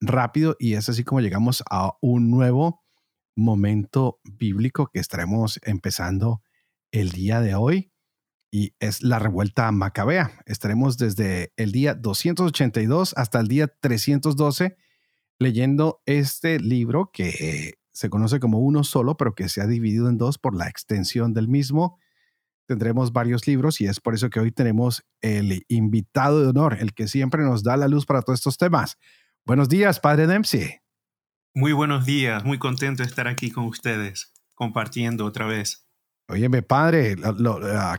rápido 0.00 0.56
y 0.58 0.74
es 0.74 0.88
así 0.88 1.04
como 1.04 1.20
llegamos 1.20 1.62
a 1.70 1.92
un 2.00 2.30
nuevo 2.30 2.82
momento 3.36 4.20
bíblico 4.24 4.90
que 4.92 5.00
estaremos 5.00 5.60
empezando 5.62 6.42
el 6.92 7.10
día 7.10 7.40
de 7.40 7.54
hoy 7.54 7.92
y 8.50 8.74
es 8.80 9.02
la 9.02 9.18
revuelta 9.18 9.70
macabea. 9.70 10.42
Estaremos 10.46 10.98
desde 10.98 11.52
el 11.56 11.72
día 11.72 11.94
282 11.94 13.14
hasta 13.16 13.40
el 13.40 13.46
día 13.46 13.68
312 13.80 14.76
leyendo 15.38 16.02
este 16.04 16.58
libro 16.60 17.10
que 17.12 17.74
se 17.92 18.10
conoce 18.10 18.40
como 18.40 18.58
uno 18.58 18.84
solo, 18.84 19.16
pero 19.16 19.34
que 19.34 19.48
se 19.48 19.60
ha 19.60 19.66
dividido 19.66 20.08
en 20.08 20.18
dos 20.18 20.38
por 20.38 20.54
la 20.54 20.68
extensión 20.68 21.32
del 21.32 21.48
mismo. 21.48 21.98
Tendremos 22.66 23.12
varios 23.12 23.46
libros 23.46 23.80
y 23.80 23.86
es 23.86 24.00
por 24.00 24.14
eso 24.14 24.30
que 24.30 24.40
hoy 24.40 24.52
tenemos 24.52 25.02
el 25.20 25.64
invitado 25.68 26.42
de 26.42 26.48
honor, 26.48 26.76
el 26.78 26.94
que 26.94 27.08
siempre 27.08 27.42
nos 27.42 27.62
da 27.62 27.76
la 27.76 27.88
luz 27.88 28.06
para 28.06 28.22
todos 28.22 28.38
estos 28.38 28.58
temas. 28.58 28.96
Buenos 29.46 29.68
días, 29.68 29.98
Padre 30.00 30.26
Dempsey. 30.26 30.80
Muy 31.54 31.72
buenos 31.72 32.06
días, 32.06 32.44
muy 32.44 32.58
contento 32.58 33.02
de 33.02 33.08
estar 33.08 33.26
aquí 33.26 33.50
con 33.50 33.64
ustedes, 33.64 34.32
compartiendo 34.54 35.24
otra 35.24 35.46
vez. 35.46 35.86
Óyeme, 36.28 36.62
Padre, 36.62 37.16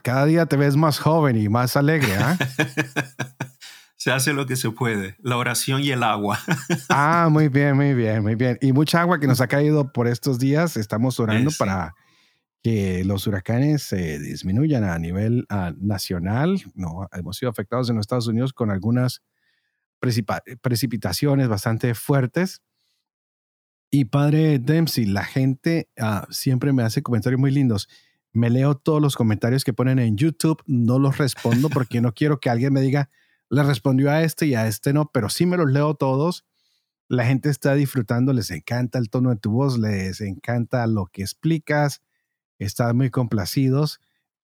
cada 0.04 0.26
día 0.26 0.46
te 0.46 0.56
ves 0.56 0.78
más 0.78 1.00
joven 1.00 1.36
y 1.36 1.50
más 1.50 1.76
alegre, 1.76 2.16
¿ah? 2.16 2.38
se 3.98 4.12
hace 4.12 4.34
lo 4.34 4.46
que 4.46 4.56
se 4.56 4.72
puede, 4.72 5.18
la 5.20 5.36
oración 5.36 5.84
y 5.84 5.92
el 5.92 6.04
agua. 6.04 6.40
ah, 6.90 7.28
muy 7.30 7.50
bien, 7.50 7.76
muy 7.76 7.94
bien, 7.94 8.24
muy 8.24 8.36
bien. 8.36 8.58
Y 8.62 8.72
mucha 8.72 9.02
agua 9.02 9.20
que 9.20 9.28
nos 9.28 9.42
ha 9.42 9.48
caído 9.48 9.92
por 9.92 10.08
estos 10.08 10.40
días. 10.40 10.78
Estamos 10.78 11.20
orando 11.20 11.52
para 11.60 11.94
que 12.64 13.04
los 13.04 13.28
huracanes 13.28 13.84
se 13.84 14.18
disminuyan 14.20 14.86
a 14.86 14.98
nivel 14.98 15.46
ah, 15.50 15.74
nacional. 15.78 16.62
No, 16.74 17.10
hemos 17.12 17.38
sido 17.38 17.50
afectados 17.50 17.90
en 17.90 17.98
los 17.98 18.04
Estados 18.04 18.28
Unidos 18.28 18.54
con 18.54 18.72
algunas 18.72 19.22
precipitaciones 20.62 21.48
bastante 21.48 21.94
fuertes. 21.94 22.62
Y 23.90 24.06
padre 24.06 24.60
Dempsey, 24.60 25.06
la 25.06 25.24
gente 25.24 25.90
ah, 26.00 26.26
siempre 26.30 26.74
me 26.74 26.84
hace 26.84 27.04
comentarios 27.04 27.40
muy 27.40 27.52
lindos. 27.52 27.88
Me 28.34 28.50
leo 28.50 28.76
todos 28.76 29.02
los 29.02 29.16
comentarios 29.16 29.66
que 29.66 29.74
ponen 29.74 30.00
en 30.00 30.16
YouTube, 30.16 30.64
no 30.66 30.98
los 30.98 31.18
respondo 31.18 31.70
porque 31.70 32.00
no 32.00 32.14
quiero 32.14 32.40
que 32.40 32.50
alguien 32.50 32.72
me 32.72 32.80
diga, 32.80 33.10
le 33.50 33.64
respondió 33.64 34.10
a 34.10 34.24
este 34.24 34.46
y 34.46 34.56
a 34.56 34.66
este 34.68 34.94
no, 34.94 35.12
pero 35.12 35.28
sí 35.28 35.46
me 35.46 35.58
los 35.58 35.70
leo 35.70 35.94
todos. 35.96 36.46
La 37.10 37.26
gente 37.26 37.50
está 37.50 37.76
disfrutando, 37.76 38.32
les 38.32 38.50
encanta 38.52 38.98
el 38.98 39.10
tono 39.10 39.32
de 39.32 39.36
tu 39.36 39.52
voz, 39.52 39.78
les 39.78 40.22
encanta 40.22 40.88
lo 40.88 41.08
que 41.08 41.24
explicas, 41.24 42.02
están 42.58 42.96
muy 42.96 43.10
complacidos. 43.10 44.00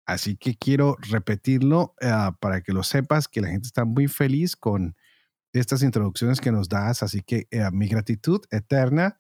Así 0.06 0.36
que 0.36 0.58
quiero 0.58 0.98
repetirlo 1.00 1.96
ah, 2.02 2.36
para 2.42 2.60
que 2.60 2.74
lo 2.74 2.84
sepas, 2.84 3.30
que 3.30 3.40
la 3.40 3.48
gente 3.48 3.68
está 3.68 3.86
muy 3.86 4.10
feliz 4.10 4.58
con 4.58 4.97
estas 5.60 5.84
introducciones 5.84 6.42
que 6.42 6.52
nos 6.52 6.70
das. 6.70 7.04
Así 7.04 7.22
que 7.22 7.48
eh, 7.52 7.70
mi 7.72 7.88
gratitud 7.88 8.42
eterna. 8.52 9.20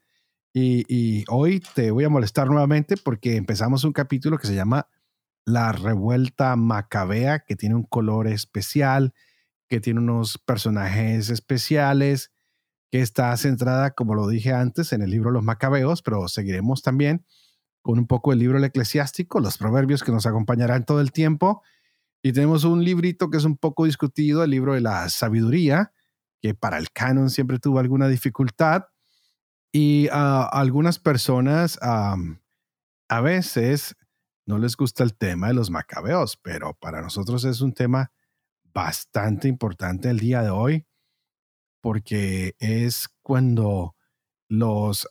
Y, 0.59 1.23
hoy 1.29 1.61
te 1.75 1.91
voy 1.91 2.03
a 2.05 2.09
molestar 2.09 2.47
nuevamente 2.47 2.95
porque 2.97 3.35
empezamos 3.35 3.83
un 3.83 3.93
capítulo 3.93 4.39
que 4.39 4.47
se 4.47 4.55
llama 4.55 4.87
La 5.45 5.71
Revuelta 5.71 6.55
Macabea, 6.55 7.39
que 7.39 7.55
tiene 7.55 7.75
un 7.75 7.83
color 7.83 8.27
especial, 8.27 9.13
que 9.69 9.79
tiene 9.79 9.99
unos 9.99 10.39
personajes 10.39 11.29
especiales, 11.29 12.31
que 12.89 13.01
está 13.01 13.37
centrada, 13.37 13.91
como 13.91 14.15
lo 14.15 14.27
dije 14.27 14.51
antes, 14.51 14.93
en 14.93 15.03
el 15.03 15.11
libro 15.11 15.29
Los 15.29 15.43
Macabeos, 15.43 16.01
pero 16.01 16.27
seguiremos 16.27 16.81
también 16.81 17.23
con 17.83 17.99
un 17.99 18.07
poco 18.07 18.33
el 18.33 18.39
libro 18.39 18.57
El 18.57 18.63
Eclesiástico, 18.63 19.39
los 19.39 19.57
proverbios 19.57 20.03
que 20.03 20.11
nos 20.11 20.25
acompañarán 20.25 20.85
todo 20.85 21.01
el 21.01 21.11
tiempo. 21.11 21.61
Y 22.23 22.33
tenemos 22.33 22.63
un 22.63 22.83
librito 22.83 23.29
que 23.29 23.37
es 23.37 23.45
un 23.45 23.57
poco 23.57 23.85
discutido, 23.85 24.43
el 24.43 24.49
libro 24.49 24.73
de 24.73 24.81
la 24.81 25.07
sabiduría, 25.09 25.93
que 26.41 26.53
para 26.53 26.77
el 26.77 26.91
canon 26.91 27.29
siempre 27.29 27.59
tuvo 27.59 27.79
alguna 27.79 28.07
dificultad. 28.07 28.85
Y 29.71 30.07
a 30.11 30.43
algunas 30.43 30.99
personas 30.99 31.77
a 31.81 33.21
veces 33.21 33.95
no 34.45 34.57
les 34.57 34.77
gusta 34.77 35.03
el 35.03 35.15
tema 35.15 35.47
de 35.47 35.53
los 35.53 35.69
macabeos, 35.69 36.37
pero 36.37 36.73
para 36.73 37.01
nosotros 37.01 37.43
es 37.43 37.61
un 37.61 37.73
tema 37.73 38.11
bastante 38.73 39.47
importante 39.47 40.09
el 40.09 40.19
día 40.19 40.41
de 40.41 40.49
hoy, 40.49 40.87
porque 41.81 42.55
es 42.59 43.09
cuando 43.21 43.95
los 44.47 45.07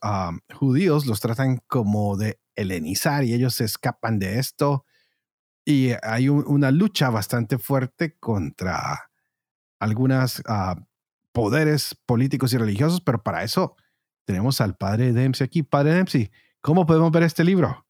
judíos 0.55 1.07
los 1.07 1.21
tratan 1.21 1.59
como 1.67 2.17
de 2.17 2.41
helenizar 2.55 3.25
y 3.25 3.35
ellos 3.35 3.55
se 3.55 3.65
escapan 3.65 4.19
de 4.19 4.39
esto. 4.39 4.87
Y 5.67 5.91
hay 6.03 6.29
una 6.29 6.71
lucha 6.71 7.11
bastante 7.11 7.59
fuerte 7.59 8.17
contra 8.19 9.11
algunas 9.79 10.43
poderes 11.37 11.95
políticos 12.07 12.55
y 12.55 12.57
religiosos, 12.57 13.03
pero 13.03 13.23
para 13.23 13.45
eso 13.45 13.77
tenemos 14.25 14.63
al 14.63 14.75
padre 14.75 15.13
Dempsey 15.13 15.45
aquí. 15.45 15.63
Padre 15.63 15.93
Dempsey, 15.93 16.31
¿cómo 16.63 16.87
podemos 16.87 17.13
ver 17.13 17.25
este 17.25 17.45
libro? 17.45 17.87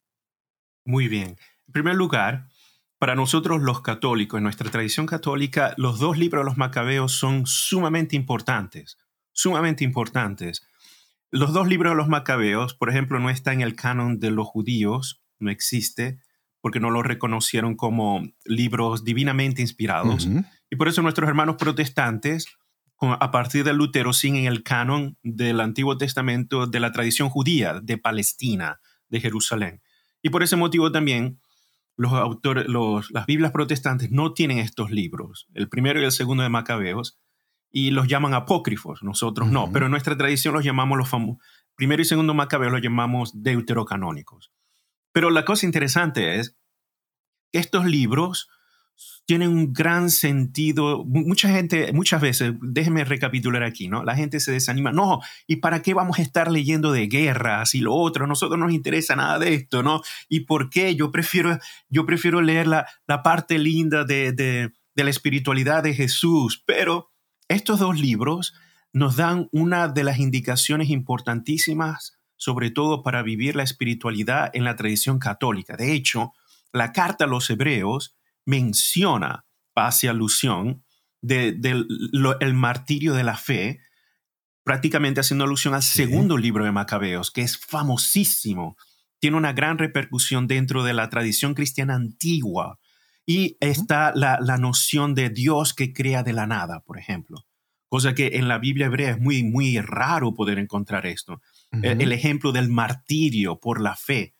Muy 0.84 1.06
bien. 1.06 1.36
En 1.68 1.72
primer 1.72 1.94
lugar, 1.94 2.48
para 2.98 3.14
nosotros 3.14 3.62
los 3.62 3.82
católicos, 3.82 4.38
en 4.38 4.42
nuestra 4.42 4.68
tradición 4.68 5.06
católica, 5.06 5.74
los 5.76 6.00
dos 6.00 6.18
libros 6.18 6.40
de 6.40 6.46
los 6.46 6.56
macabeos 6.56 7.12
son 7.12 7.46
sumamente 7.46 8.16
importantes, 8.16 8.98
sumamente 9.30 9.84
importantes. 9.84 10.66
Los 11.30 11.52
dos 11.52 11.68
libros 11.68 11.92
de 11.92 11.98
los 11.98 12.08
macabeos, 12.08 12.74
por 12.74 12.90
ejemplo, 12.90 13.20
no 13.20 13.30
están 13.30 13.54
en 13.54 13.60
el 13.60 13.76
canon 13.76 14.18
de 14.18 14.32
los 14.32 14.48
judíos, 14.48 15.22
no 15.38 15.52
existe, 15.52 16.18
porque 16.60 16.80
no 16.80 16.90
lo 16.90 17.04
reconocieron 17.04 17.76
como 17.76 18.24
libros 18.44 19.04
divinamente 19.04 19.62
inspirados. 19.62 20.28
Y 20.68 20.74
por 20.74 20.88
eso 20.88 21.00
nuestros 21.00 21.28
hermanos 21.28 21.54
protestantes 21.60 22.48
a 23.00 23.30
partir 23.30 23.64
de 23.64 23.74
Lutero 23.74 24.12
sin 24.12 24.36
en 24.36 24.46
el 24.46 24.62
canon 24.62 25.18
del 25.22 25.60
Antiguo 25.60 25.98
Testamento 25.98 26.66
de 26.66 26.80
la 26.80 26.92
tradición 26.92 27.28
judía 27.28 27.80
de 27.82 27.98
Palestina, 27.98 28.80
de 29.08 29.20
Jerusalén. 29.20 29.82
Y 30.22 30.30
por 30.30 30.42
ese 30.42 30.56
motivo 30.56 30.90
también 30.90 31.40
los 31.96 32.12
autores, 32.12 32.66
las 33.10 33.26
Biblias 33.26 33.52
protestantes 33.52 34.10
no 34.10 34.32
tienen 34.32 34.58
estos 34.58 34.90
libros, 34.90 35.46
el 35.54 35.68
primero 35.68 36.00
y 36.00 36.04
el 36.04 36.12
segundo 36.12 36.42
de 36.42 36.48
Macabeos, 36.48 37.18
y 37.70 37.90
los 37.90 38.08
llaman 38.08 38.32
apócrifos, 38.32 39.02
nosotros 39.02 39.50
no, 39.50 39.70
pero 39.72 39.86
en 39.86 39.90
nuestra 39.90 40.16
tradición 40.16 40.54
los 40.54 40.64
llamamos 40.64 40.96
los 40.96 41.08
famosos, 41.08 41.42
primero 41.74 42.00
y 42.00 42.06
segundo 42.06 42.32
Macabeos 42.32 42.72
los 42.72 42.82
llamamos 42.82 43.42
deuterocanónicos. 43.42 44.52
Pero 45.12 45.30
la 45.30 45.44
cosa 45.44 45.66
interesante 45.66 46.36
es 46.38 46.56
que 47.52 47.58
estos 47.58 47.86
libros 47.86 48.48
tienen 49.26 49.50
un 49.50 49.72
gran 49.72 50.10
sentido. 50.10 51.04
Mucha 51.04 51.48
gente, 51.48 51.92
muchas 51.92 52.20
veces, 52.20 52.52
déjeme 52.62 53.04
recapitular 53.04 53.62
aquí, 53.62 53.88
¿no? 53.88 54.04
La 54.04 54.14
gente 54.14 54.40
se 54.40 54.52
desanima. 54.52 54.92
No, 54.92 55.20
¿y 55.46 55.56
para 55.56 55.82
qué 55.82 55.94
vamos 55.94 56.18
a 56.18 56.22
estar 56.22 56.50
leyendo 56.50 56.92
de 56.92 57.08
guerras 57.08 57.74
y 57.74 57.80
lo 57.80 57.94
otro? 57.94 58.26
Nosotros 58.26 58.58
no 58.58 58.66
nos 58.66 58.74
interesa 58.74 59.16
nada 59.16 59.38
de 59.38 59.54
esto, 59.54 59.82
¿no? 59.82 60.02
¿Y 60.28 60.40
por 60.40 60.70
qué? 60.70 60.94
Yo 60.94 61.10
prefiero, 61.10 61.58
yo 61.88 62.06
prefiero 62.06 62.40
leer 62.40 62.66
la, 62.66 62.86
la 63.06 63.22
parte 63.22 63.58
linda 63.58 64.04
de, 64.04 64.32
de 64.32 65.04
la 65.04 65.10
espiritualidad 65.10 65.82
de 65.82 65.94
Jesús. 65.94 66.62
Pero 66.64 67.10
estos 67.48 67.80
dos 67.80 67.98
libros 67.98 68.54
nos 68.92 69.16
dan 69.16 69.48
una 69.52 69.88
de 69.88 70.04
las 70.04 70.18
indicaciones 70.18 70.88
importantísimas, 70.88 72.18
sobre 72.36 72.70
todo 72.70 73.02
para 73.02 73.22
vivir 73.22 73.56
la 73.56 73.62
espiritualidad 73.62 74.50
en 74.54 74.64
la 74.64 74.76
tradición 74.76 75.18
católica. 75.18 75.76
De 75.76 75.92
hecho, 75.92 76.32
la 76.72 76.92
carta 76.92 77.24
a 77.24 77.28
los 77.28 77.50
hebreos 77.50 78.16
menciona, 78.46 79.44
hace 79.74 80.08
alusión, 80.08 80.84
del 81.20 81.86
el 82.40 82.54
martirio 82.54 83.12
de 83.14 83.24
la 83.24 83.36
fe, 83.36 83.80
prácticamente 84.64 85.20
haciendo 85.20 85.44
alusión 85.44 85.74
al 85.74 85.82
segundo 85.82 86.38
libro 86.38 86.64
de 86.64 86.72
Macabeos, 86.72 87.30
que 87.30 87.42
es 87.42 87.58
famosísimo, 87.58 88.76
tiene 89.18 89.36
una 89.36 89.52
gran 89.52 89.78
repercusión 89.78 90.46
dentro 90.46 90.84
de 90.84 90.94
la 90.94 91.08
tradición 91.10 91.54
cristiana 91.54 91.94
antigua. 91.94 92.78
Y 93.28 93.56
está 93.60 94.12
la, 94.14 94.38
noción 94.58 95.14
de 95.14 95.30
Dios 95.30 95.74
que 95.74 95.92
crea 95.92 96.22
de 96.22 96.32
la 96.32 96.46
nada, 96.46 96.80
por 96.80 96.98
ejemplo. 96.98 97.44
Cosa 97.88 98.14
que 98.14 98.32
en 98.34 98.46
la 98.46 98.58
Biblia 98.58 98.86
hebrea 98.86 99.10
es 99.10 99.20
muy, 99.20 99.42
muy 99.42 99.80
raro 99.80 100.34
poder 100.34 100.58
encontrar 100.58 101.06
esto. 101.06 101.40
el, 101.82 102.12
ejemplo 102.12 102.52
del 102.52 102.68
martirio 102.68 103.58
por 103.58 103.80
la 103.80 103.96
fe 103.96 104.34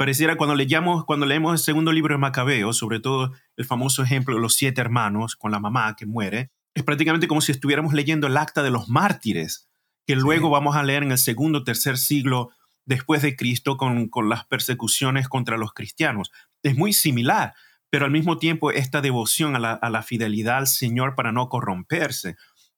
pareciera 0.00 0.36
cuando 0.36 0.54
leemos, 0.54 1.04
cuando 1.04 1.26
leemos 1.26 1.52
el 1.52 1.58
segundo 1.58 1.92
libro 1.92 2.14
de 2.14 2.18
Macabeo, 2.18 2.72
sobre 2.72 3.00
todo 3.00 3.34
el 3.60 3.66
famoso 3.66 4.02
ejemplo 4.02 4.34
de 4.34 4.40
los 4.40 4.54
siete 4.54 4.80
hermanos 4.80 5.36
con 5.36 5.50
la 5.50 5.60
mamá 5.60 5.94
que 5.94 6.06
muere, 6.06 6.50
es 6.74 6.82
prácticamente 6.82 7.28
como 7.28 7.42
si 7.42 7.52
estuviéramos 7.52 7.92
leyendo 7.92 8.26
el 8.26 8.38
acta 8.38 8.62
de 8.62 8.70
los 8.70 8.88
mártires, 8.88 9.68
que 10.06 10.16
luego 10.16 10.48
vamos 10.48 10.76
a 10.76 10.82
leer 10.82 11.02
en 11.02 11.12
el 11.12 11.18
segundo, 11.18 11.62
tercer 11.62 11.98
siglo 11.98 12.50
después 12.86 13.20
de 13.20 13.36
Cristo 13.36 13.76
con, 13.76 14.08
con 14.08 14.30
las 14.30 14.46
persecuciones 14.46 15.28
contra 15.28 15.58
los 15.58 15.74
cristianos. 15.74 16.30
Es 16.62 16.74
muy 16.74 16.94
similar, 16.94 17.52
pero 17.90 18.06
al 18.06 18.10
mismo 18.10 18.38
tiempo 18.38 18.70
esta 18.70 19.02
devoción 19.02 19.54
a 19.56 19.58
la, 19.58 19.72
a 19.74 19.90
la 19.90 20.02
fidelidad 20.02 20.56
al 20.56 20.66
Señor 20.66 21.14
para 21.14 21.30
no 21.30 21.50
corromperse 21.50 22.36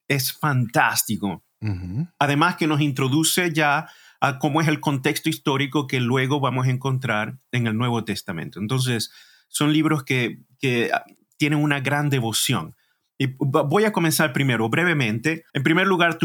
es 0.09 0.33
fantástico. 0.33 1.45
Además 2.19 2.57
que 2.57 2.67
nos 2.67 2.81
introduce 2.81 3.53
ya 3.53 3.87
a 4.19 4.37
cómo 4.37 4.59
es 4.59 4.67
el 4.67 4.81
contexto 4.81 5.29
histórico 5.29 5.87
que 5.87 6.01
luego 6.01 6.41
vamos 6.41 6.67
a 6.67 6.71
encontrar 6.71 7.37
en 7.53 7.67
el 7.67 7.77
Nuevo 7.77 8.03
Testamento. 8.03 8.59
Entonces, 8.59 9.13
son 9.53 9.71
libros 9.71 10.03
que, 10.03 10.39
que 10.59 10.89
ah, 10.91 11.05
tienen 11.37 11.59
una 11.59 11.79
gran 11.79 12.09
devoción. 12.09 12.75
Y 13.17 13.27
voy 13.37 13.85
a 13.85 13.93
comenzar 13.93 14.33
primero, 14.33 14.67
brevemente. 14.69 15.45
En 15.53 15.63
primer 15.63 15.87
lugar, 15.87 16.17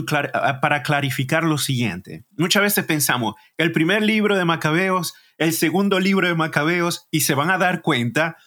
para 0.61 0.83
clarificar 0.83 1.45
lo 1.45 1.59
siguiente. 1.59 2.25
Muchas 2.37 2.63
veces 2.63 2.85
pensamos, 2.87 3.35
el 3.59 3.73
primer 3.73 4.03
libro 4.03 4.37
de 4.37 4.45
Macabeos, 4.45 5.15
el 5.37 5.53
segundo 5.53 6.01
libro 6.01 6.27
de 6.27 6.35
Macabeos, 6.35 7.07
y 7.11 7.21
se 7.21 7.35
van 7.35 7.51
a 7.51 7.59
dar 7.59 7.83
cuenta 7.83 8.39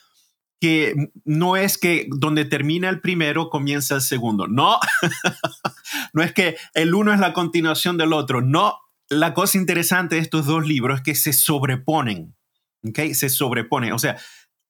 que 0.60 0.94
no 1.24 1.56
es 1.56 1.78
que 1.78 2.08
donde 2.10 2.46
termina 2.46 2.90
el 2.90 3.00
primero 3.00 3.50
comienza 3.50 3.96
el 3.96 4.02
segundo. 4.02 4.48
No, 4.48 4.80
no 6.14 6.24
es 6.24 6.34
que 6.34 6.58
el 6.74 6.94
uno 6.94 7.14
es 7.14 7.20
la 7.20 7.34
continuación 7.34 7.98
del 7.98 8.14
otro. 8.14 8.42
No, 8.42 8.78
la 9.10 9.34
cosa 9.34 9.58
interesante 9.58 10.16
de 10.16 10.22
estos 10.22 10.46
dos 10.46 10.68
libros 10.68 11.00
es 11.00 11.04
que 11.04 11.16
se 11.16 11.34
sobreponen. 11.34 12.36
¿Ok? 12.84 13.14
Se 13.14 13.30
sobreponen. 13.30 13.94
O 13.94 14.00
sea, 14.00 14.18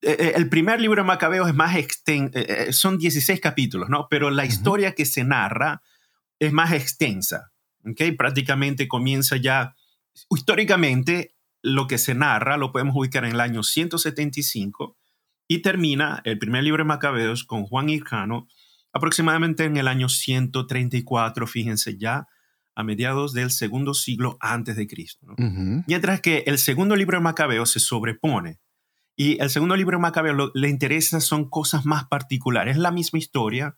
el 0.02 0.50
primer 0.50 0.82
libro 0.82 1.02
de 1.02 1.08
Macabeos 1.08 1.48
es 1.48 1.56
más 1.56 1.76
extenso, 1.76 2.38
eh, 2.38 2.74
son 2.74 2.98
16 2.98 3.40
capítulos, 3.40 3.90
¿no? 3.90 4.08
Pero 4.10 4.30
la 4.32 4.46
historia 4.46 4.94
que 4.94 5.06
se 5.06 5.24
narra 5.24 5.82
es 6.40 6.52
más 6.52 6.72
extensa. 6.72 7.52
¿Ok? 7.86 8.16
Prácticamente 8.18 8.88
comienza 8.88 9.38
ya, 9.38 9.76
históricamente, 10.30 11.36
lo 11.64 11.88
que 11.88 11.98
se 11.98 12.16
narra 12.16 12.58
lo 12.58 12.72
podemos 12.72 12.96
ubicar 12.96 13.26
en 13.26 13.34
el 13.34 13.40
año 13.40 13.64
175 13.64 14.98
y 15.48 15.62
termina 15.62 16.22
el 16.26 16.40
primer 16.40 16.64
libro 16.64 16.84
de 16.84 16.88
Macabeos 16.88 17.44
con 17.44 17.66
Juan 17.66 17.90
Hircano 17.90 18.48
aproximadamente 18.94 19.66
en 19.66 19.78
el 19.78 19.88
año 19.88 20.10
134, 20.10 21.48
fíjense 21.48 21.98
ya, 21.98 22.28
a 22.76 22.84
mediados 22.84 23.34
del 23.34 23.52
segundo 23.52 23.94
siglo 23.94 24.38
antes 24.40 24.76
de 24.76 24.88
Cristo. 24.88 25.28
Mientras 25.88 26.22
que 26.22 26.44
el 26.48 26.58
segundo 26.58 26.96
libro 26.96 27.18
de 27.18 27.24
Macabeos 27.24 27.72
se 27.72 27.80
sobrepone. 27.80 28.60
Y 29.16 29.42
el 29.42 29.50
segundo 29.50 29.76
libro 29.76 29.98
de 29.98 30.02
Macabeos 30.02 30.36
lo, 30.36 30.52
le 30.54 30.70
interesa 30.70 31.20
son 31.20 31.50
cosas 31.50 31.86
más 31.86 32.06
particulares. 32.06 32.76
Es 32.76 32.82
la 32.82 32.92
misma 32.92 33.20
historia, 33.20 33.78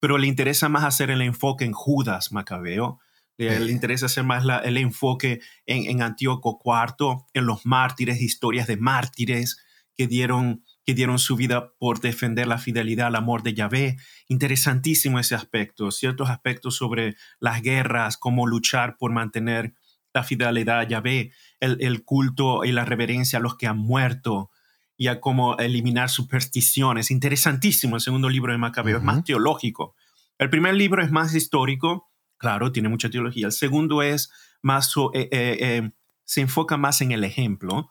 pero 0.00 0.18
le 0.18 0.26
interesa 0.26 0.68
más 0.68 0.84
hacer 0.84 1.10
el 1.10 1.22
enfoque 1.22 1.64
en 1.64 1.72
Judas 1.72 2.32
Macabeo. 2.32 3.00
Le, 3.36 3.70
interesa 3.70 4.06
hacer 4.06 4.24
más 4.24 4.44
el 4.64 4.76
enfoque 4.76 5.40
en, 5.64 5.88
en 5.88 6.02
Antíoco 6.02 6.60
IV, 6.64 7.24
en 7.34 7.46
los 7.46 7.64
mártires, 7.66 8.20
historias 8.20 8.66
de 8.66 8.76
mártires 8.76 9.58
que 9.96 10.08
dieron 10.08 10.64
que 10.88 10.94
dieron 10.94 11.18
su 11.18 11.36
vida 11.36 11.74
por 11.78 12.00
defender 12.00 12.46
la 12.46 12.56
fidelidad 12.56 13.08
al 13.08 13.16
amor 13.16 13.42
de 13.42 13.52
Yahvé. 13.52 13.98
Interesantísimo 14.26 15.18
ese 15.18 15.34
aspecto, 15.34 15.90
ciertos 15.90 16.30
aspectos 16.30 16.76
sobre 16.76 17.14
las 17.40 17.60
guerras, 17.60 18.16
cómo 18.16 18.46
luchar 18.46 18.96
por 18.96 19.12
mantener 19.12 19.74
la 20.14 20.24
fidelidad 20.24 20.78
a 20.80 20.88
Yahvé, 20.88 21.32
el, 21.60 22.04
culto 22.04 22.64
y 22.64 22.72
la 22.72 22.86
reverencia 22.86 23.38
a 23.38 23.42
los 23.42 23.58
que 23.58 23.66
han 23.66 23.76
muerto 23.76 24.50
y 24.98 25.06
a 25.06 25.20
cómo 25.20 25.56
eliminar 25.56 26.10
supersticiones. 26.10 27.10
Interesantísimo 27.10 27.96
el 27.96 28.02
segundo 28.02 28.28
libro 28.28 28.52
de 28.52 28.58
Macabeo, 28.58 28.98
es 28.98 29.02
más 29.02 29.24
teológico. 29.24 29.94
El 30.36 30.50
primer 30.50 30.74
libro 30.74 31.02
es 31.02 31.10
más 31.10 31.34
histórico, 31.34 32.10
claro, 32.36 32.72
tiene 32.72 32.90
mucha 32.90 33.08
teología. 33.08 33.46
El 33.46 33.52
segundo 33.52 34.02
es 34.02 34.30
más, 34.60 34.92
eh, 35.14 35.28
eh, 35.30 35.56
eh, 35.60 35.90
se 36.24 36.40
enfoca 36.40 36.76
más 36.76 37.00
en 37.00 37.12
el 37.12 37.24
ejemplo 37.24 37.88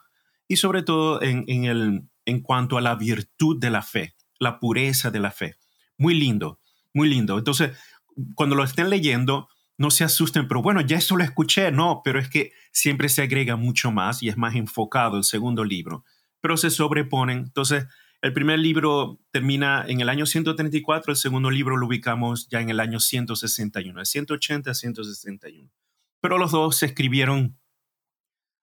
y 0.48 0.58
sobre 0.58 0.84
todo 0.84 1.22
en, 1.22 1.46
en 1.48 1.64
el 1.66 2.04
en 2.26 2.42
cuanto 2.42 2.78
a 2.78 2.82
la 2.82 2.96
virtud 2.96 3.58
de 3.58 3.70
la 3.70 3.82
fe, 3.82 4.14
la 4.38 4.60
pureza 4.60 5.10
de 5.10 5.22
la 5.22 5.32
fe. 5.32 5.56
Muy 5.98 6.14
lindo, 6.14 6.60
muy 6.94 7.08
lindo. 7.08 7.38
Entonces, 7.38 7.72
cuando 8.36 8.56
lo 8.56 8.66
estén 8.66 8.90
leyendo, 8.90 9.48
no 9.78 9.92
se 9.92 10.04
asusten, 10.04 10.48
pero 10.48 10.62
bueno, 10.62 10.82
ya 10.82 10.98
eso 10.98 11.16
lo 11.16 11.24
escuché, 11.24 11.72
no, 11.72 12.02
pero 12.04 12.20
es 12.20 12.28
que 12.30 12.52
siempre 12.74 13.08
se 13.08 13.22
agrega 13.22 13.56
mucho 13.56 13.92
más 13.92 14.22
y 14.22 14.28
es 14.28 14.36
más 14.38 14.56
enfocado 14.56 15.18
el 15.18 15.24
segundo 15.24 15.64
libro, 15.64 16.04
pero 16.48 16.56
se 16.56 16.70
sobreponen. 16.70 17.40
Entonces, 17.40 17.88
el 18.22 18.32
primer 18.32 18.58
libro 18.58 19.20
termina 19.32 19.84
en 19.86 20.00
el 20.00 20.08
año 20.08 20.26
134, 20.26 21.12
el 21.12 21.18
segundo 21.18 21.50
libro 21.50 21.76
lo 21.76 21.88
ubicamos 21.88 22.48
ya 22.48 22.62
en 22.62 22.70
el 22.70 22.80
año 22.80 23.02
161, 23.02 24.00
de 24.00 24.06
180 24.06 24.72
a 24.72 24.74
161. 24.74 25.70
Pero 26.22 26.38
los 26.38 26.52
dos 26.52 26.78
se 26.78 26.86
escribieron 26.86 27.60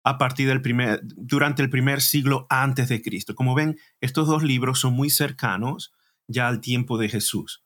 a 0.03 0.17
partir 0.17 0.49
del 0.49 0.63
primer, 0.63 1.03
durante 1.05 1.61
el 1.61 1.69
primer 1.69 2.01
siglo 2.01 2.47
antes 2.49 2.89
de 2.89 3.03
Cristo. 3.03 3.35
Como 3.35 3.55
ven, 3.55 3.79
estos 4.01 4.29
dos 4.29 4.43
libros 4.43 4.81
son 4.81 4.95
muy 4.95 5.11
cercanos 5.11 5.93
ya 6.27 6.49
al 6.49 6.63
tiempo 6.63 6.97
de 6.97 7.11
Jesús. 7.11 7.63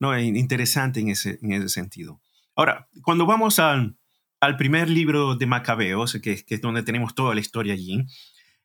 ¿no? 0.00 0.14
Es 0.14 0.24
interesante 0.24 1.00
en 1.00 1.10
ese, 1.10 1.38
en 1.42 1.52
ese 1.52 1.68
sentido. 1.68 2.22
Ahora, 2.56 2.88
cuando 3.02 3.26
vamos 3.26 3.58
al, 3.58 3.98
al 4.40 4.56
primer 4.56 4.88
libro 4.88 5.36
de 5.36 5.44
Macabeos, 5.44 6.18
que, 6.22 6.42
que, 6.42 6.54
es 6.54 6.62
donde 6.62 6.82
tenemos 6.82 7.14
toda 7.14 7.34
la 7.34 7.42
historia 7.42 7.74
allí, 7.74 8.06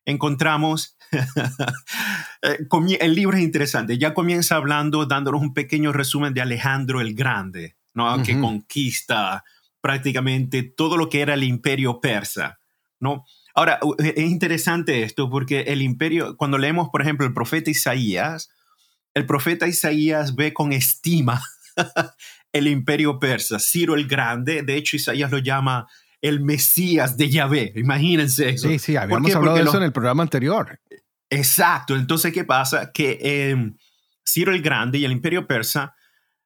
encontramos, 0.04 0.96
eh, 2.42 2.66
el 3.00 3.14
libro 3.14 3.36
es 3.36 3.42
interesante, 3.42 3.98
ya 3.98 4.14
comienza 4.14 4.56
hablando, 4.56 5.06
dándonos 5.06 5.40
un 5.40 5.54
pequeño 5.54 5.92
resumen 5.92 6.34
de 6.34 6.40
Alejandro 6.40 7.00
el 7.00 7.14
Grande, 7.14 7.76
¿no? 7.94 8.22
que 8.22 8.38
conquista 8.38 9.44
prácticamente 9.80 10.62
todo 10.62 10.96
lo 10.96 11.08
que 11.08 11.20
era 11.20 11.34
el 11.34 11.44
imperio 11.44 12.00
persa. 12.00 12.58
¿no? 13.00 13.24
Ahora, 13.54 13.78
e, 13.98 14.14
es 14.16 14.30
interesante 14.30 15.02
esto 15.02 15.30
porque 15.30 15.60
el 15.60 15.82
imperio, 15.82 16.36
cuando 16.36 16.58
leemos, 16.58 16.88
por 16.90 17.02
ejemplo, 17.02 17.26
el 17.26 17.34
profeta 17.34 17.70
Isaías, 17.70 18.50
el 19.14 19.26
profeta 19.26 19.68
Isaías 19.68 20.34
ve 20.34 20.52
con 20.52 20.72
estima 20.72 21.42
el 22.52 22.66
imperio 22.66 23.18
persa, 23.18 23.58
Ciro 23.58 23.94
el 23.94 24.06
Grande, 24.06 24.62
de 24.62 24.76
hecho 24.76 24.96
Isaías 24.96 25.30
lo 25.30 25.38
llama 25.38 25.86
el 26.24 26.40
Mesías 26.40 27.18
de 27.18 27.28
Yahvé, 27.28 27.74
imagínense 27.76 28.48
eso. 28.48 28.66
Sí, 28.66 28.78
sí, 28.78 28.96
habíamos 28.96 29.34
hablado 29.34 29.58
de 29.58 29.64
eso 29.64 29.76
en 29.76 29.82
el 29.82 29.92
programa 29.92 30.22
anterior. 30.22 30.80
Exacto, 31.28 31.94
entonces, 31.96 32.32
¿qué 32.32 32.44
pasa? 32.44 32.92
Que 32.92 33.18
em, 33.20 33.76
Ciro 34.26 34.54
el 34.54 34.62
Grande 34.62 34.96
y 34.96 35.04
el 35.04 35.12
imperio 35.12 35.46
persa 35.46 35.94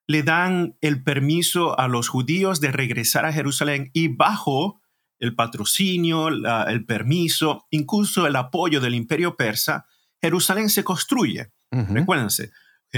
le 0.08 0.24
dan 0.24 0.76
el 0.80 1.04
permiso 1.04 1.78
a 1.78 1.86
los 1.86 2.08
judíos 2.08 2.60
de 2.60 2.72
regresar 2.72 3.24
a 3.24 3.32
Jerusalén 3.32 3.90
y 3.92 4.08
bajo 4.08 4.80
el 5.20 5.36
patrocinio, 5.36 6.26
el 6.26 6.84
permiso, 6.84 7.68
incluso 7.70 8.26
el 8.26 8.34
apoyo 8.34 8.80
del 8.80 8.96
imperio 8.96 9.36
persa, 9.36 9.86
Jerusalén 10.20 10.70
se 10.70 10.82
construye. 10.82 11.52
Recuérdense, 11.70 12.50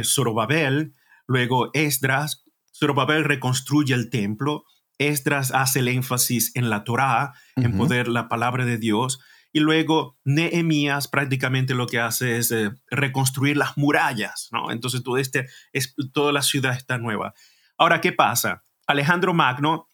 Zorobabel, 0.03 0.95
luego 1.27 1.69
Esdras, 1.75 2.43
Zorobabel 2.73 3.25
reconstruye 3.25 3.93
el 3.93 4.09
templo, 4.09 4.65
Esdras 5.01 5.51
hace 5.53 5.81
el 5.81 5.89
énfasis 5.89 6.53
en 6.55 6.69
la 6.69 6.85
Torá, 6.85 7.33
en 7.57 7.77
poder 7.77 8.07
la 8.07 8.29
palabra 8.29 8.67
de 8.67 8.77
Dios, 8.77 9.19
y 9.53 9.61
luego 9.61 10.19
Nehemías 10.25 11.09
prácticamente 11.09 11.75
lo 11.75 11.87
que 11.87 11.99
hace 11.99 12.37
es 12.37 12.53
eh, 12.53 12.71
reconstruir 12.91 13.57
las 13.57 13.77
murallas, 13.77 14.49
¿no? 14.53 14.71
Entonces 14.71 15.03
todo 15.03 15.17
este, 15.17 15.49
es, 15.73 15.95
toda 16.13 16.33
la 16.33 16.43
ciudad 16.43 16.77
está 16.77 16.99
nueva. 16.99 17.35
Ahora, 17.79 18.01
¿qué 18.01 18.13
pasa? 18.13 18.63
Alejandro 18.87 19.35
Magno 19.35 19.89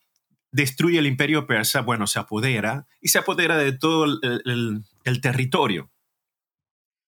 destruye 0.51 0.99
el 0.99 1.07
imperio 1.07 1.47
persa, 1.47 1.83
bueno, 1.83 2.07
se 2.07 2.19
apodera 2.19 2.87
y 3.01 3.09
se 3.09 3.19
apodera 3.19 3.57
de 3.57 3.73
todo 3.73 4.07
el, 4.23 5.21
territorio. 5.23 5.91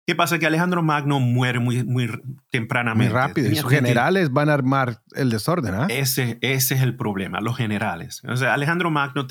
¿Qué 0.05 0.17
pasa? 0.17 0.39
Que 0.39 0.47
Alejandro 0.47 0.83
Magno 0.83 1.21
muere 1.21 1.61
muy, 1.61 1.85
muy 1.85 2.11
tempranamente. 2.51 3.13
Muy 3.13 3.21
rápido. 3.21 3.51
Y 3.51 3.57
sus 3.57 3.71
generales 3.71 4.33
van 4.33 4.49
a 4.49 4.55
armar 4.55 5.03
el 5.15 5.31
desorden. 5.31 5.75
¿ah? 5.75 5.87
Ese, 5.89 6.39
ese 6.41 6.75
es 6.75 6.83
el 6.83 6.97
problema, 6.97 7.41
los 7.41 7.57
generales. 7.57 8.21
O 8.29 8.37
sea, 8.37 8.55
Alejandro 8.55 8.91
Magno 8.91 9.27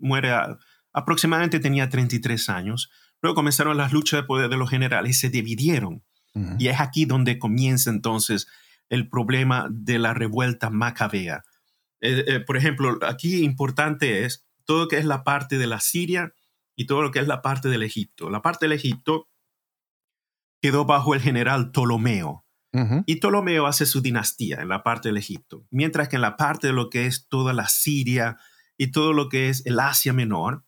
muere 0.00 0.34
aproximadamente 0.92 1.60
tenía 1.60 1.88
33 1.88 2.48
años. 2.48 2.90
Luego 3.22 3.36
comenzaron 3.36 3.76
las 3.76 3.92
luchas 3.92 4.20
de 4.20 4.26
poder 4.26 4.48
de 4.50 4.56
los 4.56 4.68
generales 4.68 5.10
y 5.10 5.20
se 5.20 5.30
dividieron. 5.30 6.02
Y 6.58 6.68
es 6.68 6.80
aquí 6.80 7.06
donde 7.06 7.38
comienza 7.38 7.88
entonces 7.88 8.46
el 8.90 9.08
problema 9.08 9.68
de 9.70 9.98
la 9.98 10.12
revuelta 10.12 10.68
macabea. 10.68 11.44
Eh, 12.02 12.24
eh, 12.26 12.40
por 12.40 12.58
ejemplo, 12.58 12.98
aquí 13.08 13.42
importante 13.42 14.26
es 14.26 14.46
todo 14.66 14.82
lo 14.82 14.88
que 14.88 14.98
es 14.98 15.06
la 15.06 15.24
parte 15.24 15.56
de 15.56 15.66
la 15.66 15.80
Siria 15.80 16.34
y 16.76 16.84
todo 16.84 17.00
lo 17.00 17.10
que 17.10 17.20
es 17.20 17.26
la 17.26 17.40
parte 17.40 17.70
del 17.70 17.82
Egipto. 17.82 18.28
La 18.28 18.42
parte 18.42 18.66
del 18.66 18.72
Egipto 18.72 19.28
quedó 20.66 20.84
bajo 20.84 21.14
el 21.14 21.20
general 21.20 21.70
Ptolomeo. 21.70 22.44
Y 23.06 23.16
Ptolomeo 23.16 23.66
hace 23.66 23.86
su 23.86 24.02
dinastía 24.02 24.60
en 24.60 24.68
la 24.68 24.82
parte 24.82 25.08
del 25.08 25.16
Egipto, 25.16 25.64
mientras 25.70 26.10
que 26.10 26.16
en 26.16 26.22
la 26.22 26.36
parte 26.36 26.66
de 26.66 26.72
lo 26.74 26.90
que 26.90 27.06
es 27.06 27.26
toda 27.26 27.54
la 27.54 27.68
Siria 27.68 28.36
y 28.76 28.88
todo 28.88 29.14
lo 29.14 29.30
que 29.30 29.48
es 29.48 29.64
el 29.64 29.80
Asia 29.80 30.12
Menor, 30.12 30.62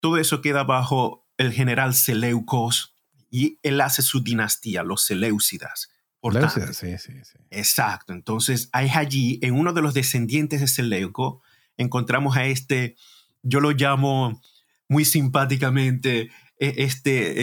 todo 0.00 0.16
eso 0.16 0.40
queda 0.40 0.64
bajo 0.64 1.28
el 1.36 1.52
general 1.52 1.94
Seleucos 1.94 2.96
y 3.30 3.60
él 3.62 3.80
hace 3.80 4.02
su 4.02 4.24
dinastía, 4.24 4.82
los 4.82 5.04
Seleucidas. 5.04 5.90
Sí, 6.72 6.98
sí, 6.98 7.12
sí. 7.22 7.38
Exacto. 7.50 8.12
Entonces, 8.12 8.68
hay 8.72 8.90
allí, 8.92 9.38
en 9.42 9.54
uno 9.54 9.72
de 9.72 9.82
los 9.82 9.94
descendientes 9.94 10.60
de 10.60 10.66
Seleuco, 10.66 11.42
encontramos 11.76 12.36
a 12.36 12.46
este, 12.46 12.96
yo 13.42 13.60
lo 13.60 13.70
llamo 13.70 14.42
muy 14.88 15.04
simpáticamente, 15.04 16.30
e, 16.58 16.74
este, 16.78 17.42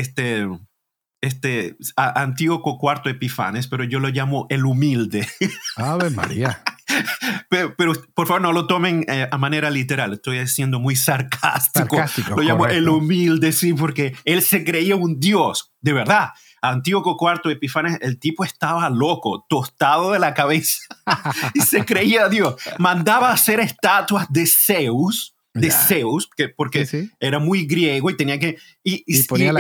este, 1.26 1.76
este 1.80 1.94
Antíoco 1.96 2.78
cuarto 2.78 3.10
Epifanes, 3.10 3.68
pero 3.68 3.84
yo 3.84 4.00
lo 4.00 4.10
llamo 4.10 4.48
el 4.50 4.66
humilde. 4.66 5.28
Ave 5.76 6.10
María. 6.10 6.62
Pero, 7.50 7.94
por 8.14 8.28
favor 8.28 8.42
no 8.42 8.54
lo 8.54 8.68
tomen 8.68 9.06
eh, 9.08 9.28
a 9.30 9.38
manera 9.38 9.70
literal, 9.70 10.14
estoy 10.14 10.46
siendo 10.48 10.80
muy 10.80 10.96
sarcástico. 10.96 11.98
lo 12.36 12.42
llamo 12.44 12.68
el 12.68 12.88
humilde, 12.88 13.52
sí, 13.52 13.74
porque 13.74 14.16
él 14.24 14.42
se 14.42 14.64
creía 14.64 14.96
un 14.96 15.20
dios, 15.20 15.74
de 15.82 15.94
verdad. 15.94 16.30
Antíoco 16.62 17.18
IV 17.20 17.52
Epifanes, 17.52 18.00
el 18.02 18.20
tipo 18.20 18.44
estaba 18.44 18.90
loco, 18.90 19.46
tostado 19.48 20.12
de 20.12 20.20
la 20.20 20.34
cabeza 20.34 20.80
y 21.54 21.62
se 21.62 21.86
creía 21.86 22.28
Dios. 22.28 22.56
Mandaba 22.80 23.32
hacer 23.32 23.60
estatuas 23.60 24.28
de 24.30 24.46
Zeus, 24.48 25.35
de 25.56 25.72
Zeus, 25.72 26.30
que, 26.36 26.50
porque 26.50 26.88
era 27.20 27.40
muy 27.40 27.66
griego 27.66 28.10
y 28.10 28.18
tenía 28.18 28.38
que... 28.38 28.58
Y, 28.84 29.04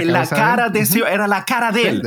la, 0.05 0.27
cara 0.27 0.69
de, 0.69 0.85
Zeus 0.85 1.07
era 1.09 1.27
la 1.27 1.45
cara 1.45 1.71
de 1.71 1.89
él. 1.89 2.01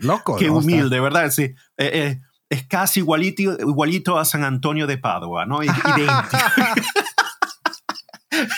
Loco. 0.00 0.36
Qué 0.36 0.50
humilde, 0.50 1.00
¿verdad? 1.00 1.30
Sí. 1.30 1.42
Eh, 1.42 1.54
eh, 1.78 2.20
es 2.48 2.66
casi 2.66 3.00
igualito, 3.00 3.58
igualito 3.58 4.18
a 4.18 4.24
San 4.24 4.44
Antonio 4.44 4.86
de 4.86 4.98
Padua, 4.98 5.46
¿no? 5.46 5.62
Idéntico. 5.62 5.90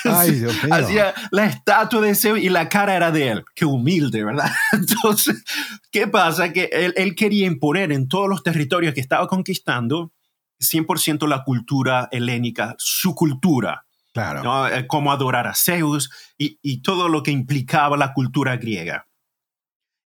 Ay, 0.04 0.32
Dios 0.32 0.64
mío. 0.64 0.74
Hacía 0.74 1.14
la 1.30 1.46
estatua 1.46 2.00
de 2.00 2.14
Zeus 2.14 2.40
y 2.40 2.48
la 2.48 2.68
cara 2.68 2.96
era 2.96 3.10
de 3.10 3.28
él. 3.28 3.44
Qué 3.54 3.64
humilde, 3.64 4.24
¿verdad? 4.24 4.50
Entonces, 4.72 5.44
¿qué 5.90 6.06
pasa? 6.06 6.52
Que 6.52 6.68
él, 6.72 7.14
quería 7.14 7.46
imponer 7.46 7.92
en 7.92 8.08
todos 8.08 8.28
los 8.28 8.42
territorios 8.42 8.94
que 8.94 9.00
estaba 9.00 9.28
conquistando 9.28 10.12
100% 10.60 11.28
la 11.28 11.44
cultura 11.44 12.08
helénica, 12.10 12.74
su 12.78 13.14
cultura. 13.14 13.86
Claro. 14.18 14.68
Eh, 14.68 14.87
cómo 14.87 15.12
adorar 15.12 15.46
a 15.46 15.54
Zeus 15.54 16.10
y, 16.37 16.82
todo 16.82 17.08
lo 17.08 17.22
que 17.22 17.30
implicaba 17.30 17.96
la 17.96 18.12
cultura 18.12 18.56
griega. 18.56 19.06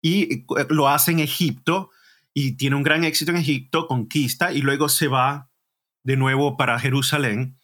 Y 0.02 0.34
eh, 0.34 0.66
lo 0.68 0.88
hace 0.88 1.12
en 1.12 1.20
Egipto 1.20 1.90
y 2.34 2.56
tiene 2.56 2.76
un 2.76 2.82
gran 2.82 3.04
éxito 3.04 3.30
en 3.30 3.38
Egipto, 3.38 3.86
conquista 3.86 4.52
y 4.52 4.60
luego 4.60 4.88
se 4.88 5.08
va 5.08 5.50
de 6.02 6.16
nuevo 6.16 6.56
para 6.56 6.78
Jerusalén 6.78 7.58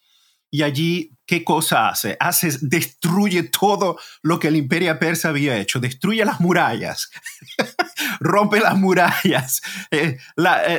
y 0.50 0.62
allí, 0.62 1.12
¿qué 1.26 1.44
cosa 1.44 1.88
hace? 1.88 2.16
Hace, 2.20 2.56
destruye 2.62 3.42
todo 3.42 3.98
lo 4.22 4.38
que 4.38 4.48
el 4.48 4.56
imperio 4.56 4.98
persa 4.98 5.28
había 5.28 5.58
hecho, 5.58 5.80
destruye 5.80 6.24
las 6.24 6.40
murallas, 6.40 7.10
rompe 8.20 8.60
las 8.60 8.76
murallas. 8.76 9.60
Eh, 9.90 10.16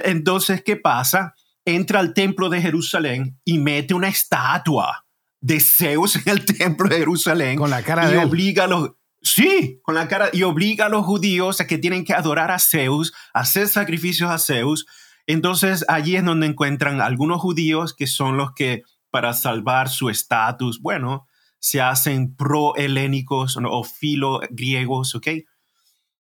entonces, 0.05 0.63
¿qué 0.63 0.75
pasa? 0.75 1.35
Entra 1.65 1.99
al 1.99 2.15
templo 2.15 2.49
de 2.49 2.61
Jerusalén 2.61 3.39
y 3.45 3.59
mete 3.59 3.93
una 3.93 4.07
estatua 4.07 5.05
de 5.41 5.59
Zeus 5.59 6.15
en 6.15 6.23
el 6.27 6.45
templo 6.45 6.89
de 6.89 6.97
Jerusalén. 6.97 7.57
Con 7.57 7.69
la 7.69 7.83
cara 7.83 8.09
y 8.09 8.13
de 8.13 8.19
obliga 8.19 8.65
a 8.65 8.67
los 8.67 8.91
Sí, 9.21 9.81
con 9.83 9.95
la 9.95 10.07
cara 10.07 10.29
y 10.31 10.43
obliga 10.43 10.85
a 10.85 10.89
los 10.89 11.05
judíos 11.05 11.59
a 11.59 11.67
que 11.67 11.77
tienen 11.77 12.05
que 12.05 12.13
adorar 12.13 12.51
a 12.51 12.59
Zeus, 12.59 13.13
hacer 13.33 13.67
sacrificios 13.67 14.29
a 14.29 14.37
Zeus. 14.37 14.85
Entonces 15.27 15.83
allí 15.89 16.15
es 16.15 16.23
donde 16.23 16.47
encuentran 16.47 17.01
algunos 17.01 17.41
judíos 17.41 17.93
que 17.93 18.07
son 18.07 18.37
los 18.37 18.53
que 18.53 18.83
para 19.09 19.33
salvar 19.33 19.89
su 19.89 20.09
estatus, 20.09 20.81
bueno, 20.81 21.27
se 21.59 21.81
hacen 21.81 22.35
pro-helénicos 22.35 23.57
o 23.61 23.83
filo-griegos, 23.83 25.15
¿ok? 25.15 25.27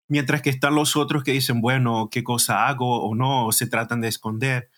Mientras 0.07 0.41
que 0.41 0.49
están 0.49 0.75
los 0.75 0.95
otros 0.95 1.23
que 1.23 1.31
dicen, 1.31 1.61
bueno, 1.61 2.09
¿qué 2.11 2.23
cosa 2.23 2.67
hago 2.67 3.03
o 3.03 3.15
no? 3.15 3.45
O 3.45 3.51
se 3.51 3.67
tratan 3.67 4.01
de 4.01 4.09
esconder. 4.09 4.69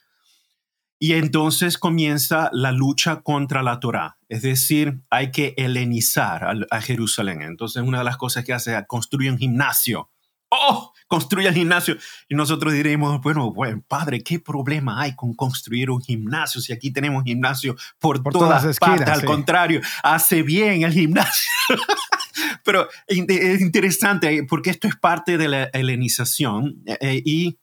Y 1.02 1.14
entonces 1.14 1.80
comienza 1.80 2.50
la 2.54 2.72
lucha 2.72 3.22
contra 3.22 3.64
la 3.64 3.80
Torá, 3.80 4.18
es 4.30 4.44
decir, 4.44 5.02
hay 5.10 5.32
que 5.32 5.56
helenizar 5.58 6.44
a, 6.44 6.54
a 6.70 6.82
Jerusalén. 6.82 7.42
Entonces 7.42 7.82
una 7.82 8.00
de 8.00 8.04
las 8.04 8.18
cosas 8.18 8.46
que 8.46 8.54
hace 8.54 8.78
es 8.78 8.84
construir 8.88 9.32
un 9.32 9.40
gimnasio 9.40 10.12
¡Oh! 10.54 10.92
Construye 11.08 11.48
el 11.48 11.54
gimnasio. 11.54 11.96
Y 12.28 12.36
nosotros 12.36 12.74
diremos, 12.74 13.22
bueno, 13.22 13.52
bueno, 13.54 13.82
padre, 13.88 14.22
¿qué 14.22 14.40
problema 14.40 15.02
hay 15.02 15.16
con 15.16 15.34
construir 15.34 15.90
un 15.90 16.02
gimnasio 16.02 16.60
si 16.60 16.74
aquí 16.74 16.92
tenemos 16.92 17.24
gimnasio 17.24 17.76
por, 18.00 18.22
todas, 18.22 18.78
partes? 18.78 19.08
Al 19.08 19.24
contrario, 19.24 19.82
hace 20.04 20.44
bien 20.44 20.84
el 20.84 20.92
gimnasio. 20.92 21.50
Pero 22.66 22.90
es 23.08 23.62
interesante 23.62 24.46
porque 24.48 24.72
esto 24.72 24.90
es 24.90 24.96
parte 24.98 25.38
de 25.38 25.48
la 25.48 25.64
helenización 25.66 26.82
eh, 26.86 26.98
eh, 27.00 27.22
y, 27.26 27.60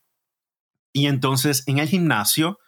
y 0.92 1.07
entonces 1.07 1.64
en 1.66 1.78
el 1.78 1.88
gimnasio 1.88 2.59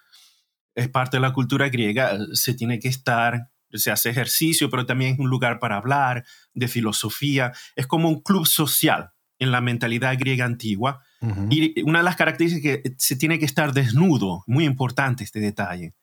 es 0.80 0.88
parte 0.88 1.16
de 1.16 1.22
la 1.22 1.32
cultura 1.32 1.68
griega, 1.68 2.18
se 2.32 2.54
tiene 2.54 2.78
que 2.78 2.88
estar 2.88 3.50
se 3.72 3.90
hace 3.90 4.10
ejercicio, 4.10 4.70
pero 4.70 4.86
también 4.86 5.14
es 5.14 5.18
un 5.18 5.30
lugar 5.30 5.58
para 5.58 5.76
hablar 5.76 6.24
de 6.54 6.68
filosofía, 6.68 7.52
es 7.76 7.86
como 7.86 8.08
un 8.08 8.20
club 8.20 8.46
social 8.46 9.12
en 9.38 9.52
la 9.52 9.60
mentalidad 9.60 10.16
griega 10.18 10.44
antigua. 10.44 11.02
Y 11.50 11.82
una 11.82 11.98
de 11.98 12.04
las 12.04 12.16
características 12.16 12.72
es 12.72 12.82
que 12.82 12.94
se 12.98 13.16
tiene 13.16 13.38
que 13.38 13.44
estar 13.44 13.72
desnudo, 13.72 14.42
muy 14.46 14.64
importante 14.64 15.24
este 15.24 15.40
detalle. 15.40 15.94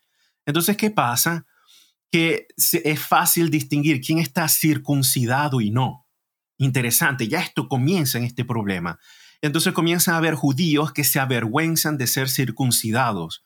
Entonces, 0.46 0.78
¿qué 0.78 0.92
pasa? 0.92 1.46
Que 2.12 2.48
es 2.56 3.00
fácil 3.00 3.50
distinguir 3.50 4.00
quién 4.02 4.20
está 4.20 4.48
circuncidado 4.48 5.60
y 5.60 5.72
no. 5.72 6.08
Interesante, 6.58 7.28
ya 7.28 7.42
esto 7.42 7.68
comienza 7.68 8.18
en 8.18 8.24
este 8.24 8.46
problema. 8.46 9.00
Entonces 9.42 9.74
comienzan 9.74 10.16
a 10.16 10.18
haber 10.18 10.34
judíos 10.34 10.92
que 10.92 11.04
se 11.04 11.20
avergüenzan 11.20 11.98
de 11.98 12.08
ser 12.08 12.30
circuncidados. 12.30 13.44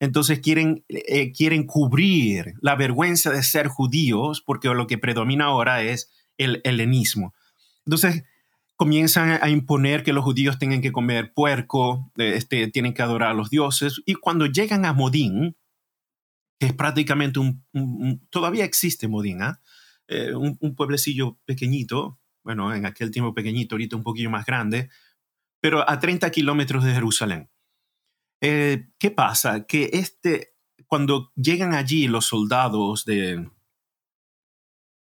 Entonces 0.00 0.40
quieren, 0.40 0.84
eh, 0.88 1.30
quieren 1.32 1.66
cubrir 1.66 2.54
la 2.60 2.74
vergüenza 2.74 3.30
de 3.30 3.42
ser 3.42 3.68
judíos 3.68 4.42
porque 4.44 4.68
lo 4.68 4.86
que 4.86 4.98
predomina 4.98 5.44
ahora 5.44 5.82
es 5.82 6.10
el 6.38 6.60
helenismo. 6.64 7.34
Entonces 7.84 8.24
comienzan 8.76 9.38
a 9.42 9.50
imponer 9.50 10.02
que 10.02 10.14
los 10.14 10.24
judíos 10.24 10.58
tengan 10.58 10.80
que 10.80 10.90
comer 10.90 11.34
puerco, 11.34 12.10
este, 12.16 12.66
tienen 12.68 12.94
que 12.94 13.02
adorar 13.02 13.32
a 13.32 13.34
los 13.34 13.50
dioses, 13.50 14.00
y 14.06 14.14
cuando 14.14 14.46
llegan 14.46 14.86
a 14.86 14.94
Modín, 14.94 15.54
que 16.58 16.68
es 16.68 16.72
prácticamente 16.72 17.40
un, 17.40 18.26
todavía 18.30 18.64
existe 18.64 19.06
Modín, 19.06 19.42
¿ah? 19.42 19.60
eh, 20.08 20.34
un, 20.34 20.74
pueblecillo 20.76 21.38
pequeñito, 21.44 22.18
bueno, 22.42 22.74
en 22.74 22.86
aquel 22.86 23.10
tiempo 23.10 23.34
pequeñito, 23.34 23.74
ahorita 23.74 23.96
un 23.96 24.02
poquillo 24.02 24.30
más 24.30 24.46
grande, 24.46 24.88
pero 25.60 25.86
a 25.86 25.98
30 25.98 26.30
kilómetros 26.30 26.82
de 26.82 26.94
Jerusalén. 26.94 27.50
Eh, 28.40 28.88
¿Qué 28.98 29.10
pasa? 29.10 29.66
Que 29.66 29.90
este, 29.92 30.54
cuando 30.86 31.32
llegan 31.36 31.74
allí 31.74 32.08
los 32.08 32.26
soldados 32.26 33.04
de, 33.04 33.46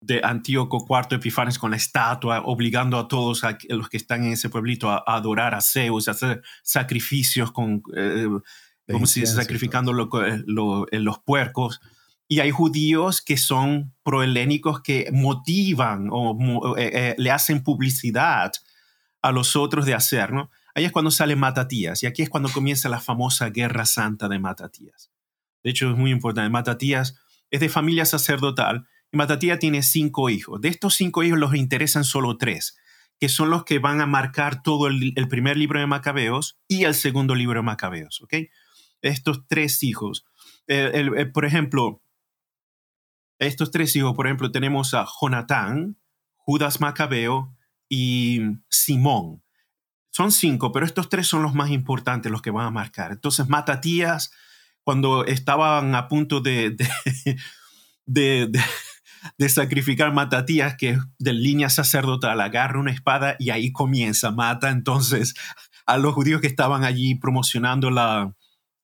de 0.00 0.20
Antíoco 0.22 0.86
IV 0.88 1.16
Epifanes 1.16 1.58
con 1.58 1.70
la 1.70 1.76
estatua, 1.76 2.42
obligando 2.44 2.98
a 2.98 3.08
todos 3.08 3.44
a, 3.44 3.58
los 3.68 3.88
que 3.88 3.96
están 3.96 4.24
en 4.24 4.32
ese 4.32 4.48
pueblito 4.48 4.90
a, 4.90 5.02
adorar 5.06 5.54
a 5.54 5.60
Zeus, 5.60 6.08
a 6.08 6.12
hacer 6.12 6.42
sacrificios 6.62 7.50
con, 7.52 7.82
eh, 7.96 8.28
como 8.90 9.06
si 9.06 9.26
sacrificando 9.26 9.92
eh, 10.24 10.42
los 10.46 11.18
puercos. 11.18 11.80
Y 12.28 12.40
hay 12.40 12.50
judíos 12.50 13.22
que 13.22 13.36
son 13.36 13.94
prohelénicos 14.02 14.80
que 14.80 15.10
motivan 15.12 16.08
o 16.10 16.76
eh, 16.76 17.14
le 17.18 17.30
hacen 17.30 17.62
publicidad 17.62 18.52
a 19.22 19.32
los 19.32 19.56
otros 19.56 19.86
de 19.86 19.94
hacer, 19.94 20.32
¿no? 20.32 20.50
Ahí 20.76 20.84
es 20.84 20.92
cuando 20.92 21.10
sale 21.10 21.34
Matatías 21.34 22.04
y 22.04 22.06
aquí 22.06 22.22
es 22.22 22.30
cuando 22.30 22.50
comienza 22.50 22.88
la 22.88 23.00
famosa 23.00 23.50
Guerra 23.50 23.84
Santa 23.84 24.28
de 24.28 24.38
Matatías. 24.38 25.10
De 25.64 25.70
hecho, 25.70 25.90
es 25.90 25.96
muy 25.96 26.12
importante. 26.12 26.48
Matatías 26.50 27.18
es 27.50 27.58
de 27.58 27.68
familia 27.68 28.04
sacerdotal 28.04 28.86
Matatía 29.12 29.58
tiene 29.58 29.82
cinco 29.82 30.30
hijos. 30.30 30.60
De 30.60 30.68
estos 30.68 30.94
cinco 30.94 31.22
hijos 31.22 31.38
los 31.38 31.54
interesan 31.54 32.04
solo 32.04 32.36
tres, 32.36 32.76
que 33.18 33.28
son 33.28 33.50
los 33.50 33.64
que 33.64 33.78
van 33.78 34.00
a 34.00 34.06
marcar 34.06 34.62
todo 34.62 34.88
el, 34.88 35.14
primer 35.28 35.56
libro 35.56 35.80
de 35.80 35.86
Macabeos 35.86 36.58
y 36.68 36.84
el 36.84 36.94
segundo 36.94 37.34
libro 37.34 37.60
de 37.60 37.64
Macabeos. 37.64 38.24
Estos 39.02 39.46
tres 39.48 39.82
hijos. 39.82 40.26
Eh, 40.66 41.08
eh, 41.16 41.26
por 41.26 41.44
ejemplo, 41.44 42.02
estos 43.38 43.70
tres 43.70 43.94
hijos, 43.96 44.14
por 44.14 44.26
ejemplo, 44.26 44.50
tenemos 44.50 44.94
a 44.94 45.06
Jonatán, 45.20 45.96
Judas 46.36 46.80
Macabeo 46.80 47.54
y 47.88 48.40
Simón. 48.68 49.42
Son 50.16 50.32
cinco, 50.32 50.72
pero 50.72 50.86
estos 50.86 51.10
tres 51.10 51.28
son 51.28 51.42
los 51.42 51.52
más 51.52 51.68
importantes, 51.68 52.32
los 52.32 52.40
que 52.40 52.50
van 52.50 52.64
a 52.64 52.70
marcar. 52.70 53.12
Entonces, 53.12 53.50
Matatías, 53.50 54.30
cuando 54.82 55.26
estaban 55.26 55.94
a 55.94 56.08
punto 56.08 56.40
de, 56.40 56.74
de, 58.06 58.50
de 59.36 59.48
sacrificar 59.50 60.14
Matatías, 60.14 60.74
que 60.78 60.88
es 60.92 60.98
de 61.18 61.34
línea 61.34 61.68
sacerdotal, 61.68 62.40
agarra 62.40 62.80
una 62.80 62.92
espada 62.92 63.36
y 63.38 63.50
ahí 63.50 63.72
comienza, 63.72 64.30
mata 64.30 64.70
entonces 64.70 65.34
a 65.84 65.98
los 65.98 66.14
judíos 66.14 66.40
que 66.40 66.46
estaban 66.46 66.82
allí 66.82 67.16
promocionando 67.16 67.90
la, 67.90 68.32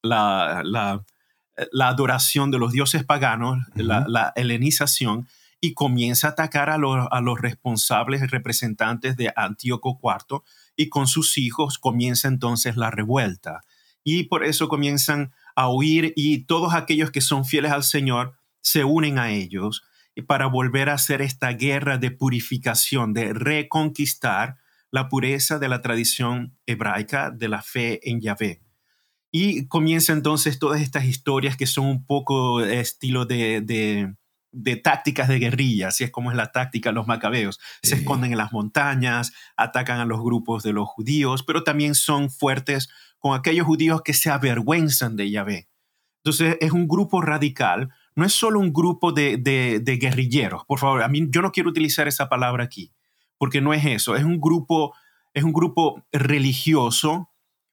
la, 0.02 0.62
la, 0.66 1.88
adoración 1.88 2.50
de 2.50 2.58
los 2.58 2.72
dioses 2.72 3.04
paganos, 3.04 3.56
la, 3.74 4.04
la, 4.06 4.34
helenización, 4.36 5.26
y 5.62 5.72
comienza 5.72 6.26
a 6.26 6.30
atacar 6.32 6.68
a 6.68 6.76
los, 6.76 7.08
a 7.10 7.22
los 7.22 7.40
responsables 7.40 8.30
representantes 8.30 9.16
de 9.16 9.32
Antíoco 9.34 9.98
IV, 10.02 10.42
y 10.76 10.88
con 10.88 11.06
sus 11.06 11.38
hijos 11.38 11.78
comienza 11.78 12.28
entonces 12.28 12.76
la 12.76 12.90
revuelta. 12.90 13.60
Y 14.04 14.24
por 14.24 14.44
eso 14.44 14.68
comienzan 14.68 15.32
a 15.54 15.68
huir 15.70 16.12
y 16.16 16.44
todos 16.44 16.74
aquellos 16.74 17.10
que 17.10 17.20
son 17.20 17.44
fieles 17.44 17.72
al 17.72 17.84
Señor 17.84 18.34
se 18.60 18.84
unen 18.84 19.18
a 19.18 19.30
ellos 19.30 19.82
para 20.26 20.46
volver 20.46 20.88
a 20.88 20.94
hacer 20.94 21.22
esta 21.22 21.52
guerra 21.52 21.98
de 21.98 22.10
purificación, 22.10 23.12
de 23.14 23.32
reconquistar 23.32 24.56
la 24.90 25.08
pureza 25.08 25.58
de 25.58 25.68
la 25.68 25.80
tradición 25.80 26.56
hebraica 26.66 27.30
de 27.30 27.48
la 27.48 27.62
fe 27.62 28.08
en 28.08 28.20
Yahvé. 28.20 28.60
Y 29.30 29.66
comienza 29.66 30.12
entonces 30.12 30.58
todas 30.58 30.82
estas 30.82 31.06
historias 31.06 31.56
que 31.56 31.66
son 31.66 31.86
un 31.86 32.04
poco 32.04 32.60
estilo 32.60 33.24
de, 33.24 33.62
de, 33.62 34.14
tácticas 34.82 35.28
de 35.28 35.38
guerrilla, 35.38 35.88
así 35.88 36.04
es 36.04 36.10
como 36.10 36.30
es 36.30 36.36
la 36.36 36.52
táctica 36.52 36.90
de 36.90 36.94
los 36.94 37.06
macabeos. 37.06 37.60
Se 37.82 37.94
esconden 37.94 38.32
en 38.32 38.38
las 38.38 38.52
montañas, 38.52 39.32
atacan 39.56 40.00
a 40.00 40.04
los 40.04 40.20
grupos 40.20 40.62
de 40.62 40.72
los 40.72 40.88
judíos, 40.88 41.42
pero 41.42 41.64
también 41.64 41.94
son 41.94 42.30
fuertes 42.30 42.88
con 43.18 43.38
aquellos 43.38 43.66
judíos 43.66 44.02
que 44.02 44.14
se 44.14 44.30
avergüenzan 44.30 45.16
de 45.16 45.30
Yahvé. 45.30 45.68
Entonces 46.24 46.56
es 46.60 46.72
un 46.72 46.86
grupo 46.86 47.20
radical, 47.20 47.90
no 48.14 48.24
es 48.24 48.32
solo 48.32 48.60
un 48.60 48.72
grupo 48.72 49.12
de, 49.12 49.38
de, 49.38 49.96
guerrilleros. 49.96 50.64
Por 50.66 50.78
favor, 50.78 51.02
a 51.02 51.08
mí 51.08 51.26
yo 51.30 51.42
no 51.42 51.50
quiero 51.50 51.70
utilizar 51.70 52.06
esa 52.06 52.28
palabra 52.28 52.64
aquí, 52.64 52.92
porque 53.38 53.60
no 53.60 53.74
es 53.74 53.84
eso. 53.84 54.16
Es 54.16 54.24
un 54.24 54.40
grupo, 54.40 54.94
es 55.34 55.44
un 55.44 55.52
grupo 55.52 56.04
religioso 56.12 57.30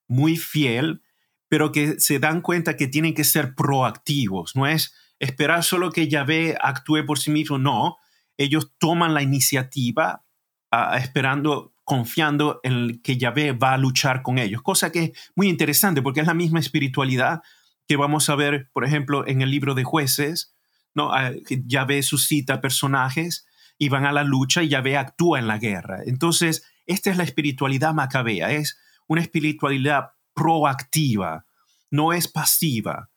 muy 0.08 0.38
fiel 0.38 1.02
pero 1.50 1.72
que 1.72 2.00
se 2.00 2.20
dan 2.20 2.42
cuenta 2.42 2.78
que 2.78 2.88
tienen 2.88 3.14
que 3.14 3.24
ser 3.26 3.56
proactivos. 3.56 4.56
No 4.56 4.68
es 4.68 4.94
esperar 5.20 5.64
solo 5.64 5.92
que 5.92 6.08
Yahvé 6.08 6.58
actúe 6.60 7.06
por 7.06 7.20
sí 7.20 7.32
mismo, 7.32 7.58
no. 7.58 7.98
Ellos 8.38 8.74
toman 8.78 9.14
la 9.14 9.22
iniciativa 9.22 10.26
ah, 10.72 10.98
esperando, 10.98 11.74
confiando 11.84 12.60
en 12.64 13.02
que 13.02 13.18
Yahvé 13.18 13.52
va 13.52 13.74
a 13.74 13.78
luchar 13.78 14.22
con 14.22 14.38
ellos, 14.38 14.62
cosa 14.62 14.92
que 14.92 15.04
es 15.04 15.32
muy 15.36 15.50
interesante 15.50 16.02
porque 16.02 16.22
es 16.22 16.28
la 16.28 16.34
misma 16.34 16.60
espiritualidad 16.60 17.42
que 17.88 17.98
vamos 17.98 18.30
a 18.30 18.36
ver, 18.36 18.70
por 18.72 18.86
ejemplo, 18.86 19.28
en 19.28 19.42
el 19.42 19.50
libro 19.50 19.74
de 19.74 19.84
jueces, 19.84 20.54
¿no? 20.94 21.12
Ah, 21.12 21.32
Yahvé 21.50 22.04
suscita 22.04 22.62
personajes 22.62 23.46
y 23.78 23.90
van 23.90 24.06
a 24.06 24.12
la 24.12 24.24
lucha 24.24 24.62
y 24.62 24.70
Yahvé 24.70 24.98
actúa 24.98 25.40
en 25.40 25.48
la 25.48 25.58
guerra. 25.58 26.00
Entonces, 26.06 26.64
esta 26.86 27.10
es 27.10 27.18
la 27.18 27.24
espiritualidad 27.24 27.94
macabea, 27.94 28.52
es 28.52 28.80
una 29.08 29.22
espiritualidad 29.22 30.12
proactiva, 30.34 31.46
no 31.90 32.14
es 32.14 32.28
pasiva. 32.28 33.10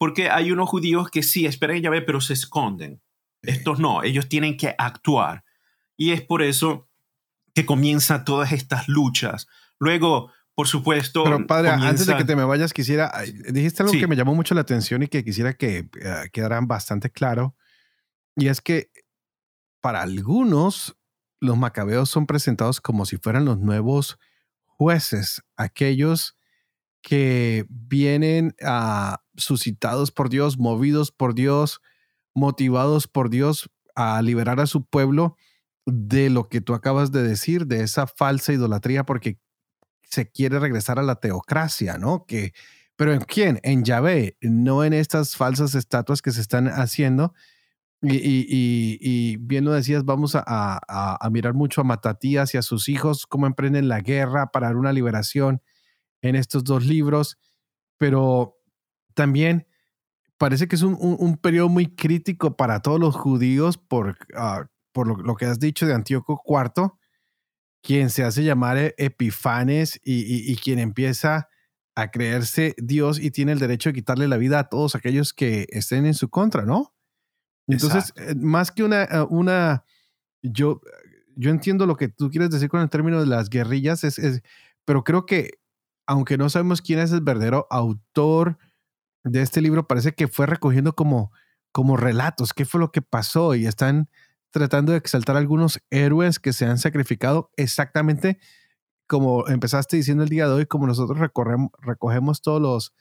Porque 0.00 0.30
hay 0.30 0.50
unos 0.50 0.70
judíos 0.70 1.10
que 1.10 1.22
sí 1.22 1.44
esperan 1.44 1.82
Yahvé, 1.82 2.00
pero 2.00 2.22
se 2.22 2.32
esconden. 2.32 3.02
Estos 3.42 3.78
no, 3.78 4.02
ellos 4.02 4.30
tienen 4.30 4.56
que 4.56 4.74
actuar. 4.78 5.44
Y 5.94 6.12
es 6.12 6.22
por 6.22 6.40
eso 6.40 6.88
que 7.52 7.66
comienzan 7.66 8.24
todas 8.24 8.52
estas 8.52 8.88
luchas. 8.88 9.46
Luego, 9.78 10.32
por 10.54 10.68
supuesto. 10.68 11.22
Pero 11.22 11.46
padre, 11.46 11.68
antes 11.68 12.06
de 12.06 12.16
que 12.16 12.24
te 12.24 12.34
me 12.34 12.44
vayas, 12.44 12.72
quisiera. 12.72 13.12
Dijiste 13.50 13.82
algo 13.82 13.92
que 13.92 14.06
me 14.06 14.16
llamó 14.16 14.34
mucho 14.34 14.54
la 14.54 14.62
atención 14.62 15.02
y 15.02 15.08
que 15.08 15.22
quisiera 15.22 15.52
que 15.52 15.90
uh, 15.96 16.30
quedaran 16.32 16.66
bastante 16.66 17.10
claro. 17.10 17.54
Y 18.36 18.48
es 18.48 18.62
que 18.62 18.90
para 19.82 20.00
algunos, 20.00 20.96
los 21.40 21.58
macabeos 21.58 22.08
son 22.08 22.26
presentados 22.26 22.80
como 22.80 23.04
si 23.04 23.18
fueran 23.18 23.44
los 23.44 23.58
nuevos 23.58 24.18
jueces, 24.64 25.42
aquellos 25.58 26.38
que 27.02 27.66
vienen 27.68 28.54
a, 28.62 29.22
suscitados 29.36 30.10
por 30.10 30.28
Dios, 30.28 30.58
movidos 30.58 31.10
por 31.10 31.34
Dios, 31.34 31.80
motivados 32.34 33.06
por 33.06 33.30
Dios 33.30 33.70
a 33.94 34.20
liberar 34.22 34.60
a 34.60 34.66
su 34.66 34.84
pueblo 34.84 35.36
de 35.86 36.30
lo 36.30 36.48
que 36.48 36.60
tú 36.60 36.74
acabas 36.74 37.10
de 37.12 37.22
decir, 37.22 37.66
de 37.66 37.82
esa 37.82 38.06
falsa 38.06 38.52
idolatría, 38.52 39.04
porque 39.04 39.38
se 40.04 40.30
quiere 40.30 40.58
regresar 40.58 40.98
a 40.98 41.02
la 41.02 41.16
teocracia, 41.16 41.98
¿no? 41.98 42.24
Que, 42.26 42.52
pero 42.96 43.12
¿en 43.12 43.20
quién? 43.20 43.60
En 43.62 43.84
Yahvé, 43.84 44.36
no 44.40 44.84
en 44.84 44.92
estas 44.92 45.36
falsas 45.36 45.74
estatuas 45.74 46.22
que 46.22 46.32
se 46.32 46.40
están 46.40 46.68
haciendo. 46.68 47.34
Y, 48.02 48.46
y, 48.48 49.36
bien 49.36 49.66
lo 49.66 49.72
decías, 49.72 50.06
vamos 50.06 50.34
a, 50.34 50.42
a, 50.46 51.30
mirar 51.30 51.52
mucho 51.52 51.82
a 51.82 51.84
Matatías 51.84 52.54
y 52.54 52.58
a 52.58 52.62
sus 52.62 52.88
hijos, 52.88 53.26
cómo 53.26 53.46
emprenden 53.46 53.88
la 53.88 54.00
guerra 54.00 54.52
para 54.52 54.70
una 54.70 54.92
liberación 54.92 55.60
en 56.22 56.36
estos 56.36 56.64
dos 56.64 56.84
libros, 56.84 57.38
pero 57.98 58.56
también 59.14 59.66
parece 60.38 60.68
que 60.68 60.76
es 60.76 60.82
un, 60.82 60.96
un, 60.98 61.36
periodo 61.36 61.68
muy 61.68 61.94
crítico 61.94 62.56
para 62.56 62.80
todos 62.80 62.98
los 62.98 63.14
judíos 63.14 63.76
por, 63.76 64.16
ah, 64.34 64.66
por 64.92 65.26
lo, 65.26 65.34
que 65.36 65.44
has 65.44 65.58
dicho 65.58 65.86
de 65.86 65.94
Antíoco 65.94 66.42
IV, 66.46 66.92
quien 67.82 68.08
se 68.10 68.24
hace 68.24 68.42
llamar 68.42 68.78
e, 68.78 68.94
Epifanes 68.96 70.00
y, 70.02 70.50
y, 70.50 70.56
quien 70.56 70.78
empieza 70.78 71.48
a 71.94 72.10
creerse 72.10 72.74
Dios 72.78 73.20
y 73.20 73.30
tiene 73.30 73.52
el 73.52 73.58
derecho 73.58 73.90
de 73.90 73.94
quitarle 73.94 74.28
la 74.28 74.38
vida 74.38 74.58
a 74.58 74.68
todos 74.68 74.94
aquellos 74.94 75.34
que 75.34 75.66
estén 75.70 76.06
en 76.06 76.14
su 76.14 76.30
contra, 76.30 76.64
¿no? 76.64 76.94
Entonces, 77.66 78.12
eh, 78.16 78.34
más 78.34 78.70
que 78.70 78.82
una, 78.82 79.04
eh, 79.04 79.26
una, 79.28 79.84
yo, 80.42 80.80
yo 81.36 81.50
entiendo 81.50 81.86
lo 81.86 81.96
que 81.96 82.08
tú 82.08 82.30
quieres 82.30 82.50
decir 82.50 82.68
con 82.68 82.80
el 82.80 82.90
término 82.90 83.20
de 83.20 83.26
las 83.26 83.50
guerrillas, 83.50 84.04
es, 84.04 84.18
es 84.18 84.42
pero 84.84 85.04
creo 85.04 85.26
que 85.26 85.59
aunque 86.10 86.36
no 86.36 86.50
sabemos 86.50 86.82
quién 86.82 86.98
es 86.98 87.12
el 87.12 87.20
verdadero 87.20 87.68
autor 87.70 88.58
de 89.22 89.42
este 89.42 89.60
libro, 89.60 89.86
parece 89.86 90.12
que 90.12 90.26
fue 90.26 90.44
recogiendo 90.44 90.96
como, 90.96 91.30
como 91.70 91.96
relatos, 91.96 92.52
qué 92.52 92.64
fue 92.64 92.80
lo 92.80 92.90
que 92.90 93.00
pasó 93.00 93.54
y 93.54 93.64
están 93.64 94.10
tratando 94.50 94.90
de 94.90 94.98
exaltar 94.98 95.36
algunos 95.36 95.78
héroes 95.88 96.40
que 96.40 96.52
se 96.52 96.66
han 96.66 96.78
sacrificado 96.78 97.52
exactamente 97.56 98.40
como 99.06 99.46
empezaste 99.46 99.98
diciendo 99.98 100.24
el 100.24 100.28
día 100.28 100.48
de 100.48 100.54
hoy, 100.54 100.66
como 100.66 100.88
nosotros 100.88 101.16
recogemos 101.78 102.42
todos 102.42 102.60
los, 102.60 102.92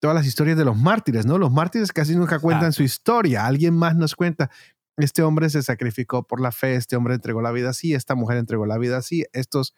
todas 0.00 0.16
las 0.16 0.24
historias 0.24 0.56
de 0.56 0.64
los 0.64 0.76
mártires, 0.78 1.26
¿no? 1.26 1.36
Los 1.36 1.52
mártires 1.52 1.92
casi 1.92 2.16
nunca 2.16 2.38
cuentan 2.38 2.72
su 2.72 2.82
historia, 2.82 3.44
alguien 3.44 3.74
más 3.74 3.94
nos 3.94 4.16
cuenta. 4.16 4.50
Este 4.96 5.22
hombre 5.22 5.50
se 5.50 5.62
sacrificó 5.62 6.26
por 6.26 6.40
la 6.40 6.50
fe, 6.50 6.76
este 6.76 6.96
hombre 6.96 7.14
entregó 7.14 7.42
la 7.42 7.52
vida 7.52 7.68
así, 7.68 7.92
esta 7.92 8.14
mujer 8.14 8.38
entregó 8.38 8.64
la 8.64 8.78
vida 8.78 8.96
así, 8.96 9.26
estos 9.34 9.74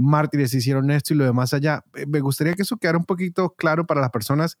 mártires 0.00 0.54
hicieron 0.54 0.90
esto 0.90 1.14
y 1.14 1.16
lo 1.16 1.24
demás 1.24 1.52
allá. 1.52 1.84
Eh, 1.94 2.06
me 2.06 2.20
gustaría 2.20 2.54
que 2.54 2.62
eso 2.62 2.78
quedara 2.78 2.98
un 2.98 3.04
poquito 3.04 3.54
claro 3.54 3.86
para 3.86 4.00
las 4.00 4.10
personas, 4.10 4.58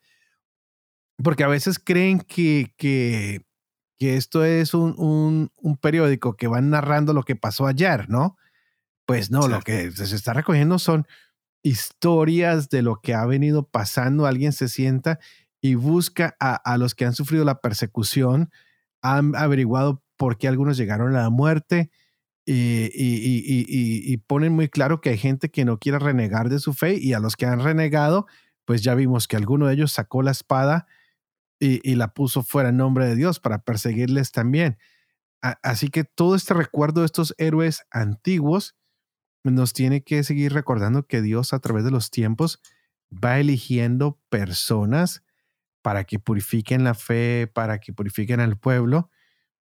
porque 1.22 1.44
a 1.44 1.48
veces 1.48 1.78
creen 1.78 2.20
que, 2.20 2.74
que, 2.76 3.42
que 3.98 4.16
esto 4.16 4.44
es 4.44 4.74
un, 4.74 4.94
un, 4.98 5.50
un, 5.56 5.76
periódico 5.76 6.36
que 6.36 6.46
va 6.46 6.60
narrando 6.60 7.12
lo 7.12 7.22
que 7.22 7.36
pasó 7.36 7.66
ayer, 7.66 8.08
¿no? 8.08 8.36
Pues 9.06 9.30
no, 9.30 9.48
lo 9.48 9.60
que 9.60 9.90
se 9.90 10.14
está 10.14 10.32
recogiendo 10.32 10.78
son 10.78 11.06
historias 11.62 12.68
de 12.68 12.82
lo 12.82 13.00
que 13.00 13.14
ha 13.14 13.26
venido 13.26 13.68
pasando. 13.68 14.26
Alguien 14.26 14.52
se 14.52 14.68
sienta 14.68 15.18
y 15.60 15.74
busca 15.74 16.36
a, 16.38 16.54
a 16.54 16.78
los 16.78 16.94
que 16.94 17.06
han 17.06 17.14
sufrido 17.14 17.44
la 17.44 17.60
persecución, 17.60 18.50
han 19.02 19.34
averiguado 19.34 20.02
por 20.16 20.38
qué 20.38 20.48
algunos 20.48 20.76
llegaron 20.76 21.16
a 21.16 21.22
la 21.22 21.30
muerte, 21.30 21.90
y, 22.52 24.16
ponen 24.26 24.52
muy 24.52 24.68
claro 24.68 25.00
que 25.00 25.10
hay 25.10 25.18
gente 25.18 25.50
que 25.50 25.64
no 25.64 25.78
quiere 25.78 25.98
renegar 25.98 26.48
de 26.48 26.58
su 26.58 26.72
fe 26.72 26.96
y 26.98 27.12
a 27.12 27.20
los 27.20 27.36
que 27.36 27.46
han 27.46 27.62
renegado, 27.62 28.26
pues 28.64 28.82
ya 28.82 28.94
vimos 28.94 29.28
que 29.28 29.36
alguno 29.36 29.66
de 29.66 29.74
ellos 29.74 29.92
sacó 29.92 30.22
la 30.22 30.30
espada 30.30 30.86
y, 31.58 31.94
la 31.94 32.14
puso 32.14 32.42
fuera 32.42 32.70
en 32.70 32.78
nombre 32.78 33.06
de 33.06 33.16
Dios 33.16 33.38
para 33.40 33.62
perseguirles 33.62 34.32
también. 34.32 34.78
así 35.40 35.88
que 35.88 36.04
todo 36.04 36.34
este 36.34 36.54
recuerdo 36.54 37.00
de 37.00 37.06
estos 37.06 37.34
héroes 37.38 37.86
antiguos 37.90 38.76
nos 39.42 39.72
tiene 39.72 40.02
que 40.02 40.22
seguir 40.22 40.52
recordando 40.52 41.06
que 41.06 41.22
Dios 41.22 41.54
a 41.54 41.60
través 41.60 41.84
de 41.84 41.90
los 41.90 42.10
tiempos 42.10 42.60
va 43.12 43.38
eligiendo 43.38 44.20
personas 44.28 45.22
para 45.82 46.04
que 46.04 46.18
purifiquen 46.18 46.84
la 46.84 46.94
fe, 46.94 47.46
para 47.46 47.78
que 47.78 47.92
purifiquen 47.92 48.40
al 48.40 48.58
pueblo 48.58 49.10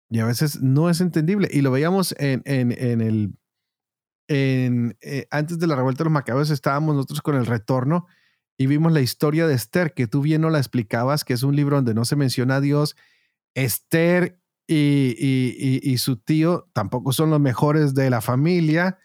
y 0.10 0.20
a 0.20 0.26
veces 0.26 0.62
no 0.62 0.90
es 0.90 1.02
entendible. 1.02 1.48
Y 1.52 1.62
lo 1.62 1.72
veíamos 1.72 2.16
en, 2.18 2.42
en, 2.46 2.72
en 2.72 3.02
el... 3.02 3.36
En, 4.28 4.96
eh, 5.02 5.28
antes 5.32 5.58
de 5.58 5.66
la 5.66 5.76
revuelta 5.76 6.00
de 6.00 6.06
los 6.06 6.14
macabeos 6.14 6.52
estábamos 6.52 6.96
nosotros 6.96 7.22
con 7.22 7.36
el 7.36 7.48
retorno 7.48 8.06
y 8.58 8.68
vimos 8.68 8.92
la 8.92 9.02
historia 9.02 9.48
de 9.48 9.56
Esther, 9.56 9.94
que 9.94 10.06
tú 10.06 10.22
bien 10.22 10.42
no 10.42 10.52
la 10.52 10.60
explicabas, 10.60 11.24
que 11.24 11.34
es 11.34 11.42
un 11.42 11.56
libro 11.56 11.78
donde 11.78 11.96
no 11.96 12.06
se 12.06 12.16
menciona 12.16 12.58
a 12.58 12.62
Dios. 12.62 12.96
Esther 13.56 14.40
y, 14.68 15.16
y, 15.18 15.80
y, 15.82 15.98
su 15.98 16.18
tío 16.18 16.70
tampoco 16.74 17.12
son 17.12 17.32
los 17.32 17.40
mejores 17.40 17.96
de 17.96 18.10
la 18.12 18.22
familia. 18.22 19.00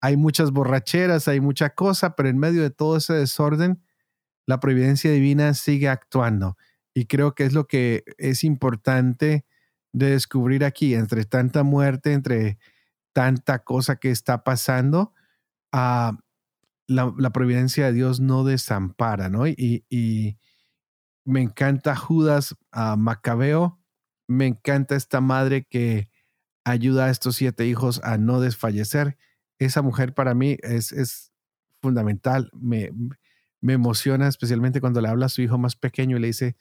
Hay 0.00 0.16
muchas 0.16 0.50
borracheras, 0.50 1.28
hay 1.28 1.40
mucha 1.40 1.70
cosa, 1.70 2.16
pero 2.16 2.28
en 2.28 2.38
medio 2.38 2.62
de 2.62 2.70
todo 2.70 2.96
ese 2.96 3.12
desorden, 3.12 3.80
la 4.46 4.58
providencia 4.58 5.12
divina 5.12 5.54
sigue 5.54 5.88
actuando. 5.88 6.56
Y 6.94 7.06
creo 7.06 7.34
que 7.34 7.44
es 7.44 7.52
lo 7.52 7.68
que 7.68 8.02
es 8.16 8.42
importante 8.42 9.44
de 9.92 10.10
descubrir 10.10 10.64
aquí, 10.64 10.94
entre 10.94 11.24
tanta 11.24 11.62
muerte, 11.62 12.12
entre 12.12 12.58
tanta 13.12 13.60
cosa 13.60 13.96
que 13.96 14.10
está 14.10 14.44
pasando, 14.44 15.14
ah, 15.72 16.18
la, 16.86 17.30
providencia 17.30 17.86
de 17.86 17.92
Dios 17.92 18.20
no 18.20 18.44
desampara, 18.44 19.28
¿no? 19.28 19.46
Y, 19.46 19.84
y 19.90 20.38
me 21.24 21.42
encanta 21.42 21.94
Judas 21.94 22.56
a 22.72 22.96
Macabeo, 22.96 23.78
me 24.26 24.46
encanta 24.46 24.96
esta 24.96 25.20
madre 25.20 25.66
que 25.68 26.08
ayuda 26.64 27.06
a 27.06 27.10
estos 27.10 27.36
siete 27.36 27.66
hijos 27.66 28.00
a 28.04 28.18
no 28.18 28.40
desfallecer. 28.40 29.18
Esa 29.58 29.82
mujer 29.82 30.14
para 30.14 30.34
mí 30.34 30.56
es, 30.62 30.92
es 30.92 31.32
fundamental, 31.80 32.50
me, 32.54 32.90
me 33.60 33.72
emociona 33.72 34.28
especialmente 34.28 34.80
cuando 34.80 35.00
le 35.00 35.08
habla 35.08 35.26
a 35.26 35.30
su 35.30 35.42
hijo 35.42 35.58
más 35.58 35.76
pequeño 35.76 36.16
y 36.16 36.20
le 36.20 36.28
dice, 36.28 36.56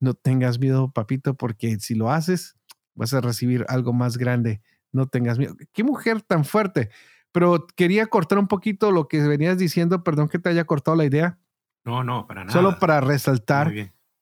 no 0.00 0.14
tengas 0.14 0.58
miedo, 0.58 0.92
papito, 0.92 1.34
porque 1.34 1.78
si 1.80 1.94
lo 1.94 2.10
haces, 2.10 2.56
vas 2.94 3.14
a 3.14 3.20
recibir 3.20 3.64
algo 3.68 3.92
más 3.92 4.18
grande. 4.18 4.60
No 4.92 5.06
tengas 5.06 5.38
miedo. 5.38 5.56
Qué 5.72 5.84
mujer 5.84 6.22
tan 6.22 6.44
fuerte. 6.44 6.90
Pero 7.32 7.66
quería 7.76 8.06
cortar 8.06 8.38
un 8.38 8.46
poquito 8.48 8.92
lo 8.92 9.08
que 9.08 9.20
venías 9.26 9.56
diciendo, 9.56 10.04
perdón 10.04 10.28
que 10.28 10.38
te 10.38 10.50
haya 10.50 10.64
cortado 10.64 10.96
la 10.96 11.04
idea. 11.04 11.38
No, 11.84 12.04
no, 12.04 12.26
para 12.26 12.44
nada. 12.44 12.52
Solo 12.52 12.78
para 12.78 13.00
resaltar 13.00 13.72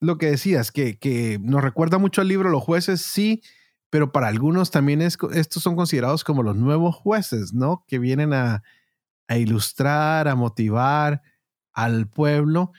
lo 0.00 0.16
que 0.16 0.26
decías, 0.30 0.70
que, 0.72 0.98
que 0.98 1.38
nos 1.42 1.62
recuerda 1.62 1.98
mucho 1.98 2.20
al 2.20 2.28
libro 2.28 2.48
Los 2.48 2.62
jueces, 2.62 3.02
sí, 3.02 3.42
pero 3.90 4.12
para 4.12 4.28
algunos 4.28 4.70
también 4.70 5.02
es, 5.02 5.18
estos 5.34 5.62
son 5.62 5.76
considerados 5.76 6.24
como 6.24 6.42
los 6.42 6.56
nuevos 6.56 6.94
jueces, 6.94 7.52
¿no? 7.52 7.84
Que 7.86 7.98
vienen 7.98 8.32
a, 8.32 8.62
a 9.28 9.36
ilustrar, 9.36 10.28
a 10.28 10.36
motivar 10.36 11.22
al 11.72 12.08
pueblo. 12.08 12.72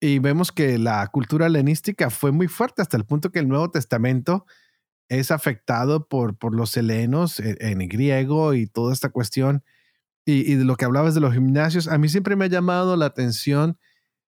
Y 0.00 0.18
vemos 0.18 0.50
que 0.50 0.78
la 0.78 1.06
cultura 1.08 1.46
helenística 1.46 2.08
fue 2.08 2.32
muy 2.32 2.48
fuerte 2.48 2.82
hasta 2.82 2.96
el 2.96 3.04
punto 3.04 3.30
que 3.30 3.40
el 3.40 3.48
Nuevo 3.48 3.70
Testamento 3.70 4.46
es 5.08 5.30
afectado 5.30 6.08
por, 6.08 6.36
por 6.36 6.54
los 6.54 6.76
helenos 6.76 7.40
en, 7.40 7.56
en 7.60 7.88
griego 7.88 8.54
y 8.54 8.66
toda 8.66 8.92
esta 8.92 9.08
cuestión. 9.10 9.64
Y, 10.24 10.50
y, 10.50 10.56
de 10.56 10.64
lo 10.64 10.76
que 10.76 10.84
hablabas 10.84 11.14
de 11.14 11.20
los 11.20 11.32
gimnasios, 11.32 11.88
a 11.88 11.96
mí 11.96 12.08
siempre 12.08 12.36
me 12.36 12.44
ha 12.44 12.48
llamado 12.48 12.96
la 12.96 13.06
atención 13.06 13.78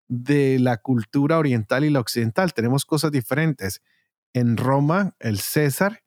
de 0.09 0.59
la 0.59 0.79
cultura 0.79 1.39
oriental 1.39 1.85
y 1.85 1.91
la 1.91 2.01
occidental. 2.01 2.53
Tenemos 2.53 2.85
cosas 2.85 3.13
diferentes. 3.13 3.81
En 4.33 4.57
Roma, 4.57 5.15
el 5.21 5.39
César, 5.39 6.03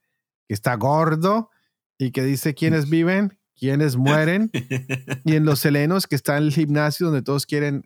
que 0.48 0.54
está 0.54 0.76
gordo 0.76 1.50
y 1.98 2.12
que 2.12 2.24
dice 2.24 2.54
quiénes 2.54 2.90
viven, 2.90 3.40
quiénes 3.56 3.96
mueren. 3.96 4.52
y 5.24 5.36
en 5.36 5.46
los 5.46 5.66
helenos, 5.66 6.06
que 6.08 6.16
está 6.16 6.38
en 6.38 6.44
el 6.44 6.52
gimnasio 6.52 7.08
donde 7.08 7.22
todos 7.22 7.46
quieren 7.46 7.84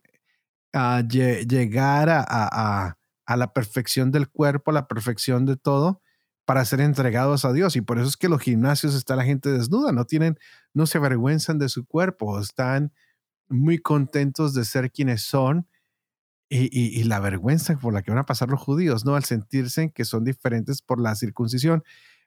uh, 0.73 1.07
llegar 1.07 2.09
a, 2.09 2.25
a, 2.27 2.97
a, 3.25 3.37
la 3.37 3.53
perfección 3.53 4.11
del 4.11 4.27
cuerpo, 4.27 4.71
a 4.71 4.73
la 4.73 4.87
perfección 4.87 5.45
de 5.45 5.55
todo, 5.55 6.01
para 6.47 6.63
ser 6.63 6.79
entregados 6.79 7.43
a 7.43 7.51
Dios. 7.51 7.75
Y 7.75 7.81
por 7.81 7.99
eso 7.99 8.07
es 8.07 8.15
que 8.15 8.29
los 8.29 8.41
gimnasios 8.41 8.95
está 8.95 9.17
la 9.17 9.25
gente 9.25 9.51
desnuda, 9.51 9.91
no 9.91 10.05
tienen, 10.05 10.39
no 10.73 10.85
se 10.85 10.97
avergüenzan 10.97 11.59
de 11.59 11.67
su 11.67 11.85
cuerpo, 11.85 12.39
están 12.39 12.93
muy 13.49 13.79
contentos 13.79 14.53
de 14.53 14.63
ser 14.63 14.89
quienes 14.89 15.23
son. 15.23 15.67
Y, 16.49 16.69
y, 16.71 16.97
y, 16.97 17.03
la 17.03 17.19
vergüenza 17.19 17.75
por 17.75 17.93
la 17.93 18.01
que 18.01 18.11
van 18.11 18.19
a 18.19 18.25
pasar 18.25 18.47
los 18.47 18.61
judíos, 18.61 19.03
¿no? 19.03 19.17
Al 19.17 19.25
sentirse 19.25 19.91
que 19.91 20.05
son 20.05 20.23
diferentes 20.23 20.81
por 20.81 21.01
la 21.01 21.13
circuncisión, 21.15 21.83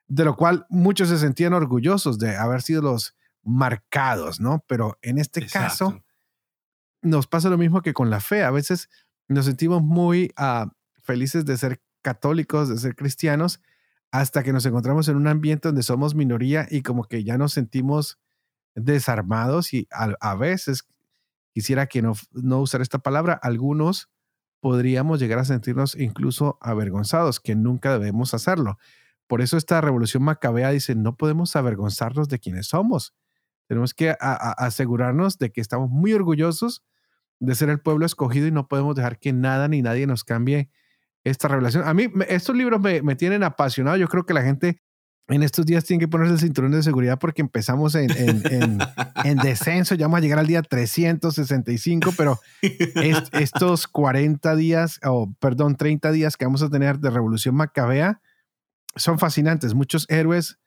de 0.09 0.26
lo 0.26 0.37
cual 0.37 0.66
muchos 0.68 1.09
se 1.09 1.16
sentían 1.16 1.54
orgullosos 1.54 2.18
de 2.18 2.37
haber 2.37 2.61
sido 2.61 2.83
los 2.83 3.16
marcados, 3.42 4.38
¿no? 4.38 4.62
Pero 4.68 4.98
en 5.00 5.16
este 5.16 5.40
Exacto. 5.40 5.66
caso, 5.66 6.04
nos 7.00 7.26
pasa 7.26 7.48
lo 7.48 7.56
mismo 7.56 7.80
que 7.80 7.94
con 7.94 8.11
la 8.11 8.20
fe. 8.20 8.42
A 8.44 8.50
veces 8.50 8.90
nos 9.28 9.46
sentimos 9.46 9.83
muy 9.83 10.35
uh, 10.38 10.68
felices 11.00 11.46
de 11.46 11.56
ser 11.56 11.80
católicos, 12.02 12.68
de 12.68 12.76
ser 12.76 12.94
cristianos, 12.94 13.62
hasta 14.11 14.42
que 14.42 14.53
nos 14.53 14.66
encontramos 14.66 15.09
en 15.09 15.16
un 15.16 15.29
ambiente 15.29 15.68
donde 15.68 15.83
somos 15.83 16.14
minoría 16.14 16.66
y 16.70 16.83
como 16.83 17.05
que 17.05 17.23
ya 17.25 17.38
nos 17.38 17.53
sentimos 17.53 18.18
desarmados 18.75 19.73
y 19.73 19.88
a, 19.90 20.35
veces, 20.35 20.85
quisiera 21.53 21.87
que 21.87 22.03
no, 22.03 22.14
no 22.33 22.61
usar 22.61 22.81
esta 22.81 22.99
palabra, 22.99 23.35
algunos 23.35 24.09
podríamos 24.61 25.20
llegar 25.20 25.38
a 25.38 25.44
sentirnos 25.44 25.96
incluso 25.96 26.59
avergonzados, 26.61 27.40
que 27.40 27.55
nunca 27.55 27.92
debemos 27.92 28.35
hacerlo. 28.35 28.79
Por 29.27 29.40
eso 29.40 29.57
esta 29.57 29.81
revolución 29.81 30.23
macabea 30.23 30.70
dice, 30.70 30.94
no 30.94 31.16
podemos 31.16 31.55
avergonzarnos 31.57 32.29
de 32.29 32.38
quienes 32.38 32.66
somos. 32.66 33.14
Tenemos 33.68 33.94
que 33.94 34.16
asegurarnos 34.20 35.38
de 35.38 35.53
que 35.53 35.61
estamos 35.61 35.88
muy 35.88 36.12
orgullosos 36.12 36.83
de 37.38 37.55
ser 37.55 37.70
el 37.70 37.81
pueblo 37.81 38.05
escogido 38.05 38.49
y 38.49 38.51
no 38.51 38.66
podemos 38.68 38.96
dejar 38.96 39.18
que 39.18 39.33
nada 39.33 39.68
ni 39.68 39.83
nadie 39.83 40.07
nos 40.07 40.25
cambie 40.25 40.68
esta 41.24 41.48
revelación. 41.48 41.87
A 41.87 41.94
mí 41.94 42.09
estos 42.28 42.56
libros 42.56 42.80
me, 42.80 43.02
me 43.02 43.16
tienen 43.16 43.42
apasionado. 43.42 43.96
Yo 43.96 44.09
creo 44.09 44.24
que 44.24 44.35
la 44.35 44.42
gente 44.42 44.80
en 45.30 45.42
estos 45.42 45.64
días 45.64 45.85
tiene 45.85 46.00
que 46.00 46.09
ponerse 46.09 46.35
el 46.35 46.40
cinturón 46.40 46.72
de 46.72 46.83
seguridad 46.83 47.18
porque 47.18 47.40
empezamos 47.40 47.94
en, 47.94 48.11
en, 48.11 48.42
en, 48.52 48.78
en, 49.24 49.38
descenso, 49.38 49.94
ya 49.94 50.06
vamos 50.06 50.18
a 50.18 50.20
llegar 50.22 50.40
al 50.40 50.46
día 50.46 50.62
365, 50.62 52.12
pero 52.16 52.40
es, 52.61 53.22
estos 53.33 53.87
40 53.87 54.56
días, 54.56 54.98
o 55.04 55.33
perdón, 55.38 55.76
30 55.76 56.11
días 56.12 56.37
que 56.37 56.46
vamos 56.46 56.62
a 56.62 56.68
tener 56.68 56.98
de 56.98 57.11
Revolución 57.11 57.54
Macabea 57.54 58.20
son 58.96 59.20
fascinantes. 59.20 59.72
Muchos 59.74 60.04
héroes, 60.09 60.59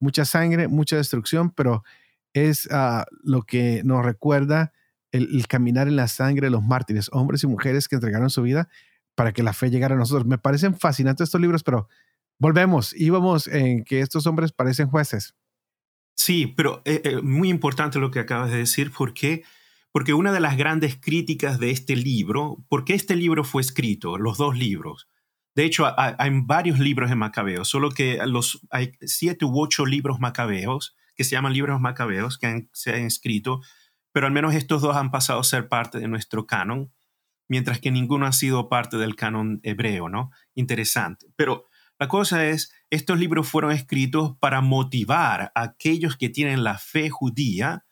mucha 0.00 0.24
sangre, 0.24 0.66
mucha 0.66 0.96
destrucción, 0.96 1.50
pero 1.50 1.84
es 2.32 2.66
uh, 2.66 3.04
lo 3.22 3.42
que 3.42 3.82
nos 3.84 4.04
recuerda 4.04 4.72
el, 5.12 5.28
el, 5.32 5.46
caminar 5.46 5.86
en 5.86 5.94
la 5.94 6.08
sangre 6.08 6.48
de 6.48 6.50
los 6.50 6.62
mártires, 6.62 7.08
hombres 7.12 7.44
y 7.44 7.46
mujeres 7.46 7.86
que 7.86 7.94
entregaron 7.94 8.30
su 8.30 8.42
vida 8.42 8.68
para 9.18 9.32
que 9.32 9.42
la 9.42 9.52
fe 9.52 9.68
llegara 9.68 9.96
a 9.96 9.98
nosotros. 9.98 10.28
Me 10.28 10.38
parecen 10.38 10.78
fascinantes 10.78 11.24
estos 11.24 11.40
libros, 11.40 11.64
pero 11.64 11.88
volvemos, 12.38 12.94
íbamos 12.94 13.48
en 13.48 13.82
que 13.82 13.98
estos 13.98 14.28
hombres 14.28 14.52
parecen 14.52 14.86
jueces. 14.86 15.34
Sí, 16.16 16.46
pero 16.46 16.82
eh, 16.84 17.02
eh, 17.02 17.20
muy 17.20 17.48
importante 17.48 17.98
lo 17.98 18.12
que 18.12 18.20
acabas 18.20 18.52
de 18.52 18.58
decir, 18.58 18.92
porque 18.96 19.42
porque 19.90 20.14
una 20.14 20.30
de 20.30 20.38
las 20.38 20.56
grandes 20.56 20.96
críticas 21.00 21.58
de 21.58 21.72
este 21.72 21.96
libro, 21.96 22.64
porque 22.68 22.94
este 22.94 23.16
libro 23.16 23.42
fue 23.42 23.60
escrito, 23.60 24.18
los 24.18 24.38
dos 24.38 24.56
libros. 24.56 25.08
De 25.56 25.64
hecho, 25.64 25.92
hay, 25.96 26.30
varios 26.44 26.78
libros 26.78 27.10
de 27.10 27.16
Macabeos, 27.16 27.66
solo 27.66 27.90
que 27.90 28.20
los, 28.24 28.64
hay 28.70 28.92
siete 29.00 29.44
u 29.44 29.60
ocho 29.60 29.84
libros 29.84 30.20
macabeos 30.20 30.94
que 31.16 31.24
se 31.24 31.32
llaman 31.32 31.54
libros 31.54 31.80
macabeos 31.80 32.38
que 32.38 32.46
han, 32.46 32.70
se 32.72 32.94
han 32.94 33.06
escrito 33.06 33.62
pero 34.12 34.26
al 34.26 34.32
menos 34.32 34.54
estos 34.54 34.82
dos 34.82 34.96
han 34.96 35.10
pasado 35.10 35.40
a 35.40 35.44
ser 35.44 35.68
parte 35.68 36.00
de 36.00 36.08
nuestro 36.08 36.46
canon, 36.46 36.92
mientras 37.48 37.80
que 37.80 37.90
ninguno 37.90 38.26
ha 38.26 38.32
sido 38.32 38.68
parte 38.68 38.96
del 38.98 39.16
canon 39.16 39.60
hebreo, 39.62 40.08
¿no? 40.08 40.30
Interesante. 40.54 41.26
Pero 41.36 41.64
la 41.98 42.06
cosa 42.06 42.46
es, 42.46 42.70
estos 42.90 43.18
libros 43.18 43.48
fueron 43.48 43.72
escritos 43.72 44.36
para 44.38 44.60
motivar 44.60 45.50
a 45.54 45.62
aquellos 45.62 46.16
que 46.16 46.28
tienen 46.28 46.62
la 46.62 46.78
fe 46.78 47.10
judía 47.10 47.84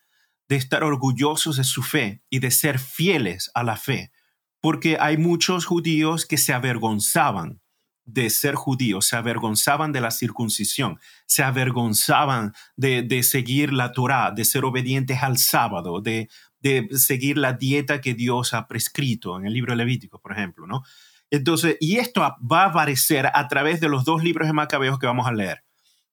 de 0.48 0.56
estar 0.56 0.84
orgullosos 0.84 1.56
de 1.56 1.64
su 1.64 1.82
fe 1.82 2.22
y 2.30 2.38
de 2.38 2.52
ser 2.52 2.78
fieles 2.78 3.50
a 3.54 3.64
la 3.64 3.76
fe, 3.76 4.12
porque 4.60 4.96
hay 5.00 5.16
muchos 5.16 5.66
judíos 5.66 6.24
que 6.24 6.36
se 6.36 6.52
avergonzaban 6.52 7.60
de 8.04 8.30
ser 8.30 8.54
judíos, 8.54 9.08
se 9.08 9.16
avergonzaban 9.16 9.90
de 9.90 10.00
la 10.00 10.12
circuncisión, 10.12 11.00
se 11.26 11.42
avergonzaban 11.42 12.52
de, 12.76 13.02
de 13.02 13.24
seguir 13.24 13.72
la 13.72 13.90
Torah, 13.90 14.30
de 14.30 14.44
ser 14.44 14.64
obedientes 14.64 15.24
al 15.24 15.38
sábado, 15.38 16.00
de, 16.00 16.28
de, 16.60 16.88
seguir 16.92 17.38
la 17.38 17.52
dieta 17.52 18.00
que 18.00 18.14
Dios 18.14 18.54
ha 18.54 18.66
prescrito 18.66 19.38
en 19.38 19.46
el 19.46 19.52
libro 19.52 19.74
Levítico, 19.74 20.20
por 20.20 20.32
ejemplo, 20.32 20.66
¿no? 20.66 20.82
Entonces, 21.30 21.76
y 21.80 21.96
esto 21.96 22.20
va 22.20 22.62
a 22.62 22.66
aparecer 22.66 23.30
a 23.32 23.48
través 23.48 23.80
de 23.80 23.88
los 23.88 24.04
dos 24.04 24.22
libros 24.22 24.46
de 24.46 24.52
Macabeos 24.52 24.98
que 24.98 25.06
vamos 25.06 25.26
a 25.26 25.32
leer. 25.32 25.64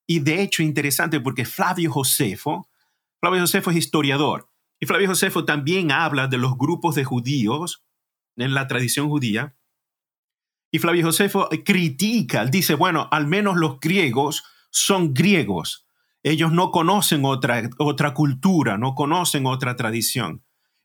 Y 0.07 0.19
de 0.19 0.41
hecho, 0.41 0.63
interesante 0.63 1.19
porque 1.19 1.45
Flavio 1.45 1.91
Josefo, 1.91 2.67
Flavio 3.19 3.41
Josefo 3.41 3.71
es 3.71 3.77
historiador, 3.77 4.49
y 4.79 4.85
Flavio 4.85 5.07
Josefo 5.07 5.45
también 5.45 5.91
habla 5.91 6.27
de 6.27 6.37
los 6.37 6.57
grupos 6.57 6.95
de 6.95 7.05
judíos 7.05 7.85
en 8.35 8.53
la 8.53 8.67
tradición 8.67 9.07
judía, 9.07 9.55
y 10.71 10.79
Flavio 10.79 11.05
Josefo 11.05 11.49
critica, 11.63 12.45
dice, 12.45 12.73
bueno, 12.73 13.07
al 13.11 13.27
menos 13.27 13.57
los 13.57 13.79
griegos 13.79 14.43
son 14.71 15.13
griegos. 15.13 15.82
Ellos 16.23 16.51
no 16.51 16.71
conocen 16.71 17.25
otra, 17.25 17.69
otra 17.77 18.13
cultura, 18.13 18.77
no 18.77 18.95
conocen 18.95 19.45
otra 19.45 19.75
tradición. 19.75 20.43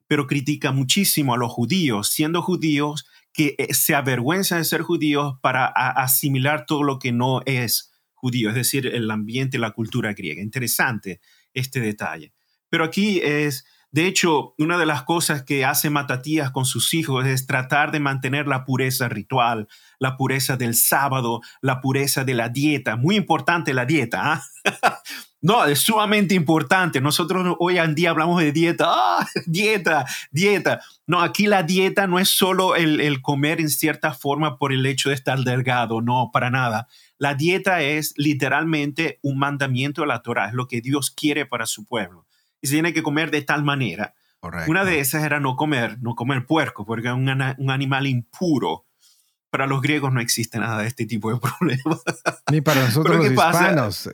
Pero 0.09 0.27
critica 0.27 0.73
muchísimo 0.73 1.35
a 1.35 1.39
los 1.39 1.53
judíos, 1.53 2.11
siendo 2.11 2.43
judíos 2.43 3.07
que 3.33 3.55
eh, 3.59 3.73
se 3.73 3.95
avergüenzan 3.95 4.59
de 4.59 4.65
ser 4.65 4.83
judíos 4.83 5.37
para 5.41 5.67
asimilar 5.67 6.67
todo 6.67 6.83
lo 6.83 6.99
que 6.99 7.13
no 7.13 7.41
es 7.47 7.93
judío, 8.15 8.49
es 8.49 8.57
decir, 8.57 8.87
el 8.87 9.11
ambiente 9.11 9.59
la 9.59 9.71
cultura 9.71 10.13
griega. 10.13 10.43
Interesante 10.43 11.21
este 11.55 11.81
detalle. 11.81 12.33
Pero 12.69 12.85
aquí 12.85 13.21
es, 13.23 13.65
de 13.91 14.07
hecho, 14.07 14.55
una 14.59 14.77
de 14.77 14.85
las 14.85 15.05
cosas 15.05 15.45
que 15.45 15.65
hace 15.65 15.89
Matatías 15.89 16.51
con 16.51 16.67
sus 16.67 16.93
hijos 16.93 17.25
es 17.25 17.47
tratar 17.47 17.91
de 17.91 18.01
mantener 18.01 18.47
la 18.47 18.67
pureza 18.67 19.09
ritual, 19.09 19.67
la 19.99 20.19
pureza 20.19 20.59
del 20.59 20.75
sábado, 20.75 21.41
la 21.63 21.81
pureza 21.81 22.23
de 22.23 22.35
la 22.35 22.51
dieta. 22.51 22.97
Muy 22.97 23.17
importante 23.17 23.73
la 23.73 23.87
dieta. 23.87 24.43
¿eh? 24.65 24.71
no, 25.41 25.65
es 25.65 25.79
sumamente 25.79 26.35
importante. 26.35 27.01
Nosotros 27.01 27.57
hoy 27.61 27.79
en 27.79 27.95
día 27.95 28.11
hablamos 28.11 28.43
de 28.43 28.53
dieta. 28.53 28.85
¡Ah! 28.89 29.27
Dieta, 29.47 30.05
dieta. 30.31 30.83
No, 31.07 31.23
aquí 31.23 31.47
la 31.47 31.63
dieta 31.63 32.07
no 32.07 32.19
es 32.19 32.29
solo 32.29 32.77
el, 32.77 33.01
el 33.01 33.23
comer 33.23 33.59
en 33.59 33.71
cierta 33.71 34.13
forma 34.13 34.59
por 34.59 34.75
el 34.75 34.85
hecho 34.85 35.09
de 35.09 35.15
estar 35.15 35.39
delgado. 35.39 36.03
No, 36.03 36.29
para 36.31 36.51
nada. 36.51 36.89
La 37.17 37.35
dieta 37.35 37.81
es 37.81 38.13
literalmente 38.19 39.19
un 39.23 39.39
mandamiento 39.39 40.03
de 40.03 40.09
la 40.09 40.21
Torah, 40.23 40.49
es 40.49 40.53
lo 40.53 40.69
que 40.69 40.83
Dios 40.83 41.11
quiere 41.11 41.47
para 41.47 41.65
su 41.65 41.87
pueblo 41.87 42.28
y 42.61 42.67
se 42.67 42.75
tiene 42.75 42.93
que 42.93 43.03
comer 43.03 43.31
de 43.31 43.43
tal 43.43 43.65
manera. 43.65 44.15
Correcto. 44.41 44.71
Una 44.71 44.85
de 44.85 45.01
esas 45.01 45.25
era 45.25 45.41
no 45.41 45.57
comer, 45.57 45.99
no 46.01 46.15
comer 46.15 46.47
puerco, 46.47 46.87
porque 46.87 47.09
es 47.09 47.15
un, 47.15 47.29
un, 47.29 47.71
animal 47.71 48.07
impuro. 48.07 48.87
Para 49.51 49.67
los 49.67 49.81
griegos 49.81 50.13
no 50.13 50.21
existe 50.21 50.59
nada 50.59 50.83
de 50.83 50.89
este 50.89 51.07
tipo 51.07 51.33
de 51.33 51.41
problemas. 51.59 52.03
Ni 52.51 52.61
para 52.61 52.83
nosotros 52.83 53.17
los 53.17 53.31
hispanos. 53.31 54.09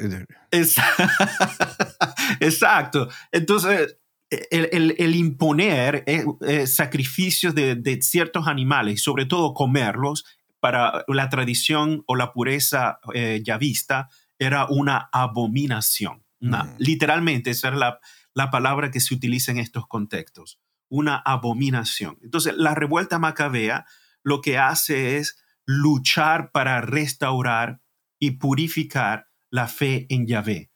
Exacto. 2.41 3.09
Entonces, 3.33 3.99
el, 4.31 4.69
el, 4.73 4.95
el 4.99 5.15
imponer 5.15 6.05
eh, 6.07 6.25
eh, 6.47 6.67
sacrificios 6.67 7.55
de, 7.55 7.75
de, 7.75 8.01
ciertos 8.03 8.47
animales, 8.47 9.03
sobre 9.03 9.27
todo 9.27 9.55
comerlos, 9.55 10.25
para 10.61 11.05
la 11.09 11.29
tradición 11.29 12.05
o 12.07 12.17
la 12.17 12.33
pureza 12.33 12.99
eh, 13.13 13.43
yavista 13.45 14.09
era 14.39 14.67
una 14.67 15.11
abominación. 15.13 16.25
Mm. 16.41 16.55
Literalmente, 16.79 17.51
esa 17.51 17.69
era 17.69 17.77
la, 17.77 18.01
la 18.35 18.51
palabra 18.51 18.91
que 18.91 19.01
se 19.01 19.15
utiliza 19.15 19.53
en 19.53 19.59
estos 19.59 19.87
contextos, 19.87 20.61
una 20.89 21.17
abominación. 21.17 22.19
Entonces, 22.23 22.55
la 22.57 22.75
revuelta 22.75 23.19
macabea 23.19 23.87
lo 24.23 24.41
que 24.41 24.59
hace 24.59 25.17
es 25.19 25.43
luchar 25.67 26.51
para 26.51 26.81
restaurar 26.81 27.81
y 28.19 28.33
purificar 28.33 29.29
la 29.51 29.69
fe 29.69 30.07
en 30.09 30.27
Yahvé. 30.27 30.71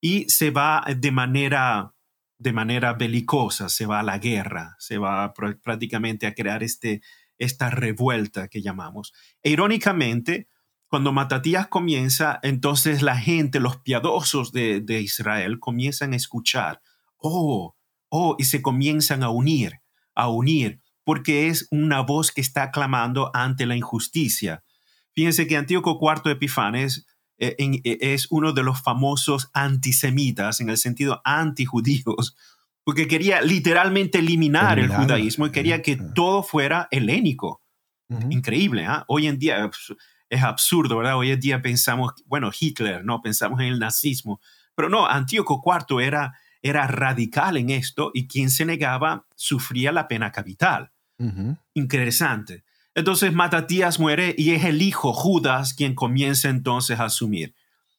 Y 0.00 0.28
se 0.28 0.50
va 0.50 0.84
de 0.96 1.12
manera, 1.12 1.94
de 2.38 2.52
manera 2.52 2.94
belicosa, 2.94 3.68
se 3.68 3.86
va 3.86 4.00
a 4.00 4.02
la 4.02 4.18
guerra, 4.18 4.74
se 4.78 4.98
va 4.98 5.32
prácticamente 5.34 6.26
a 6.26 6.34
crear 6.34 6.62
este, 6.62 7.02
esta 7.38 7.70
revuelta 7.70 8.48
que 8.48 8.62
llamamos. 8.62 9.12
E 9.42 9.50
irónicamente, 9.50 10.48
cuando 10.88 11.12
Matatías 11.12 11.68
comienza, 11.68 12.40
entonces 12.42 13.02
la 13.02 13.16
gente, 13.16 13.60
los 13.60 13.78
piadosos 13.78 14.52
de, 14.52 14.80
de 14.80 15.00
Israel, 15.00 15.58
comienzan 15.60 16.12
a 16.12 16.16
escuchar, 16.16 16.80
oh, 17.22 17.76
oh, 18.08 18.36
y 18.38 18.44
se 18.44 18.62
comienzan 18.62 19.22
a 19.22 19.30
unir, 19.30 19.80
a 20.14 20.28
unir 20.28 20.80
porque 21.04 21.48
es 21.48 21.66
una 21.70 22.00
voz 22.00 22.30
que 22.30 22.40
está 22.40 22.70
clamando 22.70 23.30
ante 23.34 23.66
la 23.66 23.76
injusticia. 23.76 24.62
Fíjense 25.14 25.46
que 25.46 25.56
Antíoco 25.56 25.98
IV 26.00 26.30
Epifanes 26.32 27.06
eh, 27.38 27.56
eh, 27.58 27.98
es 28.00 28.28
uno 28.30 28.52
de 28.52 28.62
los 28.62 28.80
famosos 28.80 29.50
antisemitas, 29.52 30.60
en 30.60 30.70
el 30.70 30.78
sentido 30.78 31.20
antijudíos, 31.24 32.36
porque 32.84 33.08
quería 33.08 33.40
literalmente 33.42 34.18
eliminar 34.18 34.78
el 34.78 34.88
judaísmo 34.88 35.46
y 35.46 35.52
quería 35.52 35.82
que 35.82 35.96
todo 35.96 36.42
fuera 36.42 36.88
helénico. 36.90 37.60
Increíble, 38.28 38.84
¿ah? 38.84 39.04
Hoy 39.08 39.26
en 39.26 39.38
día 39.38 39.70
pues, 39.70 39.98
es 40.28 40.42
absurdo, 40.42 40.98
¿verdad? 40.98 41.16
Hoy 41.16 41.30
en 41.30 41.40
día 41.40 41.62
pensamos, 41.62 42.12
bueno, 42.26 42.50
Hitler, 42.58 43.04
¿no? 43.04 43.22
Pensamos 43.22 43.58
en 43.60 43.68
el 43.68 43.78
nazismo, 43.78 44.38
pero 44.74 44.90
no, 44.90 45.06
Antíoco 45.06 45.62
IV 45.64 46.04
era 46.04 46.34
era 46.62 46.86
radical 46.86 47.56
en 47.56 47.70
esto 47.70 48.10
y 48.14 48.28
quien 48.28 48.50
se 48.50 48.64
negaba 48.64 49.26
sufría 49.34 49.92
la 49.92 50.08
pena 50.08 50.32
capital. 50.32 50.92
Interesante. 51.74 52.64
Entonces 52.94 53.32
Matatías 53.32 54.00
muere 54.00 54.34
y 54.36 54.52
es 54.52 54.64
el 54.64 54.82
hijo 54.82 55.12
Judas 55.12 55.72
quien 55.72 55.94
comienza 55.94 56.48
entonces 56.48 56.98
a 56.98 57.04
asumir. 57.04 57.54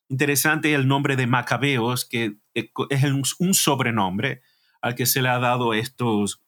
Interesante 0.10 0.73
el 0.73 0.88
nombre 0.88 1.15
de 1.15 1.26
Macabeos, 1.26 2.06
que 2.06 2.36
eh, 2.54 2.71
es 2.89 3.36
un 3.39 3.54
sobrenombre 3.54 4.41
al 4.82 4.95
que 4.95 5.06
se 5.06 5.21
le 5.21 5.30
ha 5.30 5.39
dado 5.39 5.73
estos, 5.73 6.41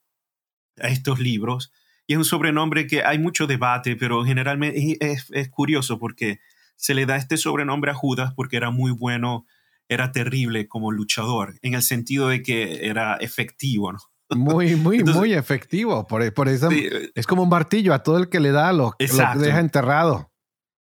a 0.81 0.89
estos 0.89 1.19
libros. 1.19 1.71
Y 2.05 2.13
es 2.13 2.17
un 2.17 2.25
sobrenombre 2.25 2.85
que 2.85 3.03
hay 3.03 3.17
mucho 3.17 3.47
debate, 3.47 3.95
pero 3.95 4.23
generalmente 4.25 4.97
es, 4.99 5.31
es 5.31 5.49
curioso 5.49 5.97
porque 5.97 6.39
se 6.75 6.93
le 6.93 7.05
da 7.05 7.15
este 7.15 7.37
sobrenombre 7.37 7.91
a 7.91 7.95
Judas 7.95 8.33
porque 8.35 8.57
era 8.57 8.69
muy 8.69 8.91
bueno 8.91 9.45
era 9.87 10.11
terrible 10.11 10.67
como 10.67 10.91
luchador, 10.91 11.55
en 11.61 11.73
el 11.73 11.81
sentido 11.81 12.29
de 12.29 12.41
que 12.41 12.87
era 12.87 13.15
efectivo, 13.17 13.93
¿no? 13.93 13.99
Muy, 14.29 14.75
muy, 14.75 15.03
muy 15.03 15.33
efectivo. 15.33 16.07
Por, 16.07 16.33
por 16.33 16.49
eso 16.49 16.69
es 17.13 17.27
como 17.27 17.43
un 17.43 17.49
martillo 17.49 17.93
a 17.93 18.03
todo 18.03 18.17
el 18.17 18.29
que 18.29 18.39
le 18.39 18.51
da 18.51 18.73
lo, 18.73 18.95
lo 18.99 19.39
deja 19.39 19.59
enterrado. 19.59 20.31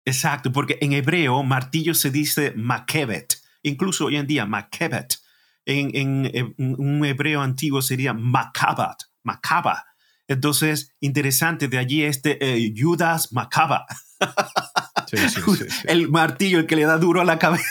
Exacto, 0.05 0.51
porque 0.51 0.77
en 0.81 0.93
hebreo 0.93 1.43
martillo 1.43 1.93
se 1.93 2.11
dice 2.11 2.53
makebet, 2.55 3.37
incluso 3.63 4.05
hoy 4.05 4.17
en 4.17 4.27
día 4.27 4.45
makebet. 4.45 5.17
En, 5.65 5.91
en, 5.93 6.55
un 6.57 7.05
hebreo 7.05 7.41
antiguo 7.41 7.81
sería 7.81 8.13
makabat, 8.13 8.97
makaba. 9.23 9.85
Entonces, 10.27 10.93
interesante, 10.99 11.67
de 11.67 11.77
allí 11.77 12.03
este 12.03 12.37
eh, 12.41 12.73
Judas 12.75 13.31
Macaba. 13.31 13.85
el 15.85 16.09
martillo, 16.09 16.59
el 16.59 16.65
que 16.65 16.75
le 16.75 16.83
da 16.83 16.97
duro 16.97 17.21
a 17.21 17.25
la 17.25 17.39
cabeza. 17.39 17.65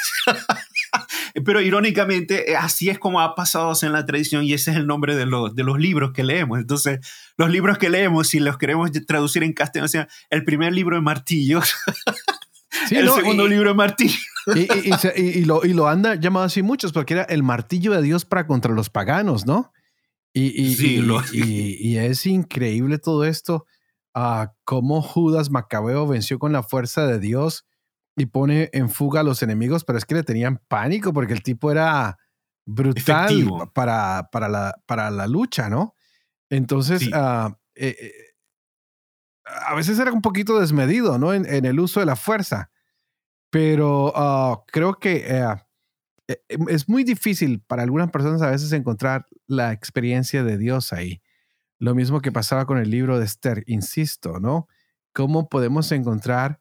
Pero 1.45 1.61
irónicamente, 1.61 2.53
eh, 2.53 2.57
así 2.57 2.91
es 2.91 2.99
como 2.99 3.21
ha 3.21 3.35
pasado 3.35 3.73
en 3.83 3.93
la 3.93 4.05
tradición 4.05 4.45
y 4.45 4.53
ese 4.53 4.71
es 4.71 4.77
el 4.77 4.87
nombre 4.87 5.17
de 5.17 5.27
los, 5.27 5.55
de 5.55 5.65
los 5.65 5.79
libros 5.79 6.13
que 6.13 6.25
leemos. 6.25 6.59
Entonces, 6.59 7.01
los 7.37 7.51
libros 7.51 7.79
que 7.79 7.91
leemos, 7.91 8.29
si 8.29 8.41
los 8.41 8.59
queremos 8.59 8.91
traducir 9.07 9.43
en 9.43 9.53
castellano, 9.53 9.87
o 9.87 9.89
sea, 9.89 10.09
el 10.31 10.45
primer 10.45 10.73
libro 10.73 10.97
de 10.97 11.03
martillos, 11.03 11.75
el 12.91 13.09
segundo 13.11 13.47
libro 13.47 13.71
de 13.71 13.75
martillos. 13.75 14.27
Y, 15.17 15.45
lo, 15.45 15.65
y 15.65 15.73
lo 15.73 15.89
han 15.89 16.21
llamado 16.21 16.47
así 16.47 16.63
muchos 16.63 16.93
porque 16.93 17.15
era 17.15 17.23
el 17.23 17.43
martillo 17.43 17.93
de 17.93 18.03
Dios 18.03 18.25
para 18.25 18.47
contra 18.47 18.73
los 18.73 18.91
paganos, 18.91 19.47
¿no? 19.47 19.73
Y, 20.35 20.75
sí, 20.75 21.05
y, 21.33 21.97
es 21.99 22.25
increíble 22.25 22.99
todo 22.99 23.25
esto, 23.25 23.67
uh, 24.15 24.47
cómo 24.65 25.03
Judas 25.03 25.51
Macabeo 25.51 26.07
venció 26.07 26.39
con 26.39 26.53
la 26.53 26.63
fuerza 26.63 27.07
de 27.07 27.19
Dios 27.19 27.67
y 28.17 28.27
pone 28.27 28.71
en 28.73 28.91
fuga 28.91 29.21
a 29.21 29.25
los 29.25 29.43
enemigos, 29.43 29.85
pero 29.85 29.99
es 29.99 30.05
que 30.05 30.15
le 30.15 30.23
tenían 30.23 30.61
pánico 30.69 31.13
porque 31.13 31.33
el 31.33 31.43
tipo 31.43 31.71
era 31.71 32.19
brutal 32.65 33.49
para, 33.75 34.29
para, 34.31 34.49
la, 34.49 34.75
para 34.87 35.11
la 35.11 35.27
lucha, 35.27 35.69
¿no? 35.69 35.95
Entonces, 36.51 37.09
ah, 37.15 37.59
eh, 37.75 37.97
eh, 37.99 38.13
a 39.45 39.75
veces 39.75 39.99
era 39.99 40.13
un 40.13 40.23
poquito 40.23 40.61
desmedido, 40.61 41.19
¿no? 41.19 41.33
En, 41.33 41.47
el 41.47 41.81
uso 41.81 42.01
de 42.01 42.07
la 42.07 42.17
fuerza, 42.17 42.71
pero 43.51 44.13
ah, 44.15 44.63
creo 44.67 44.95
que 44.95 45.25
eh, 46.29 46.37
es 46.69 46.89
muy 46.89 47.05
difícil 47.05 47.63
para 47.63 47.83
algunas 47.83 48.11
personas 48.11 48.43
a 48.43 48.51
veces 48.51 48.73
encontrar 48.73 49.27
la 49.47 49.73
experiencia 49.73 50.45
de 50.45 50.59
Dios 50.59 50.93
ahí. 50.93 51.23
Lo 51.79 51.95
mismo 51.95 52.21
que 52.21 52.31
pasaba 52.31 52.67
con 52.67 52.79
el 52.79 52.91
libro 52.91 53.19
de 53.19 53.25
Esther, 53.25 53.65
insisto, 53.67 54.39
¿no? 54.39 54.69
¿Cómo 55.13 55.49
podemos 55.49 55.91
encontrar 55.91 56.61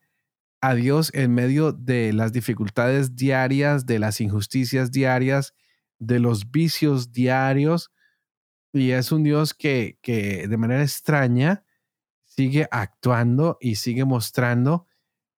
a 0.61 0.75
Dios 0.75 1.11
en 1.13 1.33
medio 1.33 1.73
de 1.73 2.13
las 2.13 2.31
dificultades 2.31 3.15
diarias, 3.15 3.85
de 3.85 3.99
las 3.99 4.21
injusticias 4.21 4.91
diarias, 4.91 5.55
de 5.99 6.19
los 6.19 6.51
vicios 6.51 7.11
diarios. 7.11 7.91
Y 8.71 8.91
es 8.91 9.11
un 9.11 9.23
Dios 9.23 9.53
que, 9.53 9.97
que 10.01 10.47
de 10.47 10.57
manera 10.57 10.83
extraña 10.83 11.65
sigue 12.23 12.67
actuando 12.71 13.57
y 13.59 13.75
sigue 13.75 14.05
mostrando. 14.05 14.87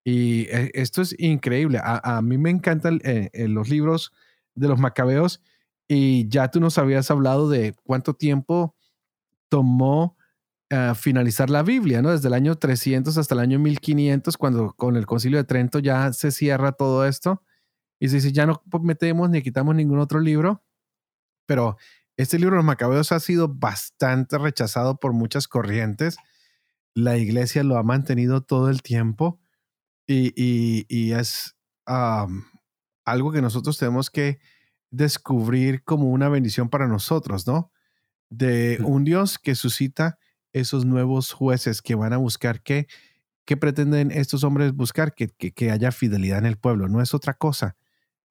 Y 0.04 0.44
e, 0.50 0.72
esto 0.74 1.02
es 1.02 1.16
increíble. 1.18 1.80
A, 1.82 2.22
mí 2.22 2.38
me 2.38 2.50
encantan 2.50 3.00
eh, 3.04 3.30
eh, 3.34 3.48
los 3.48 3.70
libros 3.70 4.12
de 4.56 4.68
los 4.68 4.80
macabeos 4.80 5.42
y 5.88 6.28
ya 6.28 6.50
tú 6.52 6.60
nos 6.60 6.78
habías 6.78 7.10
hablado 7.10 7.50
de 7.50 7.74
cuánto 7.84 8.14
tiempo 8.14 8.76
tomó 9.50 10.18
finalizar 10.96 11.50
la 11.50 11.62
Biblia, 11.62 12.02
¿no? 12.02 12.12
Desde 12.12 12.30
el 12.30 12.34
año 12.34 12.56
300 12.56 13.18
hasta 13.18 13.36
el 13.36 13.42
año 13.42 13.60
1500, 13.60 14.38
cuando 14.38 14.74
con 14.74 14.96
el 14.96 15.06
concilio 15.06 15.38
de 15.38 15.44
Trento 15.44 15.80
ya 15.80 16.12
se 16.14 16.32
cierra 16.32 16.72
todo 16.72 17.06
esto 17.06 17.44
y 18.00 18.10
se 18.10 18.16
dice, 18.16 18.32
ya 18.32 18.46
no 18.46 18.62
metemos 18.82 19.30
ni 19.30 19.42
quitamos 19.42 19.76
ningún 19.76 20.00
otro 20.00 20.20
libro, 20.20 20.64
pero 21.46 21.78
este 22.18 22.38
libro 22.38 22.56
de 22.56 22.58
los 22.58 22.66
macabeos 22.66 23.12
ha 23.12 23.20
sido 23.20 23.48
bastante 23.48 24.38
rechazado 24.38 25.00
por 25.00 25.14
muchas 25.14 25.48
corrientes. 25.48 26.18
La 26.94 27.18
iglesia 27.18 27.64
lo 27.64 27.78
ha 27.78 27.84
mantenido 27.84 28.42
todo 28.42 28.70
el 28.70 28.82
tiempo 28.82 29.40
y, 30.06 30.34
y, 30.36 31.14
es 31.14 31.56
algo 33.06 33.32
que 33.32 33.42
nosotros 33.42 33.78
tenemos 33.78 34.10
que 34.10 34.40
descubrir 34.92 35.84
como 35.84 36.10
una 36.10 36.30
bendición 36.30 36.70
para 36.70 36.88
nosotros, 36.88 37.48
¿no? 37.48 37.72
De 38.30 38.80
un 38.84 39.06
Dios 39.06 39.40
que 39.40 39.56
suscita 39.56 40.20
esos 40.54 40.86
nuevos 40.86 41.32
jueces 41.32 41.82
que 41.82 41.96
van 41.96 42.14
a 42.14 42.18
buscar 42.18 42.62
qué, 42.62 42.88
qué 43.46 43.58
pretenden 43.58 44.12
estos 44.12 44.44
hombres 44.44 44.74
buscar, 44.74 45.14
que, 45.14 45.28
que, 45.28 45.72
haya 45.72 45.92
fidelidad 45.92 46.40
en 46.40 46.46
el 46.46 46.58
pueblo, 46.58 46.88
no 46.88 47.02
es 47.02 47.14
otra 47.14 47.34
cosa, 47.34 47.76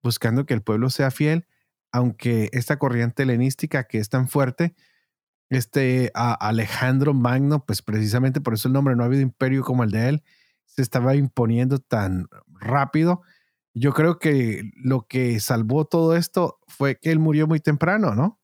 buscando 0.02 0.46
que 0.46 0.54
el 0.54 0.62
pueblo 0.62 0.90
sea 0.90 1.10
fiel, 1.10 1.46
aunque 1.90 2.48
esta 2.52 2.78
corriente 2.78 3.24
helenística 3.24 3.84
que 3.84 3.98
es 3.98 4.08
tan 4.08 4.28
fuerte, 4.28 4.74
este 5.50 6.10
Alejandro 6.14 7.12
Magno, 7.12 7.66
pues 7.66 7.82
precisamente 7.82 8.40
por 8.40 8.54
eso 8.54 8.68
el 8.68 8.74
nombre, 8.74 8.96
no 8.96 9.02
ha 9.02 9.06
habido 9.06 9.20
imperio 9.20 9.62
como 9.62 9.84
el 9.84 9.90
de 9.90 10.08
él, 10.08 10.22
se 10.64 10.80
estaba 10.80 11.14
imponiendo 11.14 11.78
tan 11.78 12.26
rápido. 12.48 13.20
Yo 13.74 13.92
creo 13.92 14.18
que 14.18 14.70
lo 14.76 15.06
que 15.06 15.38
salvó 15.40 15.84
todo 15.84 16.16
esto 16.16 16.58
fue 16.66 16.98
que 16.98 17.10
él 17.10 17.18
murió 17.18 17.46
muy 17.46 17.60
temprano, 17.60 18.14
¿no? 18.14 18.40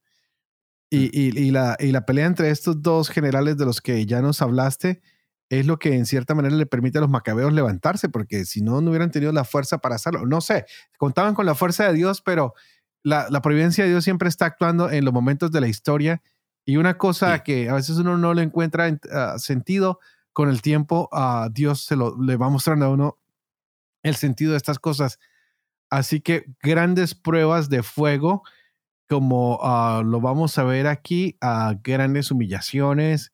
Y, 0.90 1.50
la, 1.50 1.76
y 1.78 1.92
la 1.92 2.06
pelea 2.06 2.26
entre 2.26 2.50
estos 2.50 2.80
dos 2.82 3.10
generales 3.10 3.58
de 3.58 3.66
los 3.66 3.82
que 3.82 4.06
ya 4.06 4.22
nos 4.22 4.40
hablaste 4.40 5.02
es 5.50 5.66
lo 5.66 5.78
que 5.78 5.94
en 5.94 6.06
cierta 6.06 6.34
manera 6.34 6.54
le 6.54 6.66
permite 6.66 6.98
a 6.98 7.00
los 7.02 7.10
macabeos 7.10 7.52
levantarse, 7.52 8.08
porque 8.08 8.44
si 8.44 8.62
no, 8.62 8.80
no 8.80 8.90
hubieran 8.90 9.10
tenido 9.10 9.32
la 9.32 9.44
fuerza 9.44 9.78
para 9.78 9.96
hacerlo. 9.96 10.26
No 10.26 10.40
sé, 10.40 10.64
contaban 10.96 11.34
con 11.34 11.46
la 11.46 11.54
fuerza 11.54 11.86
de 11.86 11.94
Dios, 11.94 12.22
pero 12.22 12.54
la, 13.02 13.28
la 13.30 13.42
providencia 13.42 13.84
de 13.84 13.90
Dios 13.90 14.04
siempre 14.04 14.28
está 14.28 14.46
actuando 14.46 14.90
en 14.90 15.04
los 15.04 15.12
momentos 15.12 15.50
de 15.50 15.60
la 15.60 15.68
historia. 15.68 16.22
Y 16.64 16.76
una 16.76 16.98
cosa 16.98 17.42
que 17.42 17.68
a 17.70 17.74
veces 17.74 17.96
uno 17.96 18.18
no 18.18 18.34
le 18.34 18.42
encuentra 18.42 18.94
ah, 19.10 19.38
sentido, 19.38 20.00
con 20.38 20.50
el 20.50 20.62
tiempo 20.62 21.08
a 21.10 21.48
Dios 21.50 21.82
se 21.84 21.96
lo 21.96 22.16
le 22.16 22.36
va 22.36 22.48
mostrando 22.48 22.86
a 22.86 22.90
uno 22.90 23.18
el 24.04 24.14
sentido 24.14 24.52
de 24.52 24.58
estas 24.58 24.78
cosas. 24.78 25.18
Así 25.90 26.20
que 26.20 26.44
grandes 26.62 27.14
pruebas 27.14 27.68
de 27.70 27.82
fuego 27.82 28.44
como 29.08 29.58
ah, 29.62 30.02
lo 30.04 30.20
vamos 30.20 30.58
a 30.58 30.64
ver 30.64 30.86
aquí, 30.86 31.36
a 31.40 31.74
grandes 31.82 32.30
humillaciones, 32.30 33.32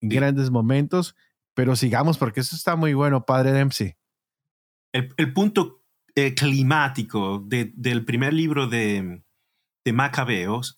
grandes 0.00 0.50
momentos, 0.50 1.14
pero 1.54 1.76
sigamos 1.76 2.18
porque 2.18 2.40
eso 2.40 2.56
está 2.56 2.76
muy 2.76 2.92
bueno, 2.94 3.24
padre 3.24 3.52
Dempsey. 3.52 3.96
El, 4.92 5.32
punto 5.32 5.82
eh, 6.14 6.34
climático 6.34 7.42
del 7.46 8.04
primer 8.04 8.34
libro 8.34 8.66
de, 8.66 9.22
de 9.84 9.92
Macabeos, 9.92 10.76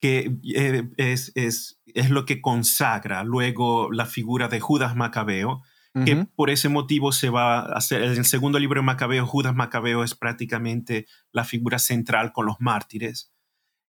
que 0.00 0.36
eh, 0.54 0.90
es, 0.98 1.32
es, 1.34 1.80
es, 1.86 2.10
lo 2.10 2.26
que 2.26 2.42
consagra 2.42 3.24
luego 3.24 3.90
la 3.90 4.04
figura 4.04 4.48
de 4.48 4.60
Judas 4.60 4.94
Macabeo, 4.94 5.62
que 6.04 6.26
por 6.36 6.50
ese 6.50 6.68
motivo 6.68 7.10
se 7.10 7.30
va 7.30 7.60
a 7.60 7.72
hacer, 7.72 8.02
en 8.02 8.10
el 8.10 8.26
segundo 8.26 8.58
libro 8.58 8.82
de 8.82 8.84
Macabeo, 8.84 9.26
Judas 9.26 9.54
Macabeo 9.54 10.04
es 10.04 10.14
prácticamente 10.14 11.06
la 11.32 11.42
figura 11.42 11.78
central 11.78 12.32
con 12.32 12.44
los 12.44 12.56
mártires, 12.60 13.32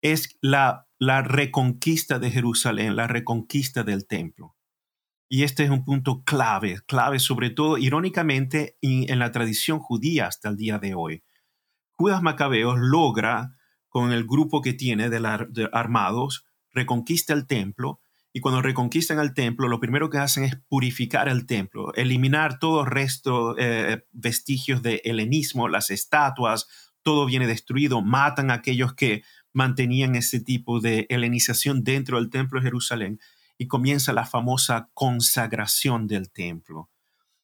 es 0.02 0.38
la, 0.40 0.88
la 0.98 1.22
reconquista 1.22 2.18
de 2.18 2.30
Jerusalén, 2.30 2.96
la 2.96 3.06
reconquista 3.06 3.82
del 3.82 4.06
templo. 4.06 4.56
Y 5.28 5.42
este 5.42 5.64
es 5.64 5.70
un 5.70 5.84
punto 5.84 6.22
clave, 6.22 6.78
clave 6.86 7.18
sobre 7.18 7.50
todo 7.50 7.78
irónicamente 7.78 8.78
en 8.80 9.18
la 9.18 9.32
tradición 9.32 9.80
judía 9.80 10.26
hasta 10.26 10.48
el 10.48 10.56
día 10.56 10.78
de 10.78 10.94
hoy. 10.94 11.24
Judas 11.96 12.22
Macabeo 12.22 12.76
logra, 12.76 13.56
con 13.88 14.12
el 14.12 14.24
grupo 14.24 14.60
que 14.60 14.74
tiene 14.74 15.08
de, 15.08 15.68
armados, 15.72 16.44
reconquista 16.70 17.32
el 17.32 17.46
templo 17.46 18.00
y 18.32 18.40
cuando 18.40 18.60
reconquistan 18.60 19.18
el 19.18 19.32
templo, 19.32 19.66
lo 19.66 19.80
primero 19.80 20.10
que 20.10 20.18
hacen 20.18 20.44
es 20.44 20.56
purificar 20.68 21.28
el 21.28 21.46
templo, 21.46 21.94
eliminar 21.94 22.58
todo 22.58 22.84
resto, 22.84 23.56
eh, 23.58 24.04
vestigios 24.12 24.82
de 24.82 25.00
helenismo, 25.04 25.68
las 25.68 25.90
estatuas, 25.90 26.68
todo 27.02 27.24
viene 27.24 27.46
destruido, 27.46 28.02
matan 28.02 28.50
a 28.50 28.54
aquellos 28.54 28.92
que 28.92 29.22
mantenían 29.56 30.16
ese 30.16 30.38
tipo 30.38 30.80
de 30.80 31.06
helenización 31.08 31.82
dentro 31.82 32.18
del 32.18 32.28
templo 32.28 32.60
de 32.60 32.66
Jerusalén 32.66 33.20
y 33.56 33.68
comienza 33.68 34.12
la 34.12 34.26
famosa 34.26 34.90
consagración 34.92 36.06
del 36.06 36.30
templo. 36.30 36.90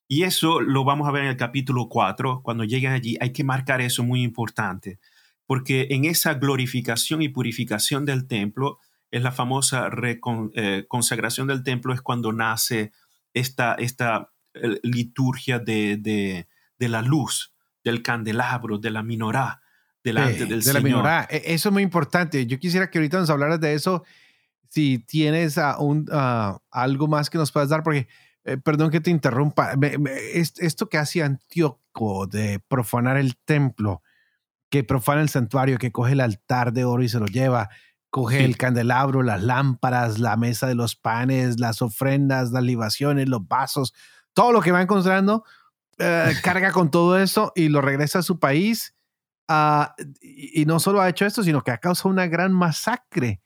Y 0.07 0.25
eso 0.25 0.61
lo 0.61 0.85
vamos 0.85 1.09
a 1.09 1.11
ver 1.11 1.23
en 1.23 1.31
el 1.31 1.39
capítulo 1.39 1.89
4. 1.89 2.43
Cuando 2.43 2.65
lleguen 2.65 2.93
allí 2.93 3.17
hay 3.19 3.33
que 3.33 3.45
marcar 3.45 3.81
eso 3.81 4.05
muy 4.05 4.23
importante, 4.23 4.99
porque 5.47 5.87
en 5.89 6.05
esa 6.05 6.35
glorificación 6.35 7.23
y 7.23 7.31
purificación 7.31 8.05
del 8.05 8.27
templo, 8.27 8.79
es 9.11 9.23
la 9.23 9.33
famosa 9.33 9.91
eh, 10.55 10.85
consagración 10.87 11.47
del 11.47 11.63
templo, 11.63 11.95
es 11.95 12.03
cuando 12.03 12.31
nace 12.31 12.93
esta, 13.33 13.75
esta 13.75 14.33
eh, 14.53 14.81
liturgia 14.83 15.59
de, 15.59 16.47
la 16.79 17.01
luz, 17.01 17.55
del 17.83 18.03
candelabro, 18.03 18.77
de 18.77 18.91
la 18.91 19.03
minorá, 19.03 19.62
delante 20.03 20.47
del 20.47 20.63
de 20.63 20.73
La 20.73 20.81
minorá. 20.81 21.29
E, 21.31 21.43
eso 21.47 21.69
es 21.69 21.73
muy 21.73 21.83
importante. 21.83 22.47
Yo 22.47 22.59
quisiera 22.59 22.91
que 22.91 22.99
ahorita 22.99 23.19
nos 23.19 23.31
hablaras 23.31 23.61
de 23.61 23.75
eso 23.75 24.05
si 24.69 24.99
tienes 25.01 25.59
un, 25.79 26.09
algo 26.71 27.07
más 27.07 27.29
que 27.29 27.37
nos 27.37 27.53
puedas 27.53 27.69
dar, 27.69 27.83
porque, 27.83 28.09
eh, 28.45 28.57
perdón 28.57 28.91
que 28.91 29.01
te 29.01 29.11
interrumpa, 29.11 29.75
esto 30.33 30.89
que 30.89 30.97
hace 30.97 31.23
Antíoco 31.23 32.27
de 32.27 32.59
profanar 32.69 33.19
el 33.19 33.37
templo, 33.37 34.03
que 34.71 34.83
profana 34.83 35.21
el 35.21 35.29
santuario, 35.29 35.77
que 35.77 35.93
coge 35.93 36.13
el 36.13 36.21
altar 36.21 36.73
de 36.73 36.87
oro 36.87 37.03
y 37.03 37.11
se 37.11 37.19
lo 37.19 37.27
lleva, 37.27 37.69
coge 38.09 38.47
el 38.47 38.57
candelabro, 38.57 39.23
las 39.23 39.43
lámparas, 39.43 40.19
la 40.19 40.39
mesa 40.39 40.67
de 40.67 40.75
los 40.75 40.97
panes, 40.97 41.61
las 41.61 41.83
ofrendas, 41.83 42.51
las 42.51 42.63
libaciones, 42.63 43.29
los 43.29 43.47
vasos, 43.47 43.93
todo 44.33 44.53
lo 44.53 44.63
que 44.63 44.73
va 44.73 44.81
encontrando, 44.81 45.45
eh, 45.99 46.33
carga 46.43 46.73
con 46.73 46.91
todo 46.91 47.19
eso 47.19 47.53
y 47.55 47.69
lo 47.69 47.83
regresa 47.83 48.21
a 48.21 48.23
su 48.23 48.39
país. 48.39 48.95
Y, 50.21 50.63
y, 50.63 50.65
no 50.67 50.81
solo 50.81 51.01
ha 51.01 51.09
hecho 51.09 51.27
esto, 51.27 51.43
sino 51.43 51.63
que 51.63 51.71
ha 51.71 51.79
causado 51.79 52.11
una 52.11 52.27
gran 52.27 52.53
masacre. 52.53 53.41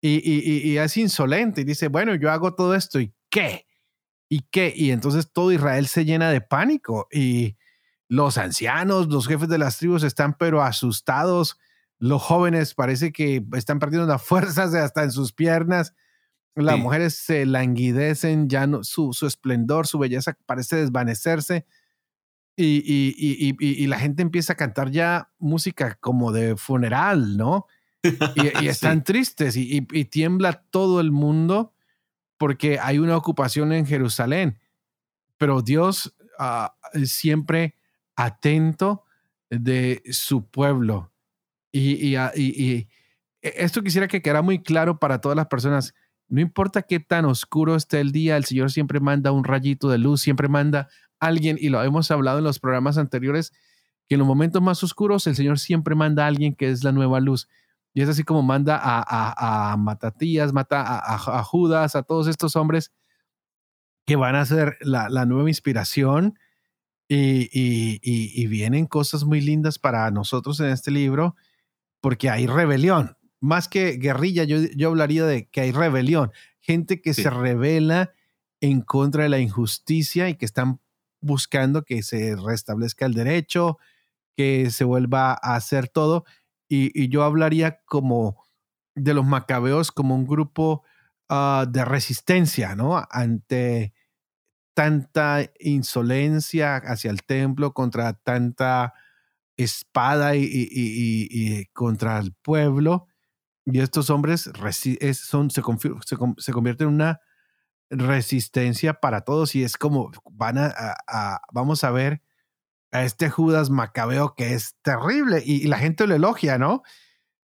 Y, 0.00 0.76
es 0.76 0.96
insolente 0.96 1.62
y 1.62 1.64
dice, 1.64 1.88
bueno, 1.88 2.14
yo 2.14 2.30
hago 2.30 2.54
todo 2.54 2.74
esto 2.74 3.00
y 3.00 3.12
qué, 3.30 3.66
y 4.28 4.42
qué, 4.50 4.72
y 4.74 4.90
entonces 4.90 5.32
todo 5.32 5.52
Israel 5.52 5.86
se 5.86 6.04
llena 6.04 6.30
de 6.30 6.40
pánico 6.40 7.08
y 7.10 7.56
los 8.08 8.38
ancianos, 8.38 9.08
los 9.08 9.26
jefes 9.26 9.48
de 9.48 9.58
las 9.58 9.78
tribus 9.78 10.04
están 10.04 10.34
pero 10.34 10.62
asustados, 10.62 11.58
los 11.98 12.22
jóvenes 12.22 12.74
parece 12.74 13.10
que 13.10 13.44
están 13.54 13.78
perdiendo 13.78 14.06
las 14.06 14.22
fuerzas 14.26 14.74
hasta 14.74 15.02
en 15.02 15.10
sus 15.10 15.32
piernas, 15.32 15.94
las 16.54 16.78
mujeres 16.78 17.14
se 17.14 17.44
languidecen, 17.44 18.48
ya 18.48 18.66
no, 18.66 18.82
su, 18.82 19.12
su 19.12 19.26
esplendor, 19.26 19.86
su 19.86 19.98
belleza 19.98 20.38
parece 20.46 20.76
desvanecerse. 20.76 21.66
Y, 22.58 22.82
y, 22.86 23.54
y, 23.58 23.86
la 23.86 23.98
gente 23.98 24.22
empieza 24.22 24.54
a 24.54 24.56
cantar 24.56 24.90
ya 24.90 25.30
música 25.38 25.98
como 26.00 26.32
de 26.32 26.56
funeral, 26.56 27.36
¿no? 27.36 27.66
Y, 28.02 28.06
están 28.66 29.04
tristes 29.04 29.56
y, 29.56 29.82
tiembla 30.06 30.64
todo 30.70 31.00
el 31.00 31.12
mundo 31.12 31.74
porque 32.38 32.78
hay 32.78 32.98
una 32.98 33.16
ocupación 33.16 33.72
en 33.72 33.84
Jerusalén. 33.84 34.58
Pero 35.36 35.60
Dios 35.60 36.14
uh, 36.38 37.04
siempre 37.04 37.74
atento 38.14 39.04
de 39.50 40.02
su 40.10 40.46
pueblo. 40.46 41.12
Y, 41.72 42.16
y, 42.16 42.88
esto 43.42 43.82
quisiera 43.82 44.08
que 44.08 44.22
quedara 44.22 44.42
muy 44.42 44.62
claro 44.62 44.98
para 44.98 45.20
todas 45.20 45.36
las 45.36 45.46
personas. 45.46 45.94
No 46.28 46.40
importa 46.40 46.82
qué 46.82 47.00
tan 47.00 47.24
oscuro 47.26 47.76
esté 47.76 48.00
el 48.00 48.12
día, 48.12 48.36
el 48.36 48.44
Señor 48.44 48.72
siempre 48.72 48.98
manda 48.98 49.30
un 49.30 49.44
rayito 49.44 49.88
de 49.88 49.98
luz, 49.98 50.22
siempre 50.22 50.48
manda 50.48 50.88
alguien, 51.20 51.56
y 51.60 51.68
lo 51.68 51.82
hemos 51.82 52.10
hablado 52.10 52.38
en 52.38 52.44
los 52.44 52.58
programas 52.58 52.98
anteriores, 52.98 53.52
que 54.08 54.14
en 54.14 54.20
los 54.20 54.28
momentos 54.28 54.62
más 54.62 54.82
oscuros 54.82 55.26
el 55.26 55.36
Señor 55.36 55.58
siempre 55.58 55.94
manda 55.94 56.24
a 56.24 56.28
alguien 56.28 56.54
que 56.54 56.70
es 56.70 56.84
la 56.84 56.92
nueva 56.92 57.20
luz. 57.20 57.48
Y 57.92 58.02
es 58.02 58.08
así 58.08 58.24
como 58.24 58.42
manda 58.42 58.78
a, 58.82 59.74
Matatías, 59.78 60.52
mata 60.52 61.00
a, 61.02 61.42
Judas, 61.42 61.96
a 61.96 62.02
todos 62.02 62.26
estos 62.28 62.54
hombres 62.54 62.92
que 64.06 64.16
van 64.16 64.36
a 64.36 64.44
ser 64.44 64.76
la, 64.80 65.24
nueva 65.24 65.48
inspiración. 65.48 66.38
Y, 67.08 68.46
vienen 68.48 68.86
cosas 68.86 69.24
muy 69.24 69.40
lindas 69.40 69.78
para 69.78 70.10
nosotros 70.10 70.60
en 70.60 70.66
este 70.66 70.90
libro, 70.90 71.36
porque 72.02 72.28
hay 72.28 72.46
rebelión. 72.46 73.16
Más 73.40 73.66
que 73.66 73.92
guerrilla, 73.92 74.44
yo, 74.44 74.58
yo 74.76 74.88
hablaría 74.88 75.24
de 75.24 75.48
que 75.48 75.62
hay 75.62 75.72
rebelión. 75.72 76.32
Gente 76.60 77.00
que 77.00 77.14
se 77.14 77.30
revela 77.30 78.12
en 78.60 78.82
contra 78.82 79.22
de 79.22 79.30
la 79.30 79.38
injusticia 79.38 80.28
y 80.28 80.34
que 80.34 80.44
están 80.44 80.80
buscando 81.26 81.82
que 81.82 82.02
se 82.02 82.36
restablezca 82.36 83.06
el 83.06 83.14
derecho, 83.14 83.78
que 84.36 84.70
se 84.70 84.84
vuelva 84.84 85.32
a 85.32 85.56
hacer 85.56 85.88
todo 85.88 86.24
y, 86.68 87.08
yo 87.08 87.22
hablaría 87.22 87.80
como 87.84 88.44
de 88.94 89.14
los 89.14 89.24
macabeos 89.24 89.92
como 89.92 90.14
un 90.14 90.26
grupo 90.26 90.82
ah, 91.28 91.66
de 91.68 91.84
resistencia, 91.84 92.74
¿no? 92.74 93.04
Ante 93.10 93.92
tanta 94.74 95.50
insolencia 95.58 96.76
hacia 96.76 97.10
el 97.10 97.22
templo, 97.22 97.72
contra 97.72 98.14
tanta 98.14 98.94
espada 99.56 100.36
y, 100.36 101.66
contra 101.72 102.18
el 102.18 102.34
pueblo. 102.34 103.06
Y 103.64 103.80
estos 103.80 104.10
hombres 104.10 104.50
son, 105.14 105.50
se, 105.50 105.62
se, 106.38 106.52
convierten 106.52 106.88
en 106.88 106.94
una 106.94 107.20
resistencia 107.90 108.94
para 108.94 109.22
todos 109.22 109.54
y 109.54 109.62
es 109.62 109.76
como 109.76 110.10
van 110.30 110.58
a 110.58 111.40
vamos 111.52 111.84
a 111.84 111.90
ver 111.90 112.20
a 112.92 113.04
este 113.04 113.30
Judas 113.30 113.70
Macabeo 113.70 114.34
que 114.34 114.54
es 114.54 114.76
terrible 114.82 115.42
y, 115.44 115.66
la 115.66 115.78
gente 115.78 116.06
lo 116.06 116.14
elogia, 116.14 116.58
¿no? 116.58 116.82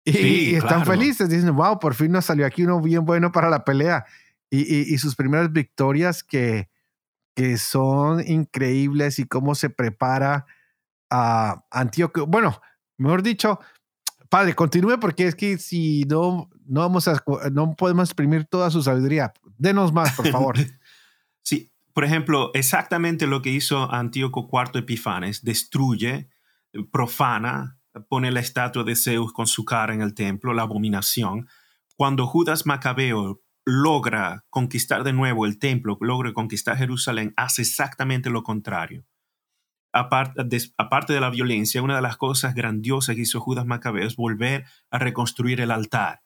Y, 0.04 0.56
están 0.56 0.86
felices, 0.86 1.30
dicen, 1.30 1.56
wow, 1.56 1.80
por 1.80 1.94
fin 1.94 2.12
nos 2.12 2.26
salió 2.26 2.46
aquí 2.46 2.64
uno 2.64 2.82
bien 2.82 3.06
bueno 3.06 3.32
para 3.32 3.50
la 3.50 3.64
pelea. 3.64 4.06
Y, 4.50 4.98
sus 4.98 5.16
primeras 5.16 5.52
victorias 5.52 6.24
que, 6.24 6.70
que 7.36 7.58
son 7.58 8.26
increíbles 8.28 9.20
y 9.20 9.26
cómo 9.26 9.56
se 9.56 9.70
prepara 9.70 10.46
a 11.10 11.64
Antíoco. 11.72 12.26
Bueno, 12.28 12.60
mejor 12.98 13.24
dicho, 13.24 13.60
padre, 14.30 14.56
continúe 14.56 15.00
porque 15.00 15.28
es 15.28 15.36
que 15.36 15.58
si 15.58 16.04
no, 16.04 16.50
no 16.66 16.82
vamos 16.82 17.08
a, 17.08 17.24
no 17.52 17.76
podemos 17.76 18.10
exprimir 18.10 18.46
toda 18.46 18.70
su 18.72 18.84
sabiduría. 18.84 19.32
Denos 19.62 19.94
más, 19.94 20.14
por 20.14 20.28
favor. 20.32 20.56
sí, 21.44 21.72
por 21.94 22.04
ejemplo, 22.04 22.50
exactamente 22.56 23.28
lo 23.28 23.44
que 23.44 23.52
hizo 23.52 23.92
Antíoco 23.94 24.50
IV 24.52 24.80
Epifanes, 24.80 25.44
destruye, 25.44 26.30
profana, 26.92 27.78
pone 28.10 28.32
la 28.32 28.40
estatua 28.40 28.84
de 28.84 28.96
Zeus 28.96 29.32
con 29.32 29.46
su 29.46 29.64
cara 29.64 29.94
en 29.94 30.02
el 30.02 30.16
templo, 30.16 30.54
la 30.54 30.64
abominación. 30.64 31.48
Cuando 31.96 32.26
Judas 32.26 32.66
Macabeo 32.66 33.44
logra 33.64 34.46
conquistar 34.50 35.04
de 35.04 35.14
nuevo 35.14 35.46
el 35.46 35.60
templo, 35.60 35.96
logra 36.02 36.34
conquistar 36.34 36.76
Jerusalén, 36.78 37.32
hace 37.38 37.62
exactamente 37.62 38.32
lo 38.32 38.42
contrario. 38.42 39.06
Aparte 39.94 41.14
de, 41.14 41.20
la 41.20 41.30
violencia, 41.30 41.84
una 41.84 41.98
de 41.98 42.02
las 42.02 42.18
cosas 42.18 42.56
grandiosas 42.56 43.16
que 43.16 43.22
hizo 43.22 43.40
Judas 43.40 43.68
Macabeo 43.68 44.08
es 44.08 44.16
volver 44.16 44.66
a 44.90 44.98
reconstruir 44.98 45.62
el 45.62 45.70
altar, 45.70 46.24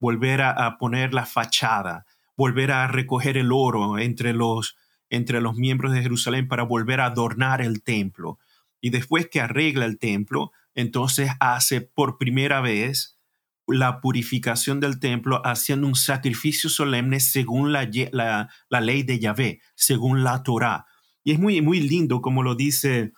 volver 0.00 0.40
a 0.40 0.78
poner 0.78 1.12
la 1.12 1.26
fachada, 1.26 2.06
volver 2.38 2.70
a 2.70 2.86
recoger 2.86 3.36
el 3.36 3.50
oro 3.52 3.98
entre 3.98 4.32
los, 4.32 4.76
entre 5.10 5.40
los 5.40 5.56
miembros 5.56 5.92
de 5.92 6.02
Jerusalén 6.02 6.46
para 6.46 6.62
volver 6.62 7.00
a 7.00 7.06
adornar 7.06 7.60
el 7.60 7.82
templo. 7.82 8.38
Y 8.80 8.90
después 8.90 9.28
que 9.28 9.40
arregla 9.40 9.86
el 9.86 9.98
templo, 9.98 10.52
entonces 10.76 11.32
hace 11.40 11.80
por 11.80 12.16
primera 12.16 12.60
vez 12.60 13.18
la 13.66 14.00
purificación 14.00 14.78
del 14.78 15.00
templo 15.00 15.42
haciendo 15.44 15.88
un 15.88 15.96
sacrificio 15.96 16.70
solemne 16.70 17.18
según 17.18 17.72
la, 17.72 17.90
la, 18.12 18.80
ley 18.80 19.02
de 19.02 19.18
Yahvé, 19.18 19.60
según 19.74 20.22
la 20.22 20.44
Torah. 20.44 20.86
Y 21.24 21.32
es 21.32 21.40
muy, 21.40 21.60
muy 21.60 21.80
lindo 21.80 22.22
como 22.22 22.44
lo 22.44 22.54
dice 22.54 23.12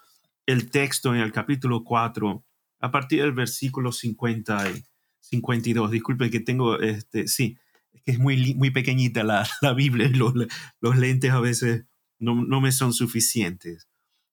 el 0.47 0.71
texto 0.71 1.14
en 1.14 1.21
el 1.21 1.31
capítulo 1.31 1.85
4, 1.85 2.43
a 2.81 2.91
partir 2.91 3.21
del 3.21 3.33
versículo 3.33 3.93
50 3.93 4.71
y 4.71 4.83
52. 5.21 5.91
Disculpe 5.91 6.31
que 6.31 6.41
tengo, 6.41 6.81
este, 6.81 7.29
sí, 7.29 7.59
es 7.93 8.03
que 8.03 8.12
es 8.12 8.18
muy, 8.18 8.55
muy 8.55 8.70
pequeñita 8.70 9.24
la, 9.24 9.49
la 9.62 9.74
Biblia 9.74 10.09
los, 10.12 10.34
los, 10.80 10.97
lentes 10.97 11.30
a 11.30 11.41
veces 11.41 11.84
no, 12.18 12.34
no 12.45 12.61
me 12.61 12.72
son 12.72 12.93
suficientes. 12.93 13.88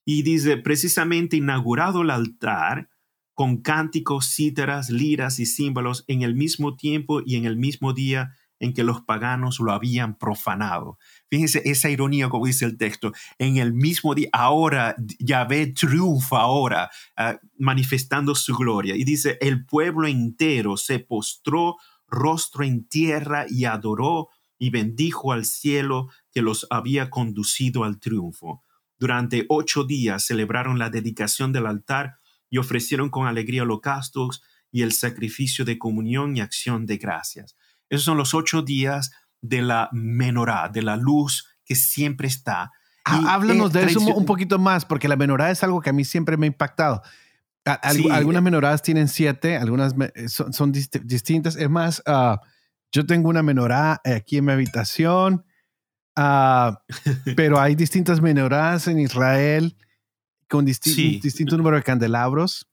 Y 0.06 0.24
dice, 0.24 0.58
precisamente 0.58 1.36
inaugurado 1.36 2.02
el 2.02 2.10
altar, 2.10 2.90
con 3.34 3.58
cánticos, 3.62 4.34
cítaras, 4.34 4.90
liras 4.90 5.40
y 5.40 5.46
símbolos 5.46 6.06
en 6.08 6.24
el 6.24 6.34
mismo 6.34 6.76
tiempo 6.76 7.22
y 7.24 7.36
en 7.36 7.46
el 7.46 7.56
mismo 7.56 7.94
día 7.94 8.32
en 8.60 8.74
que 8.74 8.84
los 8.84 9.02
paganos 9.02 9.60
lo 9.60 9.72
habían 9.72 10.18
profanado. 10.18 10.98
Fíjense 11.30 11.62
esa 11.66 11.90
ironía, 11.90 12.30
como 12.30 12.48
dice 12.48 12.66
el 12.66 12.78
texto, 12.78 13.12
en 13.38 13.58
el 13.58 13.74
mismo 13.74 14.16
día, 14.16 14.30
ahora 14.34 14.96
Yahvé 15.20 15.68
triunfa 15.68 16.40
ahora, 16.40 16.90
ah, 17.16 17.40
manifestando 17.58 18.34
su 18.36 18.56
gloria. 18.56 18.96
Y 18.96 19.04
dice, 19.04 19.38
el 19.42 19.66
pueblo 19.66 20.08
entero 20.08 20.78
se 20.78 21.00
postró 21.00 21.76
rostro 22.08 22.64
en 22.64 22.88
tierra 22.88 23.46
y 23.50 23.66
adoró 23.66 24.30
y 24.60 24.70
bendijo 24.70 25.32
al 25.32 25.46
cielo 25.46 26.10
que 26.32 26.42
los 26.42 26.68
había 26.70 27.10
conducido 27.10 27.84
al 27.84 28.00
triunfo. 28.00 28.64
Durante 28.98 29.46
ocho 29.50 29.84
días 29.84 30.26
celebraron 30.26 30.80
la 30.80 30.90
dedicación 30.90 31.54
del 31.54 31.68
altar 31.68 32.18
y 32.50 32.58
ofrecieron 32.58 33.10
con 33.10 33.28
alegría 33.28 33.64
holocaustos 33.64 34.42
y 34.72 34.82
el 34.82 34.92
sacrificio 34.92 35.66
de 35.66 35.78
comunión 35.78 36.36
y 36.36 36.42
acción 36.42 36.86
de 36.86 36.98
gracias. 36.98 37.56
Esos 37.90 38.06
son 38.06 38.18
los 38.18 38.34
ocho 38.34 38.62
días 38.62 39.12
de 39.42 39.62
la 39.62 39.90
menorá, 39.92 40.70
de 40.70 40.82
la 40.82 40.98
luz 40.98 41.48
que 41.64 41.76
siempre 41.76 42.28
está. 42.28 42.72
Háblanos 43.04 43.72
de 43.72 43.86
eso 43.86 44.00
un 44.00 44.26
poquito 44.26 44.60
más, 44.60 44.84
porque 44.86 45.08
la 45.08 45.16
menorá 45.16 45.52
es 45.52 45.64
algo 45.64 45.82
que 45.82 45.90
a 45.90 45.94
mí 45.94 46.04
siempre 46.04 46.36
me 46.36 46.46
ha 46.46 46.48
impactado. 46.48 47.02
Algunas 47.68 48.42
menoradas 48.42 48.82
tienen 48.82 49.08
siete, 49.08 49.58
algunas 49.58 49.96
son, 50.28 50.72
distintas. 50.72 51.56
Es 51.56 51.70
más, 51.70 52.02
ah, 52.06 52.40
yo 52.92 53.06
tengo 53.06 53.30
una 53.30 53.44
menorá 53.44 54.02
aquí 54.04 54.38
en 54.38 54.46
mi 54.46 54.52
habitación, 54.52 55.46
ah, 56.16 56.84
pero 57.36 57.60
hay 57.60 57.76
distintas 57.76 58.22
menoradas 58.22 58.88
en 58.88 59.00
Israel 59.00 59.78
con 60.48 60.66
distinto 60.66 61.58
número 61.58 61.76
de 61.76 61.84
candelabros. 61.84 62.68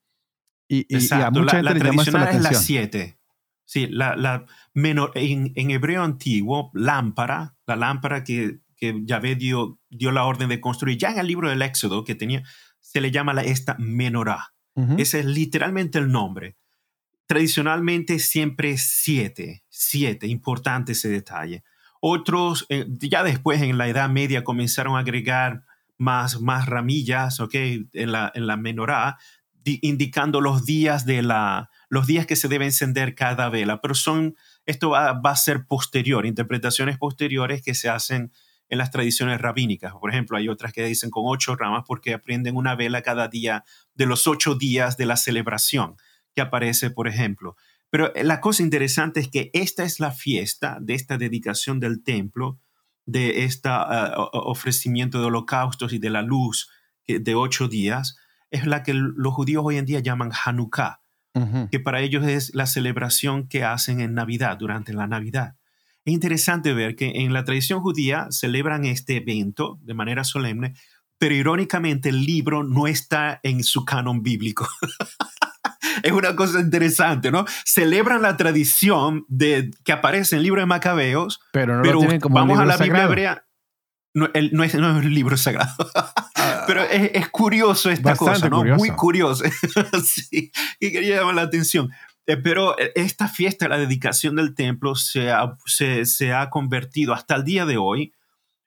Y, 0.69 0.87
a 1.13 1.31
mucha 1.31 1.63
la, 1.63 1.71
gente 1.71 1.71
la 1.71 1.73
le 1.73 1.81
llama 1.85 2.03
esto 2.03 2.19
la 2.19 2.31
es 2.31 2.43
la 2.43 2.55
siete. 2.55 3.19
Sí, 3.67 3.87
la, 3.87 4.17
la 4.17 4.47
menor, 4.75 5.13
en, 5.15 5.53
en, 5.57 5.71
hebreo 5.71 6.03
antiguo, 6.03 6.71
lámpara, 6.75 7.57
la 7.67 7.77
lámpara 7.77 8.23
que, 8.23 8.61
que 8.77 9.01
Yahvé 9.05 9.37
dio, 9.37 9.81
dio 9.89 10.11
la 10.11 10.25
orden 10.25 10.49
de 10.51 10.61
construir, 10.61 10.99
ya 10.99 11.11
en 11.11 11.19
el 11.19 11.27
libro 11.27 11.49
del 11.49 11.63
Éxodo 11.63 12.05
que 12.05 12.15
tenía, 12.15 12.43
se 12.81 13.01
le 13.01 13.11
llama 13.11 13.33
la, 13.33 13.43
esta 13.43 13.77
menorá. 13.79 14.54
Ese 14.99 15.21
es 15.21 15.25
literalmente 15.25 15.99
el 15.99 16.11
nombre. 16.11 16.57
Tradicionalmente 17.27 18.19
siempre 18.19 18.77
siete, 18.77 19.65
siete, 19.69 20.27
importante 20.27 20.93
ese 20.93 21.09
detalle. 21.09 21.63
Otros, 22.01 22.67
eh, 22.69 22.87
ya 22.89 23.23
después 23.23 23.63
en 23.63 23.79
la 23.79 23.89
Edad 23.89 24.11
Media 24.11 24.45
comenzaron 24.45 24.97
a 24.97 25.01
agregar 25.01 25.65
más, 25.97 26.41
más 26.41 26.67
ramillas, 26.67 27.41
¿ok? 27.41 27.55
En 27.55 28.13
la, 28.13 28.31
en 28.35 28.47
la 28.47 28.57
menorá, 28.57 29.17
indicando 29.65 30.41
los 30.41 30.67
días 30.67 31.07
de 31.07 31.23
la, 31.23 31.71
los 31.89 32.07
días 32.07 32.27
que 32.27 32.37
se 32.37 32.49
debe 32.49 32.67
encender 32.67 33.15
cada 33.15 33.49
vela, 33.49 33.81
pero 33.81 33.95
son, 33.95 34.37
esto 34.67 34.91
va, 34.91 35.13
va, 35.13 35.31
a 35.31 35.37
ser 35.37 35.67
posterior, 35.67 36.27
interpretaciones 36.27 36.99
posteriores 36.99 37.63
que 37.63 37.75
se 37.75 37.89
hacen 37.89 38.33
en 38.69 38.79
las 38.79 38.91
tradiciones 38.91 39.41
rabínicas. 39.41 39.93
Por 39.95 40.11
ejemplo, 40.11 40.37
hay 40.37 40.49
otras 40.49 40.73
que 40.73 40.85
dicen 40.85 41.11
con 41.11 41.25
ocho 41.27 41.57
ramas 41.57 41.85
porque 41.87 42.15
aprenden 42.15 42.57
una 42.57 42.75
vela 42.75 43.03
cada 43.03 43.29
día 43.29 43.65
de 43.95 44.07
los 44.07 44.27
ocho 44.27 44.55
días 44.55 44.97
de 44.97 45.07
la 45.07 45.17
celebración 45.17 45.97
que 46.35 46.43
aparece, 46.43 46.91
por 46.91 47.09
ejemplo. 47.09 47.57
Pero 47.91 48.13
la 48.23 48.41
cosa 48.41 48.63
interesante 48.63 49.21
es 49.21 49.29
que 49.29 49.51
esta 49.53 49.85
es 49.85 50.01
la 50.01 50.11
fiesta 50.11 50.79
de 50.81 50.95
esta 50.95 51.17
dedicación 51.17 51.79
del 51.79 52.03
templo 52.03 52.59
de 53.07 53.45
este 53.45 53.69
ofrecimiento 54.33 55.21
de 55.21 55.27
holocaustos 55.27 55.93
y 55.93 55.99
de 55.99 56.11
la 56.11 56.23
luz 56.23 56.71
de 57.07 57.35
ocho 57.35 57.69
días, 57.69 58.17
es 58.51 58.67
la 58.67 58.83
que 58.83 58.95
los 58.95 59.35
judíos 59.35 59.63
hoy 59.65 59.77
en 59.77 59.85
día 59.85 60.01
llaman 60.01 60.31
Hanukkah, 60.33 61.01
que 61.71 61.81
para 61.81 62.01
ellos 62.01 62.27
es 62.27 62.55
la 62.55 62.67
celebración 62.67 63.49
que 63.49 63.65
hacen 63.65 64.01
en 64.01 64.15
Navidad, 64.15 64.57
durante 64.57 64.93
la 64.93 65.07
Navidad. 65.07 65.57
Es 66.05 66.13
interesante 66.13 66.75
ver 66.75 66.97
que 66.97 67.23
en 67.23 67.33
la 67.33 67.45
tradición 67.45 67.81
judía 67.81 68.27
celebran 68.31 68.85
este 68.85 69.17
evento 69.17 69.79
de 69.83 69.95
manera 69.95 70.23
solemne, 70.25 70.75
pero 71.19 71.35
irónicamente 71.35 72.11
el 72.11 72.25
libro 72.25 72.63
no 72.63 72.87
está 72.87 73.41
en 73.43 73.65
su 73.65 73.85
canon 73.85 74.23
bíblico. 74.23 74.69
es 76.03 76.13
una 76.13 76.37
cosa 76.37 76.61
interesante, 76.61 77.31
¿no? 77.31 77.47
Celebran 77.65 78.21
la 78.21 78.37
tradición 78.37 79.25
de, 79.29 79.71
que 79.85 79.93
aparece 79.93 80.35
en 80.35 80.39
el 80.39 80.43
libro 80.45 80.61
de 80.61 80.67
Macabeos, 80.67 81.41
pero, 81.53 81.83
no 81.83 82.21
como 82.21 82.35
vamos 82.35 82.59
a 82.59 82.67
la 82.67 82.77
Biblia 82.77 83.05
hebrea. 83.05 83.45
No, 84.17 84.29
es, 84.33 84.75
un 84.75 85.15
libro 85.15 85.37
sagrado. 85.37 85.75
Pero 86.69 86.83
es, 86.85 87.29
curioso 87.31 87.91
esta 87.91 88.15
cosa, 88.15 88.49
¿no? 88.49 88.65
Muy 88.65 88.91
curioso. 88.91 89.45
sí, 90.05 90.53
y 90.79 90.93
quería 90.93 91.17
llamar 91.17 91.35
la 91.35 91.43
atención. 91.43 91.91
Eh, 92.27 92.37
pero 92.37 92.77
esta 92.95 93.29
fiesta, 93.29 93.69
la 93.69 93.79
dedicación 93.79 94.37
del 94.37 94.55
templo, 94.55 94.95
se 94.95 95.31
ha, 95.31 95.57
se, 95.67 96.07
se 96.07 96.33
ha 96.33 96.51
convertido 96.51 97.13
hasta 97.13 97.37
el 97.37 97.45
día 97.45 97.67
de 97.67 97.77
hoy, 97.77 98.13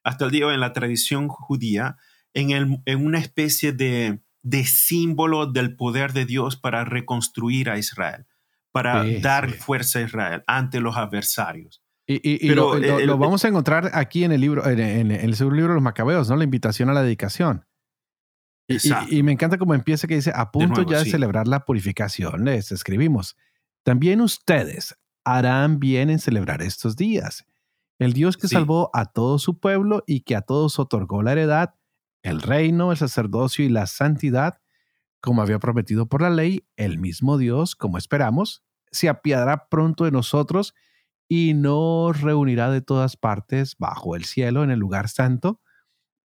hasta 0.03 0.25
el 0.25 0.31
día 0.31 0.41
de 0.41 0.45
hoy 0.45 0.53
en 0.55 0.61
la 0.61 0.73
tradición 0.73 1.27
judía, 1.27 1.97
en, 2.33 2.51
el, 2.51 2.81
en 2.85 3.05
una 3.05 3.19
especie 3.19 3.71
de, 3.71 4.21
de 4.43 4.65
símbolo 4.65 5.47
del 5.47 5.75
poder 5.75 6.13
de 6.13 6.25
Dios 6.25 6.55
para 6.55 6.85
reconstruir 6.85 7.69
a 7.69 7.77
Israel, 7.77 8.25
para 8.71 9.03
dar 9.21 9.49
fuerza 9.49 9.99
a 9.99 10.03
Israel 10.03 10.43
ante 10.47 10.79
los 10.79 10.95
adversarios. 10.95 11.83
Y, 12.09 12.47
lo, 12.51 12.77
lo, 12.77 13.17
vamos 13.17 13.43
a 13.43 13.49
encontrar 13.49 13.91
aquí 13.93 14.23
en 14.23 14.31
el 14.31 14.39
libro, 14.39 14.65
en, 14.65 15.11
el 15.11 15.35
segundo 15.35 15.57
libro 15.57 15.73
de 15.73 15.75
los 15.75 15.83
Macabeos, 15.83 16.29
¿no? 16.29 16.37
La 16.37 16.45
invitación 16.45 16.89
a 16.89 16.93
la 16.93 17.03
dedicación. 17.03 17.65
Y, 19.09 19.23
me 19.23 19.33
encanta 19.33 19.57
cómo 19.57 19.73
empieza 19.73 20.07
que 20.07 20.15
dice, 20.15 20.31
a 20.33 20.51
punto 20.51 20.83
ya 20.83 21.03
de 21.03 21.09
celebrar 21.09 21.47
la 21.47 21.65
purificación, 21.65 22.45
les 22.45 22.71
escribimos, 22.71 23.35
también 23.87 24.19
ustedes 24.19 24.97
harán 25.23 25.79
bien 25.79 26.09
en 26.09 26.19
celebrar 26.19 26.61
estos 26.61 26.97
días. 26.97 27.45
El 27.99 28.11
Dios 28.11 28.35
que 28.35 28.49
salvó 28.49 28.89
a 28.91 29.05
todo 29.05 29.39
su 29.39 29.61
pueblo 29.61 30.03
y 30.05 30.23
que 30.23 30.35
a 30.35 30.41
todos 30.41 30.77
otorgó 30.77 31.23
la 31.23 31.31
heredad, 31.31 31.73
el 32.21 32.41
reino, 32.41 32.91
el 32.91 32.97
sacerdocio 32.97 33.63
y 33.63 33.69
la 33.69 33.87
santidad, 33.87 34.59
como 35.21 35.41
había 35.41 35.59
prometido 35.59 36.09
por 36.09 36.21
la 36.21 36.29
ley, 36.29 36.67
el 36.75 36.99
mismo 36.99 37.37
Dios, 37.37 37.77
como 37.77 37.97
esperamos, 37.97 38.61
se 38.91 39.07
apiadará 39.07 39.69
pronto 39.69 40.03
de 40.03 40.11
nosotros 40.11 40.73
y 41.29 41.53
nos 41.53 42.19
reunirá 42.19 42.69
de 42.69 42.81
todas 42.81 43.15
partes 43.15 43.77
bajo 43.79 44.17
el 44.17 44.25
cielo 44.25 44.65
en 44.65 44.69
el 44.69 44.79
lugar 44.79 45.07
santo, 45.07 45.61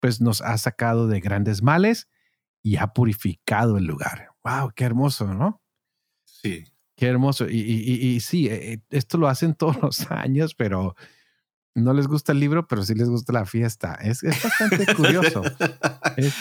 pues 0.01 0.21
nos 0.21 0.41
ha 0.41 0.59
sacado 0.59 1.07
de 1.07 1.21
grandes 1.21 1.63
males 1.63 2.09
y 2.61 2.79
ha 2.79 2.89
purificado 2.89 3.79
el 3.79 3.85
lugar. 3.85 4.31
¡Wow! 4.43 4.73
¡Qué 4.75 4.83
hermoso, 4.83 5.33
¿no? 5.33 5.63
Sí. 6.25 6.72
Qué 7.03 7.09
hermoso. 7.09 7.48
Y, 7.48 7.59
y 7.59 8.20
sí, 8.20 8.46
eh, 8.46 8.78
esto 8.90 9.18
lo 9.18 9.26
hacen 9.26 9.55
todos 9.55 9.76
los 9.82 10.09
años, 10.12 10.55
pero 10.55 10.94
no 11.74 11.94
les 11.94 12.07
gusta 12.07 12.30
el 12.30 12.38
libro, 12.38 12.68
pero 12.68 12.84
sí 12.84 12.94
les 12.94 13.09
gusta 13.09 13.32
la 13.32 13.44
fiesta. 13.44 13.98
Es, 14.00 14.22
bastante 14.22 14.94
curioso. 14.94 15.42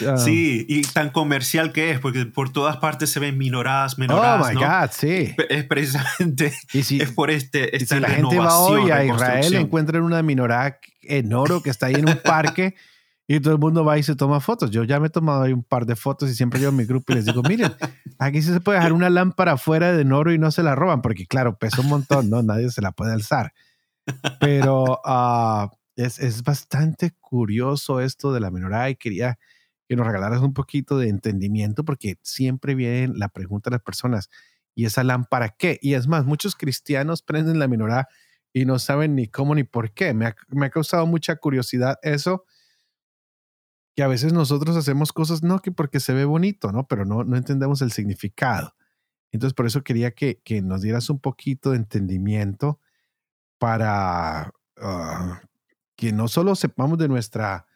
Ah, 0.06 0.18
sí, 0.18 0.66
y 0.68 0.82
tan 0.82 1.10
comercial 1.10 1.72
que 1.72 1.92
es, 1.92 1.98
porque 1.98 2.26
por 2.26 2.52
todas 2.52 2.76
partes 2.76 3.08
se 3.10 3.20
ven 3.20 3.38
minoradas, 3.38 3.96
menoradas. 3.96 4.46
Oh 4.46 4.50
my 4.50 4.54
God, 4.54 4.90
sí. 4.92 5.34
Es 5.48 5.64
precisamente 5.64 6.52
es 6.74 7.12
por 7.12 7.30
este. 7.30 7.74
Esta 7.74 7.94
si 7.94 8.00
la 8.02 8.10
gente 8.10 8.38
va 8.38 8.58
hoy 8.58 8.90
a 8.90 9.04
Israel, 9.04 9.54
encuentran 9.54 10.02
una 10.02 10.22
minorá 10.22 10.78
en 11.02 11.32
oro 11.32 11.62
que 11.62 11.70
está 11.70 11.86
ahí 11.86 11.94
en 11.94 12.08
un 12.08 12.18
parque 12.22 12.74
y 13.26 13.40
todo 13.40 13.54
el 13.54 13.60
mundo 13.60 13.84
va 13.84 13.98
y 13.98 14.02
se 14.02 14.16
toma 14.16 14.40
fotos. 14.40 14.70
Yo 14.70 14.84
ya 14.84 15.00
me 15.00 15.06
he 15.06 15.10
tomado 15.10 15.42
ahí 15.42 15.52
un 15.52 15.62
par 15.62 15.86
de 15.86 15.96
fotos 15.96 16.30
y 16.30 16.34
siempre 16.34 16.60
llevo 16.60 16.72
mi 16.72 16.84
grupo 16.84 17.12
y 17.12 17.16
les 17.16 17.24
digo, 17.24 17.42
miren, 17.42 17.72
aquí 18.18 18.42
sí 18.42 18.52
se 18.52 18.60
puede 18.60 18.78
dejar 18.78 18.92
una 18.92 19.10
lámpara 19.10 19.56
fuera 19.56 19.92
de 19.92 20.12
oro 20.12 20.32
y 20.32 20.38
no 20.38 20.50
se 20.50 20.62
la 20.62 20.74
roban, 20.74 21.02
porque 21.02 21.26
claro, 21.26 21.56
pesa 21.56 21.80
un 21.80 21.88
montón, 21.88 22.30
¿no? 22.30 22.42
Nadie 22.42 22.70
se 22.70 22.82
la 22.82 22.92
puede 22.92 23.12
alzar. 23.12 23.52
Pero 24.40 25.00
uh, 25.04 25.68
es, 25.96 26.18
es, 26.18 26.42
bastante 26.42 27.12
curioso 27.20 28.00
esto 28.00 28.32
de 28.32 28.40
la 28.40 28.50
menorá 28.50 28.90
y 28.90 28.96
quería 28.96 29.38
que 29.88 29.94
nos 29.94 30.06
regalaras 30.06 30.40
un 30.40 30.54
poquito 30.54 30.98
de 30.98 31.08
entendimiento 31.08 31.84
porque 31.84 32.16
siempre 32.22 32.74
viene 32.74 33.12
la 33.14 33.28
pregunta 33.28 33.70
de 33.70 33.76
las 33.76 33.82
personas, 33.82 34.28
¿y 34.74 34.86
esa 34.86 35.04
lámpara 35.04 35.50
qué? 35.50 35.78
Y 35.80 35.94
es 35.94 36.08
más, 36.08 36.24
muchos 36.24 36.56
cristianos 36.56 37.22
prenden 37.22 37.60
la 37.60 37.68
menorá 37.68 38.08
y 38.52 38.64
no 38.64 38.78
saben 38.78 39.14
ni 39.14 39.28
cómo 39.28 39.54
ni 39.54 39.64
por 39.64 39.92
qué. 39.92 40.12
Me 40.14 40.34
me 40.48 40.66
ha 40.66 40.70
causado 40.70 41.06
mucha 41.06 41.36
curiosidad 41.36 41.98
eso, 42.02 42.44
que 43.94 44.02
a 44.02 44.08
veces 44.08 44.32
nosotros 44.32 44.76
hacemos 44.76 45.12
cosas 45.12 45.42
no 45.42 45.60
que 45.60 45.72
porque 45.72 46.00
se 46.00 46.14
ve 46.14 46.24
bonito, 46.24 46.72
¿no? 46.72 46.86
Pero 46.86 47.04
no, 47.04 47.24
no 47.24 47.36
entendemos 47.36 47.82
el 47.82 47.92
significado. 47.92 48.74
Entonces, 49.30 49.54
por 49.54 49.66
eso 49.66 49.82
quería 49.82 50.12
que, 50.12 50.40
que 50.42 50.62
nos 50.62 50.82
dieras 50.82 51.08
un 51.10 51.18
poquito 51.18 51.70
de 51.70 51.78
entendimiento 51.78 52.80
para 53.58 54.52
ah, 54.78 55.42
que 55.96 56.12
no 56.12 56.28
solo 56.28 56.54
sepamos 56.54 56.98
de 56.98 57.08
nuestra, 57.08 57.66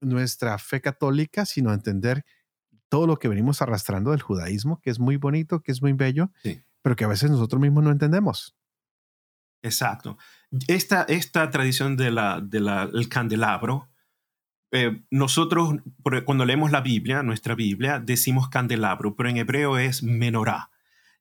nuestra 0.00 0.56
fe 0.58 0.80
católica, 0.80 1.44
sino 1.46 1.72
entender 1.72 2.24
todo 2.88 3.06
lo 3.06 3.18
que 3.18 3.28
venimos 3.28 3.62
arrastrando 3.62 4.10
del 4.10 4.22
judaísmo, 4.22 4.80
que 4.80 4.90
es 4.90 4.98
muy 4.98 5.16
bonito, 5.16 5.62
que 5.62 5.72
es 5.72 5.82
muy 5.82 5.92
bello, 5.92 6.30
pero 6.82 6.96
que 6.96 7.04
a 7.04 7.08
veces 7.08 7.30
nosotros 7.30 7.60
mismos 7.60 7.84
no 7.84 7.90
entendemos. 7.90 8.56
Exacto. 9.62 10.16
Esta, 10.68 11.02
esta 11.02 11.50
tradición 11.50 11.96
del 11.96 12.18
de 12.44 12.60
la, 12.60 12.90
candelabro, 13.08 13.89
eh, 14.72 15.02
nosotros 15.10 15.74
cuando 16.24 16.44
leemos 16.44 16.70
la 16.70 16.80
Biblia, 16.80 17.22
nuestra 17.22 17.54
Biblia, 17.54 17.98
decimos 17.98 18.48
candelabro, 18.48 19.16
pero 19.16 19.28
en 19.28 19.36
hebreo 19.36 19.78
es 19.78 20.02
menorá. 20.02 20.70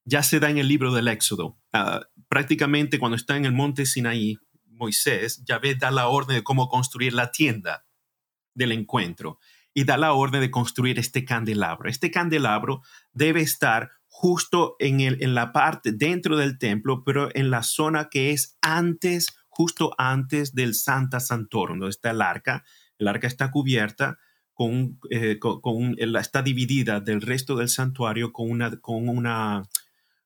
Ya 0.06 0.24
se 0.24 0.40
da 0.40 0.50
en 0.50 0.58
el 0.58 0.68
libro 0.68 0.94
del 0.94 1.08
Éxodo. 1.08 1.58
Ah, 1.74 2.02
prácticamente 2.28 3.00
cuando 3.00 3.16
está 3.16 3.38
en 3.38 3.46
el 3.46 3.54
monte 3.54 3.86
Sinaí, 3.86 4.38
Moisés, 4.66 5.44
Yahvé 5.46 5.76
da 5.76 5.92
la 5.92 6.08
orden 6.08 6.38
de 6.38 6.44
cómo 6.44 6.70
construir 6.70 7.14
la 7.14 7.32
tienda 7.32 7.86
del 8.54 8.72
encuentro 8.72 9.40
y 9.74 9.84
da 9.84 9.98
la 9.98 10.14
orden 10.14 10.42
de 10.42 10.52
construir 10.52 11.00
este 11.00 11.26
candelabro. 11.26 11.90
Este 11.90 12.12
candelabro 12.12 12.82
debe 13.12 13.42
estar 13.42 13.92
justo 14.08 14.76
en, 14.80 15.02
el, 15.02 15.22
en 15.22 15.36
la 15.36 15.52
parte 15.52 15.92
dentro 15.92 16.38
del 16.38 16.58
templo, 16.58 17.04
pero 17.04 17.30
en 17.36 17.52
la 17.52 17.64
zona 17.64 18.10
que 18.10 18.32
es 18.32 18.58
antes, 18.62 19.38
justo 19.48 19.94
antes 19.98 20.54
del 20.54 20.76
Santa 20.76 21.20
Santorum, 21.20 21.80
donde 21.80 21.92
está 21.92 22.12
el 22.12 22.22
arca. 22.22 22.64
El 23.00 23.08
arca 23.08 23.28
está 23.28 23.50
cubierta 23.50 24.20
con, 24.54 25.00
eh, 25.10 25.40
con, 25.40 25.96
está 25.98 26.42
dividida 26.42 27.00
del 27.00 27.22
resto 27.22 27.56
del 27.56 27.70
santuario 27.70 28.32
con 28.34 28.52
una, 28.52 28.78
con 28.80 29.08
una, 29.10 29.64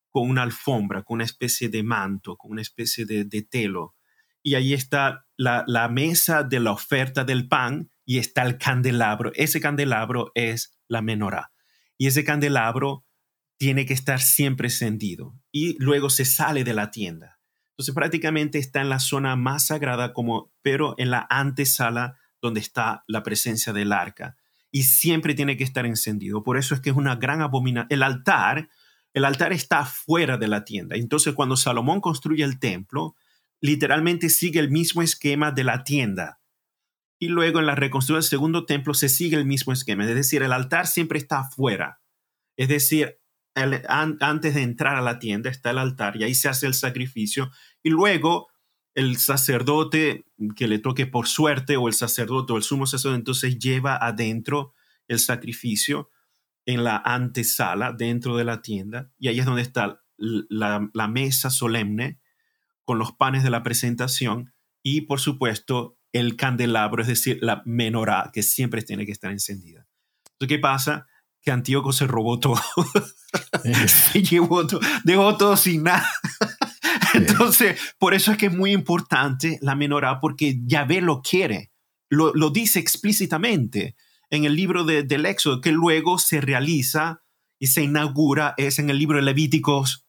con 0.10 0.30
una 0.30 0.42
alfombra, 0.42 1.04
con 1.04 1.16
una 1.16 1.24
especie 1.24 1.70
de 1.70 1.84
manto, 1.84 2.36
con 2.36 2.52
una 2.52 2.62
especie 2.62 3.06
de, 3.06 3.26
de 3.26 3.44
telo. 3.44 3.96
Y 4.42 4.56
ahí 4.56 4.74
está 4.74 5.26
la, 5.38 5.64
la 5.68 5.88
mesa 5.88 6.44
de 6.44 6.60
la 6.60 6.72
oferta 6.72 7.24
del 7.24 7.48
pan 7.48 7.92
y 8.06 8.18
está 8.18 8.42
el 8.42 8.58
candelabro. 8.58 9.32
Ese 9.36 9.62
candelabro 9.62 10.32
es 10.34 10.78
la 10.88 11.02
menorá. 11.02 11.52
Y 11.98 12.08
ese 12.08 12.24
candelabro 12.24 13.06
tiene 13.58 13.86
que 13.86 13.94
estar 13.94 14.20
siempre 14.20 14.68
encendido 14.68 15.40
y 15.52 15.78
luego 15.82 16.10
se 16.10 16.26
sale 16.26 16.64
de 16.64 16.74
la 16.74 16.92
tienda. 16.92 17.40
Entonces 17.74 17.96
prácticamente 17.96 18.60
está 18.60 18.82
en 18.82 18.90
la 18.90 19.00
zona 19.00 19.36
más 19.36 19.68
sagrada, 19.68 20.14
como, 20.14 20.52
pero 20.62 20.96
en 20.98 21.12
la 21.12 21.26
antesala 21.30 22.18
donde 22.44 22.60
está 22.60 23.04
la 23.08 23.24
presencia 23.24 23.74
del 23.74 23.94
arca. 23.94 24.36
Y 24.70 24.84
siempre 24.84 25.34
tiene 25.34 25.58
que 25.58 25.64
estar 25.64 25.86
encendido. 25.86 26.44
Por 26.44 26.58
eso 26.58 26.76
es 26.76 26.82
que 26.82 26.90
es 26.92 26.96
una 26.96 27.16
gran 27.16 27.42
abominación. 27.42 27.88
El 27.90 28.04
altar, 28.04 28.70
el 29.14 29.26
altar 29.26 29.54
está 29.54 29.86
fuera 29.86 30.38
de 30.38 30.48
la 30.50 30.66
tienda. 30.66 30.96
Entonces 30.96 31.34
cuando 31.34 31.56
Salomón 31.56 32.02
construye 32.02 32.44
el 32.44 32.60
templo, 32.60 33.16
literalmente 33.62 34.30
sigue 34.30 34.60
el 34.60 34.70
mismo 34.70 35.02
esquema 35.02 35.52
de 35.52 35.64
la 35.64 35.84
tienda 35.84 36.42
y 37.24 37.30
luego 37.30 37.60
en 37.60 37.66
la 37.66 37.76
reconstrucción 37.76 38.18
del 38.18 38.30
segundo 38.30 38.66
templo 38.66 38.94
se 38.94 39.08
sigue 39.08 39.38
el 39.38 39.46
mismo 39.46 39.72
esquema, 39.72 40.04
es 40.04 40.14
decir, 40.14 40.44
el 40.44 40.52
altar 40.52 40.88
siempre 40.88 41.18
está 41.18 41.40
afuera. 41.40 42.02
Es 42.58 42.68
decir, 42.68 43.18
antes 43.56 44.56
de 44.56 44.62
entrar 44.62 44.98
a 44.98 45.02
la 45.02 45.20
tienda 45.20 45.50
está 45.50 45.70
el 45.70 45.78
altar 45.78 46.18
y 46.18 46.24
ahí 46.26 46.36
se 46.36 46.50
hace 46.50 46.68
el 46.68 46.74
sacrificio 46.74 47.50
y 47.82 47.92
luego 47.92 48.50
el 48.96 49.18
sacerdote 49.18 50.26
que 50.56 50.68
le 50.68 50.80
toque 50.80 51.08
por 51.08 51.28
suerte 51.28 51.78
o 51.78 51.88
el 51.88 51.94
sacerdote 51.94 52.54
o 52.54 52.58
el 52.58 52.64
sumo 52.64 52.86
sacerdote 52.86 53.20
entonces 53.20 53.58
lleva 53.58 53.96
adentro 53.96 54.74
el 55.08 55.20
sacrificio 55.20 56.10
en 56.66 56.84
la 56.84 56.98
antesala 56.98 57.92
dentro 57.92 58.38
de 58.38 58.44
la 58.44 58.62
tienda 58.62 59.12
y 59.18 59.28
ahí 59.28 59.40
es 59.40 59.46
donde 59.46 59.62
está 59.62 60.02
la, 60.18 60.90
la 60.94 61.08
mesa 61.08 61.50
solemne 61.50 62.20
con 62.86 63.00
los 63.00 63.12
panes 63.14 63.44
de 63.44 63.50
la 63.50 63.64
presentación 63.64 64.54
y 64.84 65.02
por 65.02 65.20
supuesto 65.20 65.98
el 66.14 66.36
candelabro, 66.36 67.02
es 67.02 67.08
decir, 67.08 67.40
la 67.42 67.64
menorá, 67.66 68.30
que 68.32 68.44
siempre 68.44 68.84
tiene 68.84 69.06
que 69.06 69.12
estar 69.12 69.32
encendida. 69.32 69.88
Entonces, 70.34 70.48
¿qué 70.48 70.60
pasa? 70.60 71.08
Que 71.42 71.52
Antíoco 71.52 71.92
se 71.92 72.06
robó 72.06 72.40
todo. 72.40 72.62
se 73.88 74.22
llevó 74.22 74.66
todo, 74.68 74.80
dejó 75.04 75.36
todo 75.38 75.58
sin 75.58 75.84
nada. 75.84 76.08
Entonces, 77.14 77.80
por 77.98 78.14
eso 78.14 78.32
es 78.32 78.38
que 78.38 78.48
es 78.48 78.54
muy 78.54 78.72
importante 78.72 79.60
la 79.62 79.76
menorá, 79.76 80.20
porque 80.20 80.60
Yahvé 80.66 81.02
lo 81.02 81.22
quiere. 81.22 81.72
Lo, 82.10 82.34
lo 82.34 82.50
dice 82.50 82.80
explícitamente 82.80 83.96
en 84.30 84.46
el 84.46 84.56
libro 84.56 84.84
de, 84.84 85.04
del 85.04 85.26
Éxodo, 85.26 85.62
que 85.62 85.72
luego 85.72 86.18
se 86.20 86.42
realiza 86.42 87.24
y 87.60 87.68
se 87.68 87.84
inaugura, 87.84 88.56
es 88.58 88.80
en 88.80 88.90
el 88.90 88.98
libro 88.98 89.18
de 89.18 89.24
Levíticos 89.24 90.06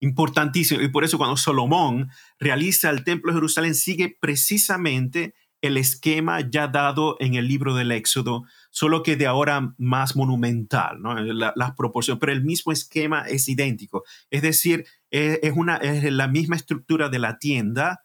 importantísimo. 0.00 0.82
Y 0.82 0.88
por 0.88 1.04
eso 1.04 1.16
cuando 1.16 1.36
Salomón 1.36 2.10
realiza 2.38 2.90
el 2.90 3.04
templo 3.04 3.32
de 3.32 3.36
Jerusalén, 3.36 3.74
sigue 3.74 4.16
precisamente 4.20 5.34
el 5.62 5.76
esquema 5.76 6.40
ya 6.40 6.66
dado 6.66 7.16
en 7.20 7.34
el 7.34 7.46
libro 7.46 7.74
del 7.74 7.92
Éxodo, 7.92 8.42
solo 8.70 9.04
que 9.04 9.16
de 9.16 9.26
ahora 9.26 9.74
más 9.78 10.16
monumental, 10.16 11.00
¿no? 11.00 11.14
las 11.14 11.72
proporciones, 11.76 12.18
pero 12.18 12.32
el 12.32 12.42
mismo 12.42 12.72
esquema 12.72 13.22
es 13.28 13.48
idéntico. 13.48 14.02
Es 14.28 14.42
decir, 14.42 14.86
es, 15.12 15.52
una, 15.54 15.76
es 15.76 16.10
la 16.10 16.26
misma 16.26 16.56
estructura 16.56 17.10
de 17.10 17.18
la 17.18 17.38
tienda 17.38 18.04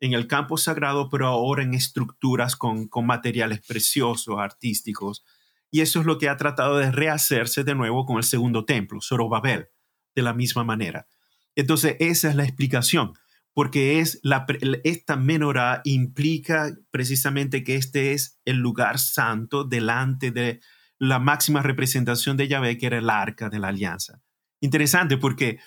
en 0.00 0.14
el 0.14 0.26
campo 0.26 0.56
sagrado, 0.56 1.08
pero 1.08 1.28
ahora 1.28 1.62
en 1.62 1.74
estructuras 1.74 2.56
con, 2.56 2.88
con 2.88 3.06
materiales 3.06 3.60
preciosos, 3.66 4.38
artísticos. 4.38 5.24
Y 5.70 5.80
eso 5.82 6.00
es 6.00 6.06
lo 6.06 6.18
que 6.18 6.28
ha 6.28 6.36
tratado 6.36 6.78
de 6.78 6.90
rehacerse 6.90 7.62
de 7.62 7.76
nuevo 7.76 8.04
con 8.04 8.16
el 8.16 8.24
segundo 8.24 8.64
templo, 8.64 9.00
Zorobabel, 9.00 9.68
de 10.16 10.22
la 10.22 10.34
misma 10.34 10.64
manera. 10.64 11.06
Entonces, 11.54 11.96
esa 12.00 12.30
es 12.30 12.34
la 12.34 12.44
explicación, 12.44 13.12
porque 13.52 14.00
es 14.00 14.18
la, 14.24 14.46
esta 14.82 15.16
menorá 15.16 15.82
implica 15.84 16.74
precisamente 16.90 17.62
que 17.62 17.76
este 17.76 18.12
es 18.12 18.40
el 18.44 18.56
lugar 18.56 18.98
santo 18.98 19.62
delante 19.62 20.32
de 20.32 20.60
la 20.98 21.20
máxima 21.20 21.62
representación 21.62 22.36
de 22.36 22.48
Yahvé, 22.48 22.76
que 22.76 22.86
era 22.86 22.98
el 22.98 23.10
arca 23.10 23.48
de 23.48 23.60
la 23.60 23.68
alianza. 23.68 24.20
Interesante 24.60 25.16
porque 25.16 25.60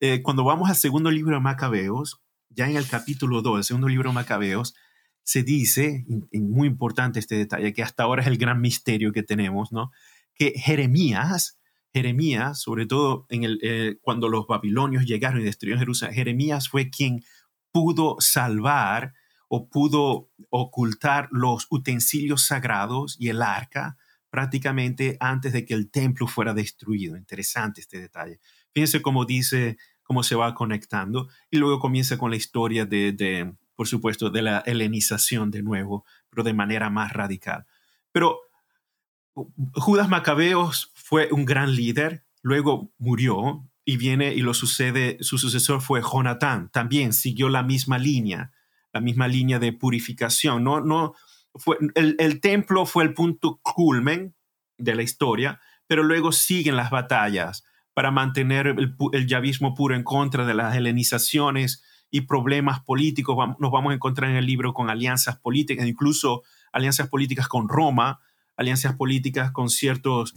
eh, 0.00 0.22
cuando 0.22 0.44
vamos 0.44 0.68
al 0.68 0.76
segundo 0.76 1.10
libro 1.10 1.34
de 1.34 1.40
Macabeos, 1.40 2.20
ya 2.50 2.68
en 2.68 2.76
el 2.76 2.86
capítulo 2.86 3.42
2 3.42 3.56
del 3.56 3.64
segundo 3.64 3.88
libro 3.88 4.10
de 4.10 4.14
Macabeos, 4.14 4.74
se 5.22 5.42
dice, 5.42 6.06
muy 6.32 6.68
importante 6.68 7.18
este 7.18 7.36
detalle, 7.36 7.72
que 7.72 7.82
hasta 7.82 8.02
ahora 8.02 8.22
es 8.22 8.28
el 8.28 8.38
gran 8.38 8.60
misterio 8.60 9.12
que 9.12 9.22
tenemos, 9.22 9.72
¿no? 9.72 9.90
Que 10.34 10.52
Jeremías 10.56 11.58
Jeremías, 11.92 12.60
sobre 12.60 12.86
todo 12.86 13.26
en 13.28 13.44
el, 13.44 13.58
eh, 13.62 13.96
cuando 14.02 14.28
los 14.28 14.46
babilonios 14.46 15.06
llegaron 15.06 15.40
y 15.40 15.44
destruyeron 15.44 15.80
Jerusalén, 15.80 16.14
Jeremías 16.14 16.68
fue 16.68 16.90
quien 16.90 17.24
pudo 17.72 18.16
salvar 18.20 19.14
o 19.48 19.68
pudo 19.68 20.30
ocultar 20.50 21.28
los 21.30 21.66
utensilios 21.70 22.46
sagrados 22.46 23.16
y 23.18 23.28
el 23.28 23.42
arca 23.42 23.96
prácticamente 24.30 25.16
antes 25.20 25.54
de 25.54 25.64
que 25.64 25.72
el 25.72 25.90
templo 25.90 26.26
fuera 26.26 26.52
destruido. 26.52 27.16
Interesante 27.16 27.80
este 27.80 27.98
detalle. 27.98 28.40
Fíjense 28.78 29.02
cómo 29.02 29.24
dice, 29.24 29.76
cómo 30.04 30.22
se 30.22 30.36
va 30.36 30.54
conectando 30.54 31.26
y 31.50 31.56
luego 31.56 31.80
comienza 31.80 32.16
con 32.16 32.30
la 32.30 32.36
historia 32.36 32.86
de, 32.86 33.52
por 33.74 33.88
supuesto, 33.88 34.30
de 34.30 34.40
la 34.40 34.60
helenización 34.60 35.50
de 35.50 35.64
nuevo, 35.64 36.04
pero 36.30 36.44
de 36.44 36.52
manera 36.52 36.88
más 36.88 37.12
radical. 37.12 37.66
Pero 38.12 38.38
Judas 39.74 40.08
Macabeos 40.08 40.92
fue 40.94 41.28
un 41.32 41.44
gran 41.44 41.74
líder, 41.74 42.24
luego 42.40 42.92
murió 42.98 43.68
y 43.84 43.96
viene 43.96 44.32
y 44.32 44.42
lo 44.42 44.54
sucede, 44.54 45.16
su 45.22 45.38
sucesor 45.38 45.80
fue 45.80 46.00
Jonatán, 46.00 46.70
también 46.70 47.12
siguió 47.12 47.48
la 47.48 47.64
misma 47.64 47.98
línea, 47.98 48.52
la 48.92 49.00
misma 49.00 49.26
línea 49.26 49.58
de 49.58 49.72
purificación. 49.72 50.62
No, 50.62 50.80
no, 50.80 51.16
fue, 51.56 51.78
el, 51.96 52.40
templo 52.40 52.86
fue 52.86 53.02
el 53.02 53.12
punto 53.12 53.58
culmen 53.60 54.36
de 54.76 54.94
la 54.94 55.02
historia, 55.02 55.60
pero 55.88 56.04
luego 56.04 56.30
siguen 56.30 56.76
las 56.76 56.90
batallas 56.90 57.64
para 57.98 58.12
mantener 58.12 58.68
el, 58.68 58.94
el 59.10 59.26
yavismo 59.26 59.74
puro 59.74 59.96
en 59.96 60.04
contra 60.04 60.46
de 60.46 60.54
las 60.54 60.76
helenizaciones 60.76 61.82
y 62.12 62.20
problemas 62.20 62.78
políticos. 62.78 63.36
Nos 63.58 63.72
vamos 63.72 63.90
a 63.90 63.94
encontrar 63.96 64.30
en 64.30 64.36
el 64.36 64.46
libro 64.46 64.72
con 64.72 64.88
alianzas 64.88 65.40
políticas, 65.40 65.84
incluso 65.84 66.44
alianzas 66.70 67.08
políticas 67.08 67.48
con 67.48 67.68
Roma, 67.68 68.20
alianzas 68.56 68.94
políticas 68.94 69.50
con 69.50 69.68
ciertos 69.68 70.36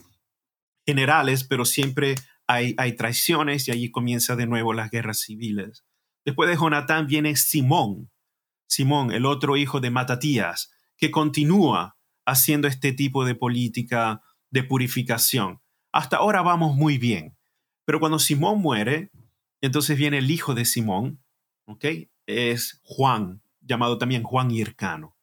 generales, 0.88 1.43
pero 1.43 1.66
siempre 1.66 2.16
hay, 2.47 2.74
hay 2.80 2.95
traiciones 2.95 3.68
y 3.68 3.72
allí 3.72 3.91
comienza 3.91 4.36
de 4.36 4.47
nuevo 4.47 4.74
las 4.74 4.89
guerras 4.89 5.20
civiles. 5.20 5.86
Después 6.26 6.49
de 6.49 6.57
Jonatán 6.57 7.05
viene 7.05 7.36
Simón, 7.36 8.09
Simón, 8.68 9.12
el 9.12 9.28
otro 9.28 9.55
hijo 9.55 9.80
de 9.80 9.91
Matatías, 9.91 10.72
que 10.97 11.12
continúa 11.12 11.95
haciendo 12.26 12.68
este 12.68 12.91
tipo 12.91 13.24
de 13.24 13.36
política 13.36 14.24
de 14.49 14.64
purificación. 14.64 15.62
Hasta 15.91 16.18
ahora 16.18 16.41
vamos 16.41 16.76
muy 16.76 16.97
bien, 16.97 17.38
pero 17.86 18.00
cuando 18.00 18.20
Simón 18.20 18.62
muere, 18.62 19.12
entonces 19.62 19.98
viene 19.98 20.18
el 20.18 20.32
hijo 20.32 20.54
de 20.54 20.66
Simón, 20.66 21.22
¿ok? 21.66 21.86
Es 22.26 22.80
Juan, 22.84 23.42
llamado 23.62 23.98
también 23.98 24.24
Juan 24.24 24.52
Hircano. 24.52 25.16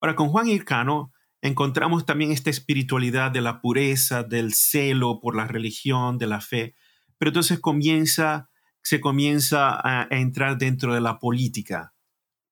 Ahora, 0.00 0.16
con 0.16 0.28
Juan 0.28 0.48
Hircano 0.48 1.12
encontramos 1.40 2.06
también 2.06 2.32
esta 2.32 2.50
espiritualidad 2.50 3.30
de 3.30 3.40
la 3.40 3.60
pureza, 3.60 4.22
del 4.22 4.54
celo 4.54 5.20
por 5.20 5.36
la 5.36 5.46
religión, 5.46 6.18
de 6.18 6.26
la 6.26 6.40
fe, 6.40 6.74
pero 7.18 7.30
entonces 7.30 7.60
comienza, 7.60 8.50
se 8.82 9.00
comienza 9.00 9.80
a, 9.82 10.08
entrar 10.10 10.58
dentro 10.58 10.94
de 10.94 11.00
la 11.00 11.18
política. 11.18 11.94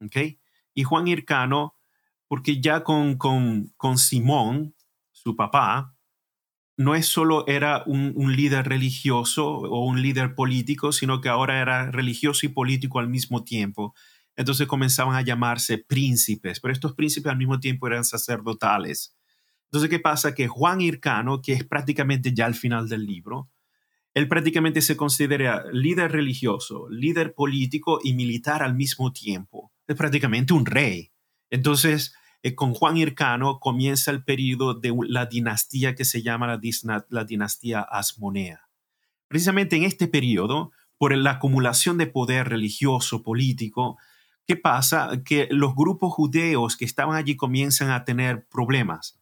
¿okay? 0.00 0.40
Y 0.74 0.84
Juan 0.84 1.08
Hircano, 1.08 1.74
porque 2.28 2.60
ya 2.60 2.82
con, 2.82 3.16
con, 3.16 3.72
con 3.76 3.98
Simón, 3.98 4.74
su 5.12 5.36
papá, 5.36 5.93
no 6.76 6.94
es 6.94 7.06
solo 7.06 7.46
era 7.46 7.84
un, 7.86 8.14
líder 8.34 8.66
religioso 8.68 9.46
o 9.46 9.86
un 9.86 10.02
líder 10.02 10.34
político, 10.34 10.92
sino 10.92 11.20
que 11.20 11.28
ahora 11.28 11.60
era 11.60 11.90
religioso 11.90 12.46
y 12.46 12.48
político 12.48 12.98
al 12.98 13.08
mismo 13.08 13.44
tiempo. 13.44 13.94
Entonces 14.36 14.66
comenzaban 14.66 15.14
a 15.14 15.22
llamarse 15.22 15.78
príncipes, 15.78 16.60
pero 16.60 16.72
estos 16.72 16.94
príncipes 16.94 17.30
al 17.30 17.38
mismo 17.38 17.60
tiempo 17.60 17.86
eran 17.86 18.04
sacerdotales. 18.04 19.16
Entonces, 19.66 19.90
¿qué 19.90 20.00
pasa? 20.00 20.34
Que 20.34 20.48
Juan 20.48 20.80
Hircano, 20.80 21.42
que 21.42 21.52
es 21.52 21.64
prácticamente 21.64 22.32
ya 22.32 22.46
al 22.46 22.54
final 22.54 22.88
del 22.88 23.06
libro, 23.06 23.50
él 24.14 24.28
prácticamente 24.28 24.80
se 24.82 24.96
considera 24.96 25.64
líder 25.72 26.12
religioso, 26.12 26.88
líder 26.88 27.34
político 27.34 27.98
y 28.02 28.14
militar 28.14 28.62
al 28.62 28.74
mismo 28.74 29.12
tiempo. 29.12 29.72
Es 29.88 29.96
prácticamente 29.96 30.52
un 30.52 30.66
rey. 30.66 31.10
Entonces, 31.50 32.14
eh, 32.44 32.54
con 32.54 32.74
Juan 32.74 32.98
Hircano 32.98 33.58
comienza 33.58 34.10
el 34.10 34.22
periodo 34.22 34.74
de 34.74 34.94
la 35.08 35.24
dinastía 35.24 35.94
que 35.94 36.04
se 36.04 36.20
llama 36.20 36.46
la, 36.46 37.24
dinastía 37.24 37.80
Asmonea. 37.80 38.68
Precisamente 39.28 39.76
en 39.76 39.84
este 39.84 40.08
periodo, 40.08 40.70
por 40.98 41.16
la 41.16 41.30
acumulación 41.30 41.96
de 41.96 42.06
poder 42.06 42.50
religioso, 42.50 43.22
político, 43.22 43.96
¿qué 44.46 44.56
pasa? 44.56 45.22
Que 45.24 45.48
los 45.50 45.74
grupos 45.74 46.12
judeos 46.12 46.76
que 46.76 46.84
estaban 46.84 47.16
allí 47.16 47.34
comienzan 47.34 47.90
a 47.90 48.04
tener 48.04 48.46
problemas, 48.46 49.18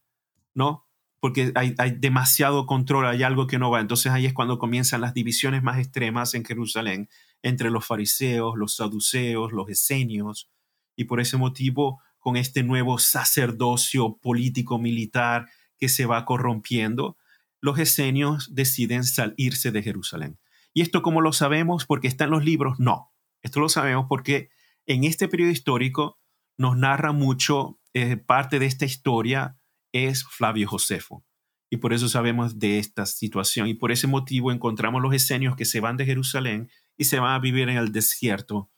¿no? 0.52 0.84
Porque 1.20 1.52
hay, 1.54 1.76
hay, 1.78 1.92
demasiado 1.92 2.66
control, 2.66 3.06
hay 3.06 3.22
algo 3.22 3.46
que 3.46 3.60
no 3.60 3.70
va. 3.70 3.80
Entonces 3.80 4.10
ahí 4.10 4.26
es 4.26 4.32
cuando 4.32 4.58
comienzan 4.58 5.00
las 5.00 5.14
divisiones 5.14 5.62
más 5.62 5.78
extremas 5.78 6.34
en 6.34 6.44
Jerusalén 6.44 7.08
entre 7.40 7.70
los 7.70 7.86
fariseos, 7.86 8.58
los 8.58 8.74
saduceos, 8.74 9.52
los 9.52 9.68
esenios. 9.68 10.50
Y 10.96 11.04
por 11.04 11.20
ese 11.20 11.36
motivo 11.36 12.00
con 12.22 12.36
este 12.36 12.62
nuevo 12.62 12.98
sacerdocio 12.98 14.16
político 14.22 14.78
militar 14.78 15.50
que 15.76 15.88
se 15.88 16.06
va 16.06 16.24
corrompiendo, 16.24 17.16
los 17.60 17.80
esenios 17.80 18.54
deciden 18.54 19.02
salirse 19.02 19.72
de 19.72 19.82
Jerusalén. 19.82 20.38
¿Y 20.72 20.82
esto 20.82 21.02
cómo 21.02 21.20
lo 21.20 21.32
sabemos? 21.32 21.84
¿Porque 21.84 22.06
está 22.06 22.24
en 22.24 22.30
los 22.30 22.44
libros? 22.44 22.78
No. 22.78 23.12
Esto 23.42 23.58
lo 23.58 23.68
sabemos 23.68 24.06
porque 24.08 24.50
en 24.86 25.02
este 25.02 25.26
periodo 25.26 25.50
histórico 25.50 26.20
nos 26.56 26.76
narra 26.76 27.10
mucho, 27.10 27.80
eh, 27.92 28.16
parte 28.16 28.60
de 28.60 28.66
esta 28.66 28.84
historia 28.84 29.56
es 29.90 30.22
Flavio 30.24 30.68
Josefo. 30.68 31.24
Y 31.70 31.78
por 31.78 31.92
eso 31.92 32.08
sabemos 32.08 32.60
de 32.60 32.78
esta 32.78 33.04
situación. 33.04 33.66
Y 33.66 33.74
por 33.74 33.90
ese 33.90 34.06
motivo 34.06 34.52
encontramos 34.52 35.02
los 35.02 35.12
esenios 35.12 35.56
que 35.56 35.64
se 35.64 35.80
van 35.80 35.96
de 35.96 36.06
Jerusalén 36.06 36.70
y 36.96 37.04
se 37.04 37.18
van 37.18 37.34
a 37.34 37.40
vivir 37.40 37.68
en 37.68 37.78
el 37.78 37.90
desierto 37.90 38.70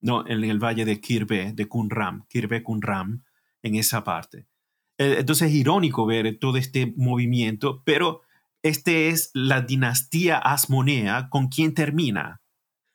no, 0.00 0.26
en 0.26 0.44
el 0.44 0.58
valle 0.58 0.84
de 0.84 1.00
Kirbe, 1.00 1.52
de 1.52 1.68
Kunram, 1.68 2.26
Kirbe 2.28 2.62
Kunram, 2.62 3.24
en 3.62 3.74
esa 3.74 4.04
parte. 4.04 4.46
Eh, 4.98 5.16
entonces 5.18 5.48
es 5.48 5.54
irónico 5.54 6.06
ver 6.06 6.38
todo 6.38 6.56
este 6.56 6.92
movimiento, 6.96 7.82
pero 7.84 8.22
este 8.62 9.08
es 9.08 9.30
la 9.34 9.60
dinastía 9.60 10.38
asmonea 10.38 11.28
con 11.28 11.48
quien 11.48 11.74
termina, 11.74 12.40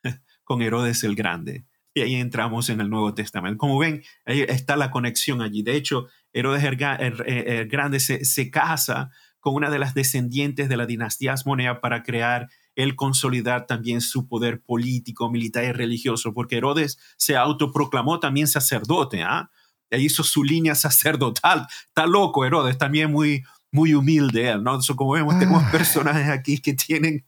con 0.44 0.62
Herodes 0.62 1.04
el 1.04 1.14
Grande. 1.14 1.64
Y 1.94 2.00
ahí 2.00 2.14
entramos 2.14 2.70
en 2.70 2.80
el 2.80 2.88
Nuevo 2.88 3.14
Testamento. 3.14 3.58
Como 3.58 3.78
ven, 3.78 4.02
ahí 4.24 4.40
está 4.48 4.76
la 4.76 4.90
conexión 4.90 5.42
allí. 5.42 5.62
De 5.62 5.76
hecho, 5.76 6.08
Herodes 6.32 6.64
el, 6.64 7.68
Grande 7.68 8.00
se, 8.00 8.24
se, 8.24 8.50
casa 8.50 9.10
con 9.40 9.54
una 9.54 9.70
de 9.70 9.78
las 9.78 9.92
descendientes 9.92 10.70
de 10.70 10.76
la 10.78 10.86
dinastía 10.86 11.34
asmonea 11.34 11.80
para 11.80 12.02
crear 12.02 12.48
el 12.76 12.96
consolidar 12.96 13.66
también 13.66 14.00
su 14.00 14.26
poder 14.26 14.62
político, 14.62 15.30
militar 15.30 15.64
y 15.64 15.72
religioso, 15.72 16.32
porque 16.32 16.56
Herodes 16.56 16.98
se 17.16 17.36
autoproclamó 17.36 18.20
también 18.20 18.48
sacerdote, 18.48 19.22
¿ah? 19.22 19.50
E 19.90 20.00
hizo 20.00 20.24
su 20.24 20.42
línea 20.42 20.74
sacerdotal. 20.74 21.66
Está 21.88 22.06
loco 22.06 22.46
Herodes, 22.46 22.78
también 22.78 23.12
muy, 23.12 23.44
muy 23.72 23.94
humilde 23.94 24.50
él, 24.50 24.62
¿no? 24.62 24.78
como 24.96 25.12
vemos, 25.12 25.38
tenemos 25.38 25.62
ah. 25.64 25.70
personajes 25.70 26.28
aquí 26.28 26.58
que 26.58 26.74
tienen, 26.74 27.24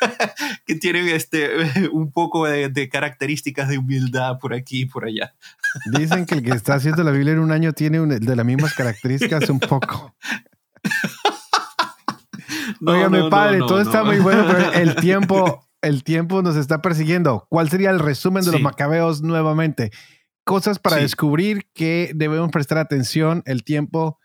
que 0.66 0.76
tienen 0.76 1.08
este, 1.08 1.88
un 1.92 2.12
poco 2.12 2.46
de, 2.46 2.68
de, 2.68 2.88
características 2.88 3.68
de 3.68 3.78
humildad 3.78 4.38
por 4.38 4.54
aquí 4.54 4.82
y 4.82 4.86
por 4.86 5.04
allá. 5.04 5.34
Dicen 5.92 6.26
que 6.26 6.36
el 6.36 6.42
que 6.42 6.50
está 6.50 6.74
haciendo 6.74 7.02
la 7.04 7.10
Biblia 7.10 7.32
en 7.32 7.40
un 7.40 7.50
año 7.52 7.72
tiene 7.72 8.00
de 8.00 8.36
las 8.36 8.46
mismas 8.46 8.74
características 8.74 9.48
un 9.50 9.60
poco. 9.60 10.14
No, 12.80 13.30
padre, 13.30 13.58
todo 13.58 13.80
está 13.80 14.04
muy 14.04 14.18
bueno, 14.18 14.44
pero 14.46 14.72
el 14.72 14.96
tiempo, 14.96 15.68
el 15.82 16.02
tiempo 16.02 16.42
nos 16.42 16.56
está 16.56 16.82
persiguiendo. 16.82 17.46
¿Cuál 17.48 17.68
sería 17.68 17.90
el 17.90 17.98
resumen 17.98 18.44
de 18.44 18.52
los 18.52 18.60
macabeos 18.60 19.22
nuevamente? 19.22 19.90
Cosas 20.44 20.78
para 20.78 20.96
descubrir 20.96 21.68
que 21.74 22.12
debemos 22.14 22.50
prestar 22.50 22.78
atención. 22.78 23.42
El 23.44 23.62
tiempo 23.62 24.18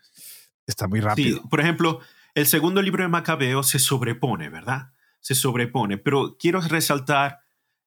está 0.66 0.88
muy 0.88 1.00
rápido. 1.00 1.42
por 1.48 1.60
ejemplo, 1.60 2.00
el 2.34 2.46
segundo 2.46 2.82
libro 2.82 3.02
de 3.02 3.08
Macabeos 3.08 3.68
se 3.68 3.78
sobrepone, 3.78 4.48
¿verdad? 4.48 4.90
Se 5.20 5.34
sobrepone, 5.34 5.98
pero 5.98 6.36
quiero 6.38 6.60
resaltar 6.60 7.40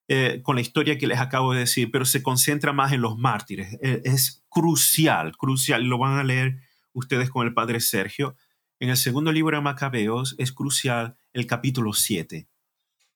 eh, 0.08 0.40
con 0.42 0.56
la 0.56 0.62
historia 0.62 0.98
que 0.98 1.06
les 1.06 1.20
acabo 1.20 1.52
de 1.52 1.60
decir, 1.60 1.90
pero 1.92 2.04
se 2.04 2.22
concentra 2.22 2.72
más 2.72 2.92
en 2.92 3.00
los 3.00 3.16
mártires. 3.16 3.78
Eh, 3.80 4.02
es 4.04 4.44
crucial, 4.48 5.36
crucial. 5.36 5.84
Lo 5.84 5.98
van 5.98 6.18
a 6.18 6.24
leer 6.24 6.58
ustedes 6.92 7.30
con 7.30 7.46
el 7.46 7.54
padre 7.54 7.78
Sergio 7.78 8.34
en 8.80 8.88
el 8.88 8.96
segundo 8.96 9.30
libro 9.30 9.56
de 9.56 9.62
Macabeos 9.62 10.34
es 10.38 10.52
crucial 10.52 11.16
el 11.34 11.46
capítulo 11.46 11.92
7, 11.92 12.48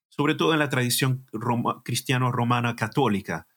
sobre 0.09 0.35
todo 0.35 0.53
en 0.53 0.59
la 0.59 0.69
tradición 0.69 1.25
cristiano-romana 1.83 2.75
católica. 2.75 3.47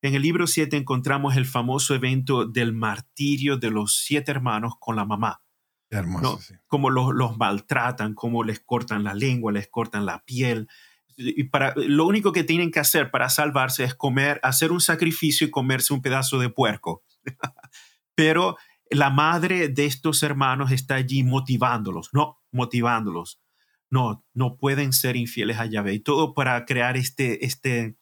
En 0.00 0.14
el 0.14 0.22
libro 0.22 0.46
7 0.46 0.76
encontramos 0.76 1.36
el 1.36 1.44
famoso 1.44 1.96
evento 1.96 2.46
del 2.46 2.72
martirio 2.72 3.56
de 3.56 3.72
los 3.72 3.96
siete 3.98 4.30
hermanos 4.30 4.74
con 4.78 4.94
la 4.94 5.04
mamá. 5.04 5.42
Hermoso, 5.90 6.38
Cómo 6.68 6.88
los, 6.88 7.36
maltratan, 7.36 8.14
cómo 8.14 8.44
les 8.44 8.60
cortan 8.60 9.02
la 9.02 9.14
lengua, 9.14 9.50
les 9.50 9.68
cortan 9.68 10.06
la 10.06 10.24
piel. 10.24 10.68
Y 11.16 11.44
para, 11.44 11.74
lo 11.76 12.06
único 12.06 12.30
que 12.30 12.44
tienen 12.44 12.70
que 12.70 12.78
hacer 12.78 13.10
para 13.10 13.28
salvarse 13.28 13.82
es 13.82 13.94
comer, 13.94 14.38
hacer 14.44 14.70
un 14.70 14.80
sacrificio 14.80 15.48
y 15.48 15.50
comerse 15.50 15.92
un 15.92 16.02
pedazo 16.02 16.38
de 16.38 16.48
puerco. 16.48 17.02
Pero 18.14 18.56
la 18.90 19.10
madre 19.10 19.68
de 19.68 19.86
estos 19.86 20.22
hermanos 20.22 20.70
está 20.72 20.96
allí 20.96 21.22
motivándolos, 21.22 22.10
no, 22.12 22.42
motivándolos. 22.52 23.40
No, 23.88 24.24
no 24.34 24.56
pueden 24.56 24.92
ser 24.92 25.16
infieles 25.16 25.58
a 25.58 25.66
Yahvé. 25.66 25.94
Y 25.94 26.00
todo 26.00 26.34
para 26.34 26.64
crear 26.64 26.96
este, 26.96 27.44
este, 27.44 27.96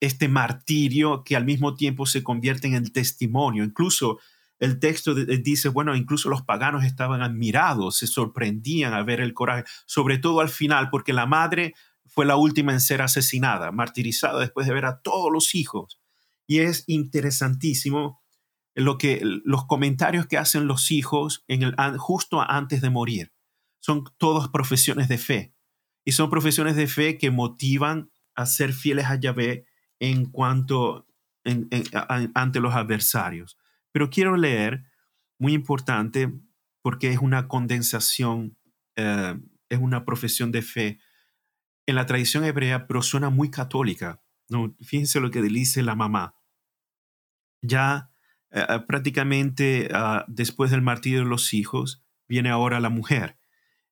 este 0.00 0.28
martirio 0.28 1.22
que 1.24 1.36
al 1.36 1.44
mismo 1.44 1.74
tiempo 1.74 2.06
se 2.06 2.24
convierte 2.24 2.66
en 2.66 2.74
el 2.74 2.92
testimonio. 2.92 3.62
Incluso 3.62 4.18
el 4.58 4.80
texto 4.80 5.14
dice, 5.14 5.68
bueno, 5.68 5.94
incluso 5.94 6.28
los 6.28 6.42
paganos 6.42 6.84
estaban 6.84 7.22
admirados, 7.22 7.98
se 7.98 8.06
sorprendían 8.06 8.94
a 8.94 9.02
ver 9.02 9.20
el 9.20 9.34
coraje, 9.34 9.64
sobre 9.86 10.18
todo 10.18 10.40
al 10.40 10.48
final, 10.48 10.88
porque 10.90 11.12
la 11.12 11.26
madre 11.26 11.74
fue 12.04 12.26
la 12.26 12.36
última 12.36 12.72
en 12.72 12.80
ser 12.80 13.02
asesinada, 13.02 13.70
martirizada 13.70 14.40
después 14.40 14.66
de 14.66 14.74
ver 14.74 14.86
a 14.86 15.02
todos 15.02 15.30
los 15.30 15.54
hijos. 15.54 16.00
Y 16.46 16.60
es 16.60 16.84
interesantísimo 16.86 18.22
lo 18.76 18.98
que, 18.98 19.20
los 19.22 19.64
comentarios 19.64 20.26
que 20.26 20.36
hacen 20.36 20.66
los 20.66 20.90
hijos 20.90 21.44
en 21.48 21.62
el, 21.62 21.74
justo 21.98 22.42
antes 22.42 22.82
de 22.82 22.90
morir. 22.90 23.32
Son 23.80 24.04
todas 24.18 24.48
profesiones 24.48 25.08
de 25.08 25.18
fe. 25.18 25.54
Y 26.04 26.12
son 26.12 26.30
profesiones 26.30 26.76
de 26.76 26.86
fe 26.86 27.18
que 27.18 27.30
motivan 27.30 28.10
a 28.34 28.44
ser 28.44 28.72
fieles 28.72 29.06
a 29.06 29.16
Yahvé 29.16 29.66
en 29.98 30.26
cuanto 30.26 31.06
ante 32.34 32.60
los 32.60 32.74
adversarios. 32.74 33.56
Pero 33.92 34.10
quiero 34.10 34.36
leer, 34.36 34.84
muy 35.38 35.54
importante, 35.54 36.32
porque 36.82 37.12
es 37.12 37.18
una 37.18 37.48
condensación, 37.48 38.58
eh, 38.96 39.38
es 39.68 39.78
una 39.78 40.04
profesión 40.04 40.52
de 40.52 40.62
fe 40.62 40.98
en 41.86 41.94
la 41.94 42.04
tradición 42.04 42.44
hebrea, 42.44 42.86
pero 42.86 43.00
suena 43.00 43.30
muy 43.30 43.50
católica. 43.50 44.22
¿no? 44.48 44.76
Fíjense 44.82 45.20
lo 45.20 45.30
que 45.30 45.40
dice 45.40 45.82
la 45.82 45.94
mamá. 45.94 46.36
Ya 47.62 48.10
eh, 48.50 48.64
eh, 48.68 48.80
prácticamente 48.86 49.88
ah, 49.92 50.24
después 50.28 50.70
del 50.70 50.82
martirio 50.82 51.20
de 51.20 51.26
los 51.26 51.54
hijos, 51.54 52.02
viene 52.28 52.50
ahora 52.50 52.80
la 52.80 52.90
mujer. 52.90 53.38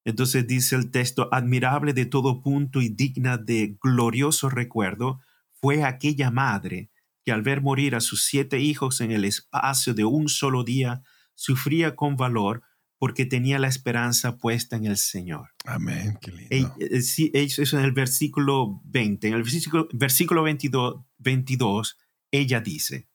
Entonces 0.04 0.46
dice 0.46 0.76
el 0.76 0.90
texto, 0.90 1.28
admirable 1.32 1.94
de 1.94 2.06
todo 2.06 2.42
punto 2.42 2.82
y 2.82 2.88
digna 2.88 3.38
de 3.38 3.76
glorioso 3.82 4.50
recuerdo, 4.50 5.20
fue 5.60 5.82
aquella 5.82 6.30
madre 6.30 6.90
que 7.24 7.32
al 7.32 7.42
ver 7.42 7.62
morir 7.62 7.94
a 7.94 8.00
sus 8.00 8.24
siete 8.24 8.60
hijos 8.60 9.00
en 9.00 9.10
el 9.10 9.24
espacio 9.24 9.94
de 9.94 10.04
un 10.04 10.28
solo 10.28 10.62
día, 10.62 11.02
sufría 11.34 11.96
con 11.96 12.16
valor 12.16 12.62
porque 12.98 13.26
tenía 13.26 13.58
la 13.58 13.68
esperanza 13.68 14.36
puesta 14.36 14.76
en 14.76 14.86
el 14.86 14.96
Señor. 14.96 15.50
Amén, 15.64 16.18
qué 16.20 16.32
lindo. 16.32 16.74
Eh, 16.78 17.30
eso 17.34 17.62
es 17.62 17.72
en 17.72 17.80
el 17.80 17.92
versículo 17.92 18.80
20. 18.84 19.28
En 19.28 19.34
el 19.34 19.42
versículo, 19.42 19.88
versículo 19.92 20.42
22, 20.42 21.04
22, 21.18 21.98
ella 22.30 22.60
dice, 22.60 23.08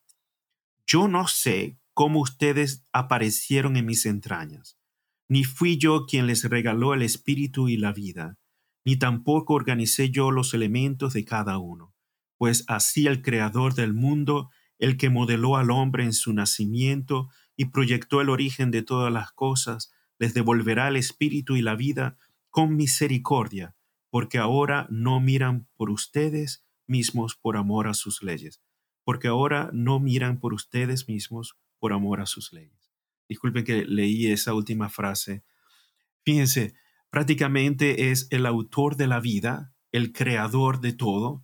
yo 0.90 1.08
no 1.08 1.28
sé 1.28 1.78
cómo 1.94 2.20
ustedes 2.20 2.84
aparecieron 2.92 3.78
en 3.78 3.86
mis 3.86 4.08
entrañas, 4.08 4.80
ni 5.28 5.44
fui 5.44 5.78
yo 5.78 6.08
quien 6.08 6.26
les 6.26 6.44
regaló 6.46 6.96
el 6.96 7.04
espíritu 7.04 7.70
y 7.70 7.78
la 7.78 7.94
vida, 7.94 8.40
ni 8.84 8.98
tampoco 8.98 9.54
organicé 9.54 10.10
yo 10.10 10.32
los 10.32 10.56
elementos 10.56 11.14
de 11.14 11.26
cada 11.26 11.60
uno, 11.60 11.94
pues 12.40 12.66
así 12.68 13.06
el 13.06 13.22
Creador 13.22 13.76
del 13.76 13.94
mundo, 13.94 14.50
el 14.80 14.98
que 14.98 15.12
modeló 15.12 15.58
al 15.58 15.70
hombre 15.70 16.06
en 16.06 16.14
su 16.14 16.34
nacimiento 16.34 17.30
y 17.56 17.66
proyectó 17.66 18.20
el 18.22 18.30
origen 18.30 18.72
de 18.72 18.82
todas 18.82 19.14
las 19.14 19.32
cosas, 19.32 19.92
les 20.18 20.34
devolverá 20.34 20.88
el 20.88 20.96
espíritu 20.96 21.56
y 21.56 21.62
la 21.62 21.76
vida 21.76 22.18
con 22.50 22.76
misericordia, 22.76 23.76
porque 24.10 24.40
ahora 24.40 24.88
no 24.90 25.20
miran 25.20 25.68
por 25.76 25.92
ustedes 25.92 26.66
mismos 26.88 27.36
por 27.36 27.58
amor 27.58 27.88
a 27.88 27.94
sus 27.94 28.24
leyes, 28.24 28.60
porque 29.10 29.28
ahora 29.28 29.72
no 29.74 29.99
miran 29.99 30.39
por 30.39 30.53
ustedes 30.53 31.07
mismos 31.07 31.57
por 31.80 31.93
amor 31.93 32.22
a 32.22 32.28
sus 32.28 32.53
leyes. 32.53 32.91
Disculpen 33.28 33.64
que 33.64 33.84
leí 33.84 34.28
esa 34.28 34.53
última 34.53 34.88
frase. 34.88 35.43
Fíjense, 36.24 36.76
prácticamente 37.10 38.12
es 38.12 38.28
el 38.30 38.45
autor 38.45 38.97
de 38.97 39.07
la 39.07 39.20
vida, 39.20 39.74
el 39.91 40.14
creador 40.14 40.80
de 40.80 40.93
todo, 40.93 41.43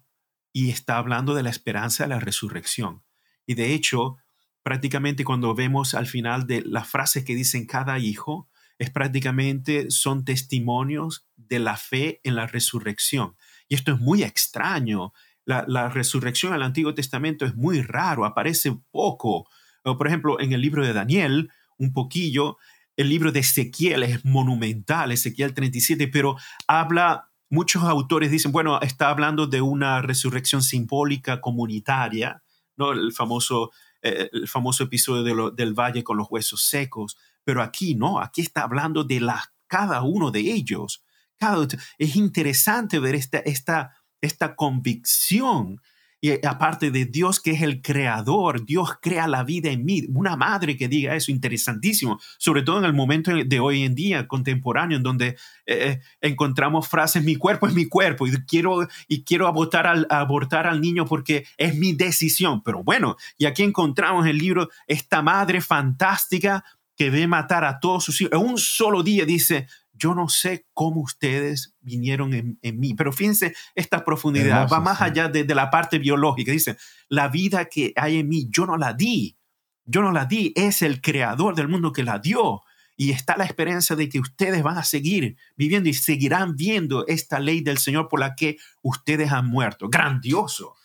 y 0.53 0.69
está 0.69 0.99
hablando 0.99 1.33
de 1.33 1.41
la 1.41 1.49
esperanza 1.49 2.03
de 2.03 2.09
la 2.09 2.19
resurrección. 2.19 3.01
Y 3.47 3.55
de 3.55 3.73
hecho, 3.73 4.17
prácticamente 4.61 5.23
cuando 5.23 5.55
vemos 5.55 5.95
al 5.95 6.05
final 6.05 6.45
de 6.45 6.61
las 6.61 6.87
frases 6.87 7.25
que 7.25 7.33
dicen 7.33 7.65
cada 7.65 7.97
hijo, 7.97 8.47
es 8.77 8.91
prácticamente 8.91 9.89
son 9.89 10.23
testimonios 10.23 11.27
de 11.35 11.57
la 11.57 11.77
fe 11.77 12.21
en 12.23 12.35
la 12.35 12.45
resurrección. 12.45 13.35
Y 13.67 13.73
esto 13.73 13.91
es 13.91 13.99
muy 13.99 14.21
extraño. 14.21 15.13
La, 15.45 15.63
la 15.67 15.89
resurrección 15.89 16.53
el 16.53 16.63
Antiguo 16.63 16.93
Testamento 16.93 17.45
es 17.45 17.55
muy 17.55 17.81
raro, 17.81 18.25
aparece 18.25 18.75
poco. 18.91 19.47
Por 19.83 20.07
ejemplo, 20.07 20.39
en 20.39 20.53
el 20.53 20.61
libro 20.61 20.83
de 20.83 20.93
Daniel, 20.93 21.51
un 21.77 21.93
poquillo, 21.93 22.57
el 22.97 23.09
libro 23.09 23.31
de 23.31 23.41
Ezequiel 23.41 24.03
es 24.03 24.25
monumental, 24.25 25.11
Ezequiel 25.11 25.53
37, 25.53 26.07
pero 26.07 26.37
habla, 26.67 27.29
muchos 27.49 27.83
autores 27.83 28.31
dicen, 28.31 28.51
bueno, 28.51 28.79
está 28.81 29.09
hablando 29.09 29.47
de 29.47 29.61
una 29.61 30.01
resurrección 30.01 30.63
simbólica 30.63 31.41
comunitaria, 31.41 32.41
¿no? 32.77 32.93
El 32.93 33.11
famoso, 33.11 33.71
eh, 34.01 34.29
el 34.31 34.47
famoso 34.47 34.83
episodio 34.83 35.51
del 35.51 35.73
valle 35.73 36.03
con 36.03 36.17
los 36.17 36.27
huesos 36.29 36.63
secos, 36.63 37.17
pero 37.43 37.61
aquí 37.61 37.95
no, 37.95 38.19
aquí 38.19 38.41
está 38.41 38.63
hablando 38.63 39.03
de 39.03 39.19
la, 39.19 39.53
cada 39.67 40.01
uno 40.01 40.31
de 40.31 40.39
ellos. 40.39 41.03
Cada, 41.37 41.67
es 41.97 42.15
interesante 42.15 42.99
ver 42.99 43.15
esta, 43.15 43.39
esta, 43.39 43.97
esta 44.21 44.55
convicción 44.55 45.81
y 46.25 46.31
eh, 46.31 46.41
aparte 46.43 46.89
de 46.89 47.05
Dios 47.05 47.39
que 47.39 47.51
es 47.51 47.61
el 47.61 47.83
creador, 47.83 48.65
Dios 48.65 48.89
crea 48.99 49.27
la 49.27 49.43
vida 49.43 49.69
en 49.69 49.85
mí. 49.85 50.07
Una 50.09 50.35
madre 50.35 50.75
que 50.75 50.87
diga 50.87 51.15
eso, 51.15 51.31
interesantísimo, 51.31 52.19
sobre 52.39 52.63
todo 52.63 52.79
en 52.79 52.85
el 52.85 52.93
momento 52.93 53.31
de 53.45 53.59
hoy 53.59 53.83
en 53.83 53.93
día 53.93 54.27
contemporáneo, 54.27 54.97
en 54.97 55.03
donde 55.03 55.27
eh, 55.27 55.35
eh, 55.67 56.01
encontramos 56.21 56.87
frases, 56.87 57.23
mi 57.23 57.35
cuerpo 57.35 57.67
es 57.67 57.75
mi 57.75 57.85
cuerpo 57.85 58.25
y 58.25 58.31
quiero, 58.47 58.87
y 59.07 59.23
quiero 59.23 59.45
abortar 59.45 59.85
al, 59.85 60.07
abortar 60.09 60.65
al 60.65 60.81
niño 60.81 61.05
porque 61.05 61.45
es 61.57 61.75
mi 61.75 61.93
decisión. 61.93 62.63
Pero 62.63 62.83
bueno, 62.83 63.17
y 63.37 63.45
aquí 63.45 63.61
encontramos 63.61 64.25
el 64.25 64.39
libro, 64.39 64.69
esta 64.87 65.21
madre 65.21 65.61
fantástica 65.61 66.65
que 66.97 67.11
ve 67.11 67.27
matar 67.27 67.65
a 67.65 67.79
todos 67.79 68.03
sus 68.03 68.19
hijos. 68.21 68.33
En 68.33 68.39
un 68.39 68.57
solo 68.57 69.03
día 69.03 69.25
dice, 69.25 69.67
yo 69.97 70.13
no 70.13 70.29
sé 70.29 70.65
cómo 70.73 71.01
ustedes 71.01 71.75
vinieron 71.81 72.33
en, 72.33 72.79
mí, 72.79 72.93
pero 72.93 73.11
fíjense 73.13 73.55
esta 73.75 74.03
profundidad, 74.03 74.67
va 74.71 74.79
más 74.79 75.01
allá 75.01 75.29
de, 75.29 75.45
la 75.55 75.69
parte 75.69 75.99
biológica. 75.99 76.51
Dice, 76.51 76.77
la 77.07 77.27
vida 77.29 77.65
que 77.65 77.93
hay 77.95 78.19
en 78.19 78.27
mí, 78.27 78.47
yo 78.49 78.65
no 78.65 78.77
la 78.77 78.93
di, 78.93 79.37
yo 79.85 80.01
no 80.01 80.11
la 80.11 80.25
di, 80.25 80.53
es 80.55 80.81
el 80.81 81.01
creador 81.01 81.55
del 81.55 81.67
mundo 81.67 81.91
que 81.91 82.03
la 82.03 82.19
dio. 82.19 82.61
Y 82.97 83.11
está 83.11 83.35
la 83.35 83.43
esperanza 83.43 83.95
de 83.97 84.07
que 84.07 84.19
ustedes 84.19 84.63
van 84.63 84.77
a 84.77 84.83
seguir 84.83 85.35
viviendo 85.57 85.89
y 85.89 85.93
seguirán 85.93 86.55
viendo 86.55 87.05
esta 87.07 87.39
ley 87.39 87.59
del 87.59 87.77
Señor 87.77 88.07
por 88.07 88.21
la 88.21 88.35
que 88.35 88.57
ustedes 88.81 89.31
han 89.31 89.47
muerto. 89.47 89.89
Grandioso, 89.89 90.75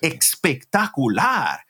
espectacular, 0.00 1.60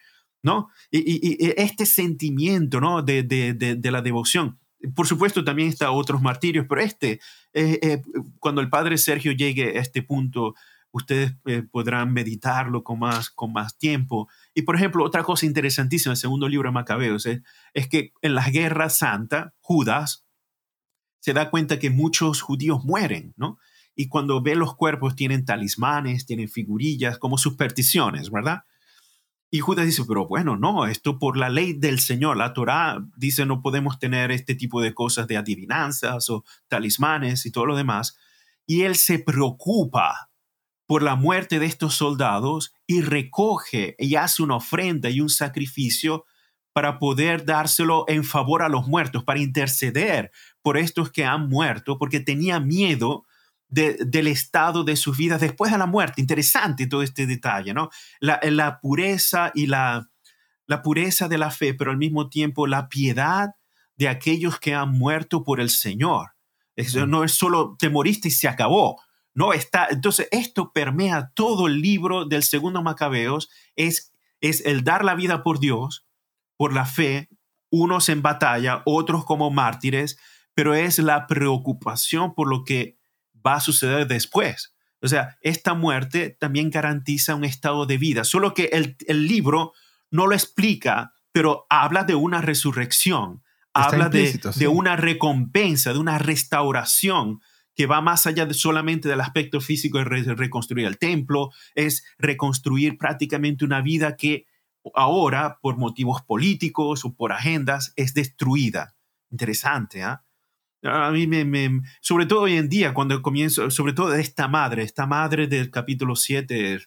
¿no? 0.42 0.68
Y, 0.92 1.44
este 1.60 1.86
sentimiento, 1.86 2.80
¿no? 2.80 3.02
de, 3.02 3.24
de 3.24 3.90
la 3.90 4.00
devoción 4.00 4.60
por 4.94 5.06
supuesto, 5.06 5.44
también 5.44 5.68
está 5.68 5.90
otros 5.90 6.20
martirios, 6.20 6.66
pero 6.68 6.80
este, 6.80 7.20
eh, 7.52 7.78
eh, 7.82 8.02
cuando 8.38 8.60
el 8.60 8.70
padre 8.70 8.98
Sergio 8.98 9.32
llegue 9.32 9.78
a 9.78 9.80
este 9.80 10.02
punto, 10.02 10.54
ustedes 10.90 11.34
eh, 11.46 11.62
podrán 11.70 12.12
meditarlo 12.12 12.84
con 12.84 12.98
más, 12.98 13.30
con 13.30 13.52
más 13.52 13.76
tiempo. 13.78 14.28
Y, 14.54 14.62
por 14.62 14.76
ejemplo, 14.76 15.04
otra 15.04 15.22
cosa 15.22 15.46
interesantísima, 15.46 16.12
el 16.12 16.18
segundo 16.18 16.48
libro 16.48 16.68
de 16.68 16.74
Macabeos, 16.74 17.26
es 17.26 17.88
que 17.88 18.12
en 18.22 18.34
la 18.34 18.48
guerra 18.50 18.88
santa, 18.90 19.54
Judas 19.60 20.24
se 21.20 21.32
da 21.32 21.50
cuenta 21.50 21.78
que 21.78 21.90
muchos 21.90 22.42
judíos 22.42 22.84
mueren, 22.84 23.32
¿no? 23.36 23.58
Y 23.96 24.08
cuando 24.08 24.42
ve 24.42 24.56
los 24.56 24.74
cuerpos 24.74 25.14
tienen 25.14 25.44
talismanes, 25.44 26.26
tienen 26.26 26.48
figurillas, 26.48 27.18
como 27.18 27.38
supersticiones, 27.38 28.30
¿verdad? 28.30 28.64
Y 29.50 29.60
Judas 29.60 29.86
dice, 29.86 30.02
pero 30.06 30.26
bueno, 30.26 30.56
no, 30.56 30.86
esto 30.86 31.18
por 31.18 31.36
la 31.36 31.48
ley 31.48 31.74
del 31.74 32.00
Señor, 32.00 32.36
la 32.36 32.52
Torá 32.52 33.04
dice 33.16 33.46
no 33.46 33.62
podemos 33.62 33.98
tener 33.98 34.32
este 34.32 34.54
tipo 34.54 34.80
de 34.80 34.94
cosas 34.94 35.28
de 35.28 35.36
adivinanzas 35.36 36.28
o 36.28 36.44
talismanes 36.68 37.46
y 37.46 37.52
todo 37.52 37.66
lo 37.66 37.76
demás. 37.76 38.16
Y 38.66 38.82
él 38.82 38.96
se 38.96 39.18
preocupa 39.18 40.30
por 40.86 41.02
la 41.02 41.14
muerte 41.14 41.58
de 41.58 41.66
estos 41.66 41.94
soldados 41.94 42.74
y 42.86 43.02
recoge 43.02 43.94
y 43.98 44.16
hace 44.16 44.42
una 44.42 44.56
ofrenda 44.56 45.08
y 45.10 45.20
un 45.20 45.30
sacrificio 45.30 46.24
para 46.72 46.98
poder 46.98 47.44
dárselo 47.44 48.04
en 48.08 48.24
favor 48.24 48.62
a 48.62 48.68
los 48.68 48.88
muertos, 48.88 49.22
para 49.22 49.40
interceder 49.40 50.32
por 50.60 50.76
estos 50.76 51.10
que 51.10 51.24
han 51.24 51.48
muerto, 51.48 51.98
porque 51.98 52.18
tenía 52.20 52.58
miedo 52.58 53.24
del 53.74 54.26
estado 54.26 54.84
de 54.84 54.96
sus 54.96 55.16
vidas 55.16 55.40
después 55.40 55.72
de 55.72 55.78
la 55.78 55.86
muerte. 55.86 56.20
Interesante 56.20 56.86
todo 56.86 57.02
este 57.02 57.26
detalle, 57.26 57.74
¿no? 57.74 57.90
La, 58.20 58.78
pureza 58.80 59.50
y 59.54 59.66
la, 59.66 60.10
la 60.66 60.82
pureza 60.82 61.28
de 61.28 61.38
la 61.38 61.50
fe, 61.50 61.74
pero 61.74 61.90
al 61.90 61.96
mismo 61.96 62.28
tiempo 62.28 62.66
la 62.66 62.88
piedad 62.88 63.50
de 63.96 64.08
aquellos 64.08 64.58
que 64.58 64.74
han 64.74 64.92
muerto 64.92 65.44
por 65.44 65.60
el 65.60 65.70
Señor. 65.70 66.34
Eso 66.76 67.06
no 67.06 67.24
es 67.24 67.32
solo 67.32 67.76
te 67.78 67.88
moriste 67.88 68.28
y 68.28 68.32
se 68.32 68.48
acabó. 68.48 69.00
No 69.34 69.52
está. 69.52 69.88
Entonces, 69.90 70.28
esto 70.30 70.72
permea 70.72 71.32
todo 71.34 71.66
el 71.66 71.80
libro 71.80 72.24
del 72.24 72.42
segundo 72.42 72.82
Macabeos. 72.82 73.50
Es, 73.76 74.12
es 74.40 74.64
el 74.64 74.84
dar 74.84 75.04
la 75.04 75.14
vida 75.14 75.42
por 75.42 75.58
Dios, 75.58 76.06
por 76.56 76.72
la 76.72 76.86
fe, 76.86 77.28
unos 77.70 78.08
en 78.08 78.22
batalla, 78.22 78.82
otros 78.84 79.24
como 79.24 79.50
mártires, 79.50 80.16
pero 80.54 80.74
es 80.74 81.00
la 81.00 81.26
preocupación 81.26 82.34
por 82.34 82.48
lo 82.48 82.64
que 82.64 82.93
va 83.46 83.56
a 83.56 83.60
suceder 83.60 84.06
después. 84.06 84.74
O 85.00 85.08
sea, 85.08 85.36
esta 85.42 85.74
muerte 85.74 86.30
también 86.30 86.70
garantiza 86.70 87.34
un 87.34 87.44
estado 87.44 87.84
de 87.84 87.98
vida, 87.98 88.24
solo 88.24 88.54
que 88.54 88.70
el, 88.72 89.26
libro 89.26 89.72
no 90.10 90.26
lo 90.26 90.34
explica, 90.34 91.12
pero 91.30 91.66
habla 91.68 92.04
de 92.04 92.14
una 92.14 92.40
resurrección, 92.40 93.42
habla 93.74 94.08
de, 94.08 94.40
de, 94.56 94.68
una 94.68 94.96
recompensa, 94.96 95.92
de 95.92 95.98
una 95.98 96.18
restauración 96.18 97.40
que 97.74 97.86
va 97.86 98.00
más 98.00 98.26
allá 98.26 98.46
de 98.46 98.54
solamente 98.54 99.08
del 99.08 99.20
aspecto 99.20 99.60
físico 99.60 99.98
de 99.98 100.04
reconstruir 100.04 100.86
el 100.86 100.98
templo, 100.98 101.50
es 101.74 102.04
reconstruir 102.18 102.96
prácticamente 102.96 103.64
una 103.64 103.82
vida 103.82 104.16
que 104.16 104.46
ahora, 104.94 105.58
por 105.60 105.76
motivos 105.76 106.22
políticos 106.22 107.04
o 107.04 107.14
por 107.14 107.32
agendas, 107.32 107.92
es 107.96 108.14
destruida. 108.14 108.96
Interesante, 109.30 110.02
¿ah? 110.02 110.23
A 110.84 111.10
mí 111.10 111.26
me, 111.26 111.82
sobre 112.00 112.26
todo 112.26 112.42
hoy 112.42 112.56
en 112.56 112.68
día, 112.68 112.92
cuando 112.92 113.20
comienzo, 113.22 113.70
sobre 113.70 113.94
todo 113.94 114.10
de 114.10 114.20
esta 114.20 114.48
madre, 114.48 114.82
esta 114.82 115.06
madre 115.06 115.46
del 115.46 115.70
capítulo 115.70 116.14
7, 116.14 116.78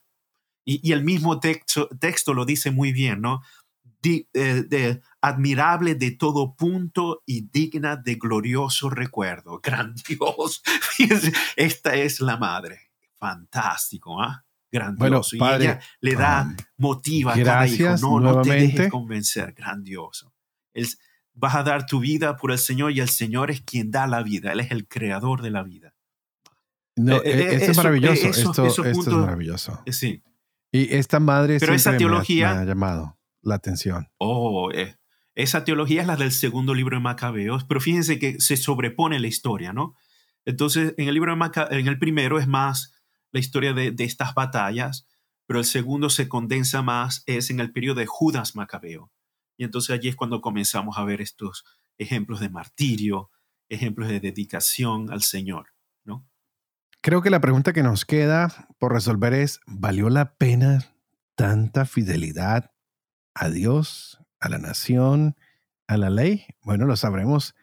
y, 0.65 0.91
el 0.91 1.03
mismo 1.03 1.39
texto, 1.39 1.87
texto 1.99 2.33
lo 2.33 2.45
dice 2.45 2.71
muy 2.71 2.91
bien, 2.91 3.21
¿no? 3.21 3.41
Eh, 4.03 4.63
de, 4.67 5.01
admirable 5.21 5.95
de 5.95 6.11
todo 6.11 6.55
punto 6.55 7.23
y 7.25 7.49
digna 7.49 7.95
de 7.97 8.15
glorioso 8.15 8.89
recuerdo. 8.89 9.59
Grandioso. 9.63 10.61
Esta 11.55 11.95
es 11.95 12.21
la 12.21 12.37
madre. 12.37 12.91
Fantástico, 13.17 14.21
¿ah? 14.21 14.45
Grandioso. 14.71 15.35
y 15.35 15.39
ella 15.39 15.79
le 16.01 16.15
da, 16.15 16.43
um, 16.43 16.55
motiva 16.77 17.33
a 17.33 17.43
cada 17.43 17.67
hijo. 17.67 17.95
No, 18.01 18.19
no 18.19 18.41
te 18.41 18.51
dejes 18.51 18.91
convencer. 18.91 19.53
Grandioso. 19.53 20.33
El, 20.73 20.87
vas 21.37 21.55
a 21.55 21.63
dar 21.63 21.85
tu 21.85 21.99
vida 21.99 22.35
por 22.35 22.51
el 22.51 22.57
Señor 22.57 22.91
y 22.91 22.99
el 22.99 23.09
Señor 23.09 23.51
es 23.51 23.61
quien 23.61 23.91
da 23.91 24.07
la 24.07 24.23
vida, 24.23 24.51
Él 24.51 24.59
es 24.59 24.71
el 24.71 24.87
creador 24.87 25.41
de 25.41 25.51
la 25.51 25.63
vida. 25.63 25.93
No, 26.95 27.17
eh, 27.17 27.21
eh, 27.25 27.55
esto 27.55 27.71
es 27.71 27.77
maravilloso, 27.77 28.27
esto, 28.27 28.85
es 28.85 29.07
maravilloso. 29.07 29.81
Eh, 29.85 29.93
sí. 29.93 30.23
Y 30.71 30.95
esta 30.95 31.19
madre 31.19 31.59
Pero 31.59 31.75
esa 31.75 31.95
teología, 31.95 32.55
me 32.55 32.61
ha, 32.61 32.65
llamado 32.65 33.19
la 33.43 33.55
atención. 33.55 34.09
Oh, 34.17 34.71
esa 35.35 35.63
teología 35.63 36.01
es 36.01 36.07
la 36.07 36.15
del 36.15 36.31
segundo 36.31 36.73
libro 36.73 36.97
de 36.97 37.01
Macabeos, 37.01 37.63
pero 37.65 37.79
fíjense 37.79 38.17
que 38.17 38.41
se 38.41 38.57
sobrepone 38.57 39.19
la 39.19 39.27
historia, 39.27 39.73
¿no? 39.73 39.93
Entonces, 40.43 40.95
en 40.97 41.07
el 41.07 41.13
libro 41.13 41.35
de 41.35 41.77
en 41.77 41.87
el 41.87 41.99
primero 41.99 42.39
es 42.39 42.47
más 42.47 42.93
la 43.31 43.39
historia 43.39 43.73
de, 43.73 43.91
de, 43.91 44.03
estas 44.03 44.33
batallas, 44.33 45.07
pero 45.45 45.59
el 45.59 45.65
segundo 45.65 46.09
se 46.09 46.27
condensa 46.27 46.81
más, 46.81 47.21
es 47.27 47.51
en 47.51 47.59
el 47.59 47.71
periodo 47.71 47.99
de 47.99 48.07
Judas 48.07 48.55
Macabeo. 48.55 49.11
Y 49.57 49.63
entonces 49.63 49.91
allí 49.91 50.07
es 50.07 50.15
cuando 50.15 50.39
comenzamos 50.39 50.97
a 50.97 51.03
ver 51.03 51.19
estos 51.19 51.65
ejemplos 51.97 52.39
de 52.39 52.49
martirio, 52.49 53.31
ejemplos 53.69 54.07
de 54.07 54.19
dedicación 54.19 55.11
al 55.11 55.23
Señor, 55.23 55.73
¿no? 56.05 56.27
Creo 57.01 57.21
que 57.21 57.29
la 57.29 57.41
pregunta 57.41 57.73
que 57.73 57.83
nos 57.83 58.05
queda 58.05 58.67
por 58.77 58.93
resolver 58.93 59.33
es, 59.33 59.59
¿valió 59.65 60.09
la 60.09 60.35
pena 60.35 60.93
tanta 61.35 61.85
fidelidad 61.85 62.71
a 63.33 63.49
Dios, 63.49 64.19
a 64.39 64.49
la 64.49 64.57
nación, 64.57 65.35
a 65.87 65.97
la 65.97 66.09
ley? 66.09 66.45
Bueno, 66.61 66.85
lo 66.85 66.95
sabremos 66.95 67.55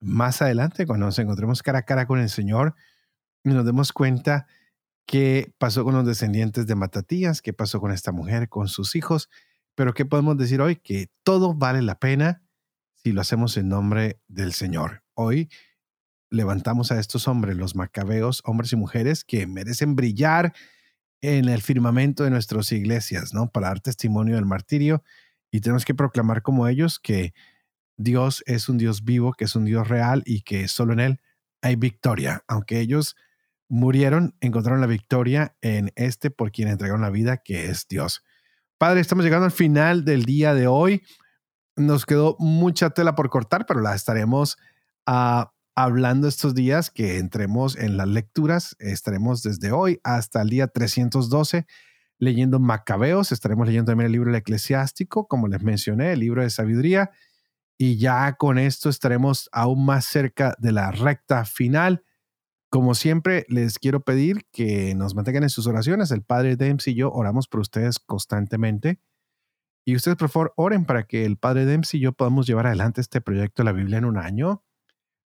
más 0.00 0.42
adelante 0.42 0.86
cuando 0.86 1.06
nos 1.06 1.18
encontremos 1.18 1.62
cara 1.62 1.80
a 1.80 1.84
cara 1.84 2.06
con 2.06 2.20
el 2.20 2.28
Señor 2.28 2.74
y 3.44 3.50
nos 3.50 3.64
demos 3.64 3.92
cuenta 3.92 4.46
qué 5.06 5.54
pasó 5.58 5.84
con 5.84 5.94
los 5.94 6.06
descendientes 6.06 6.66
de 6.66 6.74
Matatías, 6.74 7.40
qué 7.40 7.52
pasó 7.52 7.80
con 7.80 7.92
esta 7.92 8.12
mujer, 8.12 8.48
con 8.48 8.68
sus 8.68 8.96
hijos, 8.96 9.30
pero 9.76 9.94
qué 9.94 10.04
podemos 10.04 10.36
decir 10.36 10.60
hoy 10.60 10.76
que 10.76 11.08
todo 11.22 11.54
vale 11.54 11.82
la 11.82 12.00
pena 12.00 12.42
si 12.94 13.12
lo 13.12 13.20
hacemos 13.20 13.56
en 13.56 13.68
nombre 13.68 14.20
del 14.26 14.52
Señor. 14.52 15.04
Hoy 15.14 15.48
levantamos 16.30 16.90
a 16.90 16.98
estos 16.98 17.28
hombres, 17.28 17.56
los 17.56 17.76
macabeos, 17.76 18.42
hombres 18.44 18.72
y 18.72 18.76
mujeres 18.76 19.22
que 19.22 19.46
merecen 19.46 19.94
brillar 19.94 20.54
en 21.20 21.48
el 21.48 21.62
firmamento 21.62 22.24
de 22.24 22.30
nuestras 22.30 22.72
iglesias, 22.72 23.32
¿no? 23.32 23.50
Para 23.50 23.68
dar 23.68 23.80
testimonio 23.80 24.34
del 24.34 24.46
martirio 24.46 25.04
y 25.50 25.60
tenemos 25.60 25.84
que 25.84 25.94
proclamar 25.94 26.42
como 26.42 26.66
ellos 26.66 26.98
que 26.98 27.34
Dios 27.96 28.42
es 28.46 28.68
un 28.68 28.78
Dios 28.78 29.04
vivo, 29.04 29.34
que 29.34 29.44
es 29.44 29.54
un 29.54 29.66
Dios 29.66 29.88
real 29.88 30.22
y 30.26 30.40
que 30.40 30.68
solo 30.68 30.94
en 30.94 31.00
Él 31.00 31.20
hay 31.62 31.76
victoria. 31.76 32.44
Aunque 32.48 32.80
ellos 32.80 33.14
murieron, 33.68 34.36
encontraron 34.40 34.80
la 34.80 34.86
victoria 34.86 35.56
en 35.60 35.92
este 35.96 36.30
por 36.30 36.50
quien 36.50 36.68
entregaron 36.68 37.02
la 37.02 37.10
vida, 37.10 37.38
que 37.38 37.66
es 37.66 37.86
Dios. 37.88 38.22
Padre, 38.78 39.00
estamos 39.00 39.24
llegando 39.24 39.46
al 39.46 39.52
final 39.52 40.04
del 40.04 40.24
día 40.24 40.52
de 40.52 40.66
hoy. 40.66 41.02
Nos 41.76 42.04
quedó 42.04 42.36
mucha 42.38 42.90
tela 42.90 43.14
por 43.14 43.30
cortar, 43.30 43.64
pero 43.64 43.80
la 43.80 43.94
estaremos 43.94 44.58
a 45.06 45.52
hablando 45.74 46.26
estos 46.26 46.54
días 46.54 46.90
que 46.90 47.18
entremos 47.18 47.76
en 47.76 47.96
las 47.96 48.08
lecturas. 48.08 48.76
Estaremos 48.78 49.42
desde 49.42 49.72
hoy 49.72 50.00
hasta 50.04 50.42
el 50.42 50.50
día 50.50 50.68
312 50.68 51.66
leyendo 52.18 52.58
Macabeos. 52.58 53.32
Estaremos 53.32 53.66
leyendo 53.66 53.92
también 53.92 54.06
el 54.06 54.12
libro 54.12 54.30
del 54.30 54.40
Eclesiástico, 54.40 55.26
como 55.26 55.48
les 55.48 55.62
mencioné, 55.62 56.12
el 56.12 56.20
libro 56.20 56.42
de 56.42 56.50
sabiduría. 56.50 57.10
Y 57.78 57.98
ya 57.98 58.34
con 58.34 58.58
esto 58.58 58.88
estaremos 58.88 59.48
aún 59.52 59.84
más 59.84 60.06
cerca 60.06 60.54
de 60.58 60.72
la 60.72 60.90
recta 60.90 61.44
final. 61.44 62.02
Como 62.76 62.94
siempre, 62.94 63.46
les 63.48 63.78
quiero 63.78 64.00
pedir 64.00 64.44
que 64.52 64.94
nos 64.94 65.14
mantengan 65.14 65.44
en 65.44 65.48
sus 65.48 65.66
oraciones. 65.66 66.10
El 66.10 66.20
Padre 66.20 66.56
Dempsey 66.56 66.92
y 66.92 66.96
yo 66.96 67.10
oramos 67.10 67.48
por 67.48 67.60
ustedes 67.60 67.98
constantemente. 67.98 69.00
Y 69.86 69.96
ustedes, 69.96 70.18
por 70.18 70.28
favor, 70.28 70.52
oren 70.56 70.84
para 70.84 71.04
que 71.04 71.24
el 71.24 71.38
Padre 71.38 71.64
Dempsey 71.64 71.98
y 71.98 72.02
yo 72.02 72.12
podamos 72.12 72.46
llevar 72.46 72.66
adelante 72.66 73.00
este 73.00 73.22
proyecto 73.22 73.62
de 73.62 73.64
la 73.64 73.72
Biblia 73.72 73.96
en 73.96 74.04
un 74.04 74.18
año 74.18 74.62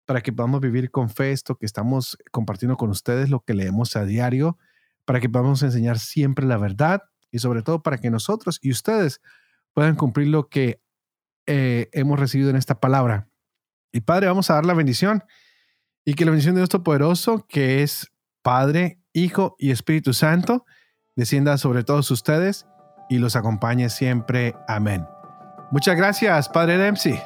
para 0.04 0.20
que 0.20 0.30
podamos 0.30 0.60
vivir 0.60 0.90
con 0.90 1.08
fe 1.08 1.32
esto 1.32 1.56
que 1.56 1.64
estamos 1.64 2.18
compartiendo 2.32 2.76
con 2.76 2.90
ustedes, 2.90 3.30
lo 3.30 3.40
que 3.40 3.54
leemos 3.54 3.96
a 3.96 4.04
diario, 4.04 4.58
para 5.06 5.18
que 5.18 5.30
podamos 5.30 5.62
enseñar 5.62 5.98
siempre 5.98 6.44
la 6.44 6.58
verdad 6.58 7.04
y 7.30 7.38
sobre 7.38 7.62
todo 7.62 7.82
para 7.82 7.96
que 7.96 8.10
nosotros 8.10 8.58
y 8.60 8.72
ustedes 8.72 9.22
puedan 9.72 9.96
cumplir 9.96 10.28
lo 10.28 10.50
que 10.50 10.82
eh, 11.46 11.88
hemos 11.92 12.20
recibido 12.20 12.50
en 12.50 12.56
esta 12.56 12.78
palabra. 12.78 13.30
Y 13.90 14.02
Padre, 14.02 14.26
vamos 14.26 14.50
a 14.50 14.54
dar 14.56 14.66
la 14.66 14.74
bendición 14.74 15.24
y 16.08 16.14
que 16.14 16.24
la 16.24 16.30
bendición 16.30 16.54
de 16.54 16.60
Dios 16.62 16.70
Todopoderoso, 16.70 17.44
que 17.50 17.82
es 17.82 18.10
Padre, 18.42 18.98
Hijo 19.12 19.56
y 19.58 19.72
Espíritu 19.72 20.14
Santo, 20.14 20.64
descienda 21.16 21.58
sobre 21.58 21.84
todos 21.84 22.10
ustedes 22.10 22.64
y 23.10 23.18
los 23.18 23.36
acompañe 23.36 23.90
siempre. 23.90 24.54
Amén. 24.66 25.06
Muchas 25.70 25.98
gracias, 25.98 26.48
Padre 26.48 26.78
Dempsey. 26.78 27.20